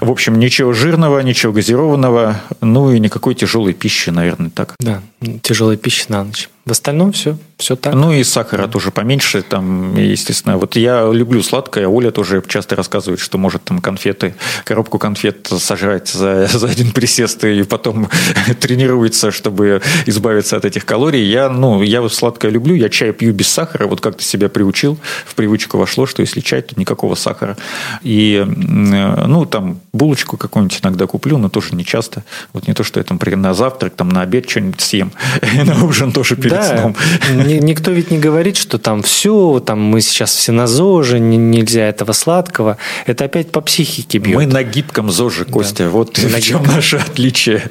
В 0.00 0.10
общем, 0.10 0.38
ничего 0.38 0.72
жирного, 0.72 1.20
ничего 1.20 1.52
газированного, 1.52 2.40
ну 2.60 2.92
и 2.92 2.98
никакой 2.98 3.34
тяжелой 3.34 3.72
пищи, 3.72 4.10
наверное, 4.10 4.50
так. 4.50 4.74
Да, 4.78 5.02
тяжелой 5.42 5.76
пищи 5.76 6.06
на 6.08 6.24
ночь. 6.24 6.48
В 6.64 6.70
остальном 6.70 7.12
все, 7.12 7.36
все 7.58 7.76
так. 7.76 7.92
Ну 7.92 8.10
и 8.12 8.24
сахара 8.24 8.66
тоже 8.68 8.90
поменьше, 8.90 9.42
там, 9.42 9.96
естественно. 9.96 10.56
Вот 10.56 10.76
я 10.76 11.06
люблю 11.12 11.42
сладкое, 11.42 11.86
Оля 11.86 12.10
тоже 12.10 12.42
часто 12.46 12.74
рассказывает, 12.74 13.20
что 13.20 13.36
может 13.36 13.64
там 13.64 13.82
конфеты, 13.82 14.34
коробку 14.64 14.98
конфет 14.98 15.46
сожрать 15.46 16.08
за, 16.08 16.46
за 16.46 16.66
один 16.68 16.92
присест 16.92 17.44
и 17.44 17.64
потом 17.64 18.08
тренируется, 18.60 19.30
чтобы 19.30 19.82
избавиться 20.06 20.56
от 20.56 20.64
этих 20.64 20.86
калорий. 20.86 21.22
Я, 21.22 21.50
ну, 21.50 21.82
я 21.82 22.08
сладкое 22.08 22.50
люблю, 22.50 22.74
я 22.74 22.88
чай 22.88 23.12
пью 23.12 23.34
без 23.34 23.48
сахара, 23.48 23.86
вот 23.86 24.00
как-то 24.00 24.22
себя 24.24 24.48
приучил, 24.48 24.98
в 25.26 25.34
привычку 25.34 25.76
вошло, 25.76 26.06
что 26.06 26.22
если 26.22 26.40
чай, 26.40 26.62
то 26.62 26.80
никакого 26.80 27.14
сахара. 27.14 27.58
И, 28.00 28.42
ну, 28.46 29.44
там, 29.44 29.80
булочку 29.92 30.38
какую-нибудь 30.38 30.80
иногда 30.82 31.06
куплю, 31.06 31.36
но 31.36 31.50
тоже 31.50 31.74
не 31.74 31.84
часто. 31.84 32.24
Вот 32.54 32.66
не 32.68 32.72
то, 32.72 32.84
что 32.84 33.00
я 33.00 33.04
там 33.04 33.20
на 33.22 33.52
завтрак, 33.52 33.94
там 33.96 34.08
на 34.08 34.22
обед 34.22 34.48
что-нибудь 34.48 34.80
съем, 34.80 35.12
на 35.64 35.84
ужин 35.84 36.10
тоже 36.10 36.36
перед 36.36 36.53
да, 36.54 36.78
сном. 36.78 36.96
Никто 37.30 37.90
ведь 37.90 38.10
не 38.10 38.18
говорит, 38.18 38.56
что 38.56 38.78
там 38.78 39.02
все, 39.02 39.60
там 39.64 39.80
мы 39.80 40.00
сейчас 40.00 40.34
все 40.34 40.52
на 40.52 40.66
ЗОЖе, 40.66 41.20
нельзя 41.20 41.88
этого 41.88 42.12
сладкого. 42.12 42.78
Это 43.06 43.24
опять 43.24 43.50
по 43.50 43.60
психике 43.60 44.18
бьет. 44.18 44.36
Мы 44.36 44.46
на 44.46 44.62
гибком 44.62 45.10
ЗОЖе, 45.10 45.44
Костя. 45.44 45.88
Вот 45.88 46.18
в 46.18 46.40
чем 46.40 46.62
наше 46.64 46.96
отличие. 46.96 47.62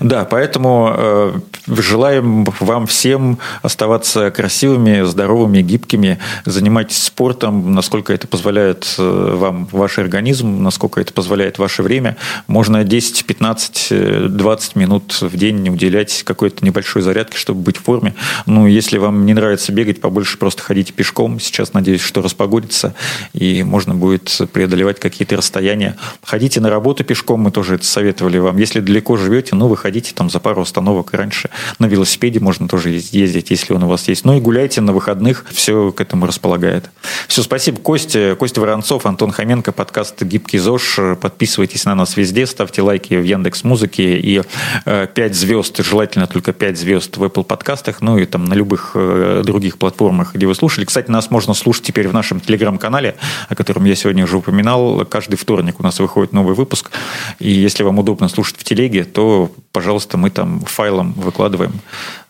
Да, 0.00 0.24
поэтому 0.24 0.94
э, 0.96 1.32
желаем 1.66 2.44
вам 2.60 2.86
всем 2.86 3.38
оставаться 3.62 4.30
красивыми, 4.30 5.02
здоровыми, 5.02 5.60
гибкими, 5.60 6.20
занимайтесь 6.44 7.02
спортом, 7.02 7.74
насколько 7.74 8.12
это 8.12 8.28
позволяет 8.28 8.94
э, 8.96 9.34
вам 9.34 9.66
ваш 9.72 9.98
организм, 9.98 10.62
насколько 10.62 11.00
это 11.00 11.12
позволяет 11.12 11.58
ваше 11.58 11.82
время. 11.82 12.16
Можно 12.46 12.84
10, 12.84 13.26
15, 13.26 14.36
20 14.36 14.76
минут 14.76 15.20
в 15.20 15.36
день 15.36 15.68
уделять 15.68 16.22
какой-то 16.22 16.64
небольшой 16.64 17.02
зарядке, 17.02 17.36
чтобы 17.36 17.62
быть 17.62 17.78
в 17.78 17.82
форме. 17.82 18.14
Ну, 18.46 18.66
если 18.66 18.98
вам 18.98 19.26
не 19.26 19.34
нравится 19.34 19.72
бегать, 19.72 20.00
побольше 20.00 20.38
просто 20.38 20.62
ходите 20.62 20.92
пешком. 20.92 21.38
Сейчас, 21.38 21.74
надеюсь, 21.74 22.00
что 22.00 22.22
распогодится, 22.22 22.94
и 23.32 23.62
можно 23.62 23.94
будет 23.94 24.40
преодолевать 24.52 25.00
какие-то 25.00 25.36
расстояния. 25.36 25.96
Ходите 26.22 26.60
на 26.60 26.70
работу 26.70 27.04
пешком, 27.04 27.40
мы 27.40 27.50
тоже 27.50 27.76
это 27.76 27.84
советовали 27.84 28.38
вам. 28.38 28.56
Если 28.56 28.80
далеко 28.80 29.16
живете, 29.16 29.54
ну, 29.54 29.68
выходите 29.68 29.88
ходите 29.88 30.14
там 30.14 30.28
за 30.28 30.38
пару 30.38 30.62
остановок 30.62 31.14
раньше. 31.14 31.48
На 31.78 31.86
велосипеде 31.86 32.40
можно 32.40 32.68
тоже 32.68 32.90
ездить, 32.90 33.50
если 33.50 33.72
он 33.72 33.84
у 33.84 33.88
вас 33.88 34.06
есть. 34.08 34.24
Ну 34.24 34.36
и 34.36 34.40
гуляйте 34.40 34.82
на 34.82 34.92
выходных, 34.92 35.46
все 35.50 35.92
к 35.92 36.00
этому 36.00 36.26
располагает. 36.26 36.90
Все, 37.26 37.42
спасибо, 37.42 37.80
Костя. 37.80 38.36
Костя 38.38 38.60
Воронцов, 38.60 39.06
Антон 39.06 39.30
Хоменко, 39.30 39.72
подкаст 39.72 40.22
«Гибкий 40.22 40.58
ЗОЖ». 40.58 41.18
Подписывайтесь 41.20 41.84
на 41.86 41.94
нас 41.94 42.16
везде, 42.16 42.46
ставьте 42.46 42.82
лайки 42.82 43.14
в 43.14 43.24
Яндекс 43.24 43.64
Музыке 43.64 44.18
и 44.18 44.42
э, 44.84 45.06
5 45.12 45.34
звезд, 45.34 45.78
желательно 45.78 46.26
только 46.26 46.52
5 46.52 46.78
звезд 46.78 47.16
в 47.16 47.24
Apple 47.24 47.44
подкастах, 47.44 48.02
ну 48.02 48.17
и 48.18 48.26
там 48.26 48.44
на 48.44 48.54
любых 48.54 48.92
э, 48.94 49.42
других 49.44 49.78
платформах, 49.78 50.34
где 50.34 50.46
вы 50.46 50.54
слушали. 50.54 50.84
Кстати, 50.84 51.10
нас 51.10 51.30
можно 51.30 51.54
слушать 51.54 51.84
теперь 51.84 52.08
в 52.08 52.14
нашем 52.14 52.40
телеграм-канале, 52.40 53.16
о 53.48 53.54
котором 53.54 53.84
я 53.84 53.94
сегодня 53.94 54.24
уже 54.24 54.36
упоминал. 54.36 55.04
Каждый 55.06 55.36
вторник 55.36 55.80
у 55.80 55.82
нас 55.82 55.98
выходит 56.00 56.32
новый 56.32 56.54
выпуск. 56.54 56.90
И 57.38 57.50
если 57.50 57.82
вам 57.82 57.98
удобно 57.98 58.28
слушать 58.28 58.56
в 58.58 58.64
телеге, 58.64 59.04
то 59.04 59.50
пожалуйста, 59.72 60.16
мы 60.16 60.30
там 60.30 60.60
файлом 60.60 61.12
выкладываем 61.12 61.72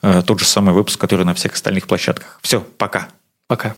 э, 0.03 0.22
тот 0.26 0.41
же 0.41 0.47
самый 0.47 0.74
выпуск, 0.74 1.01
который 1.01 1.24
на 1.24 1.34
всех 1.34 1.55
остальных 1.55 1.86
площадках. 1.86 2.39
Все, 2.43 2.61
пока. 2.76 3.09
Пока. 3.47 3.74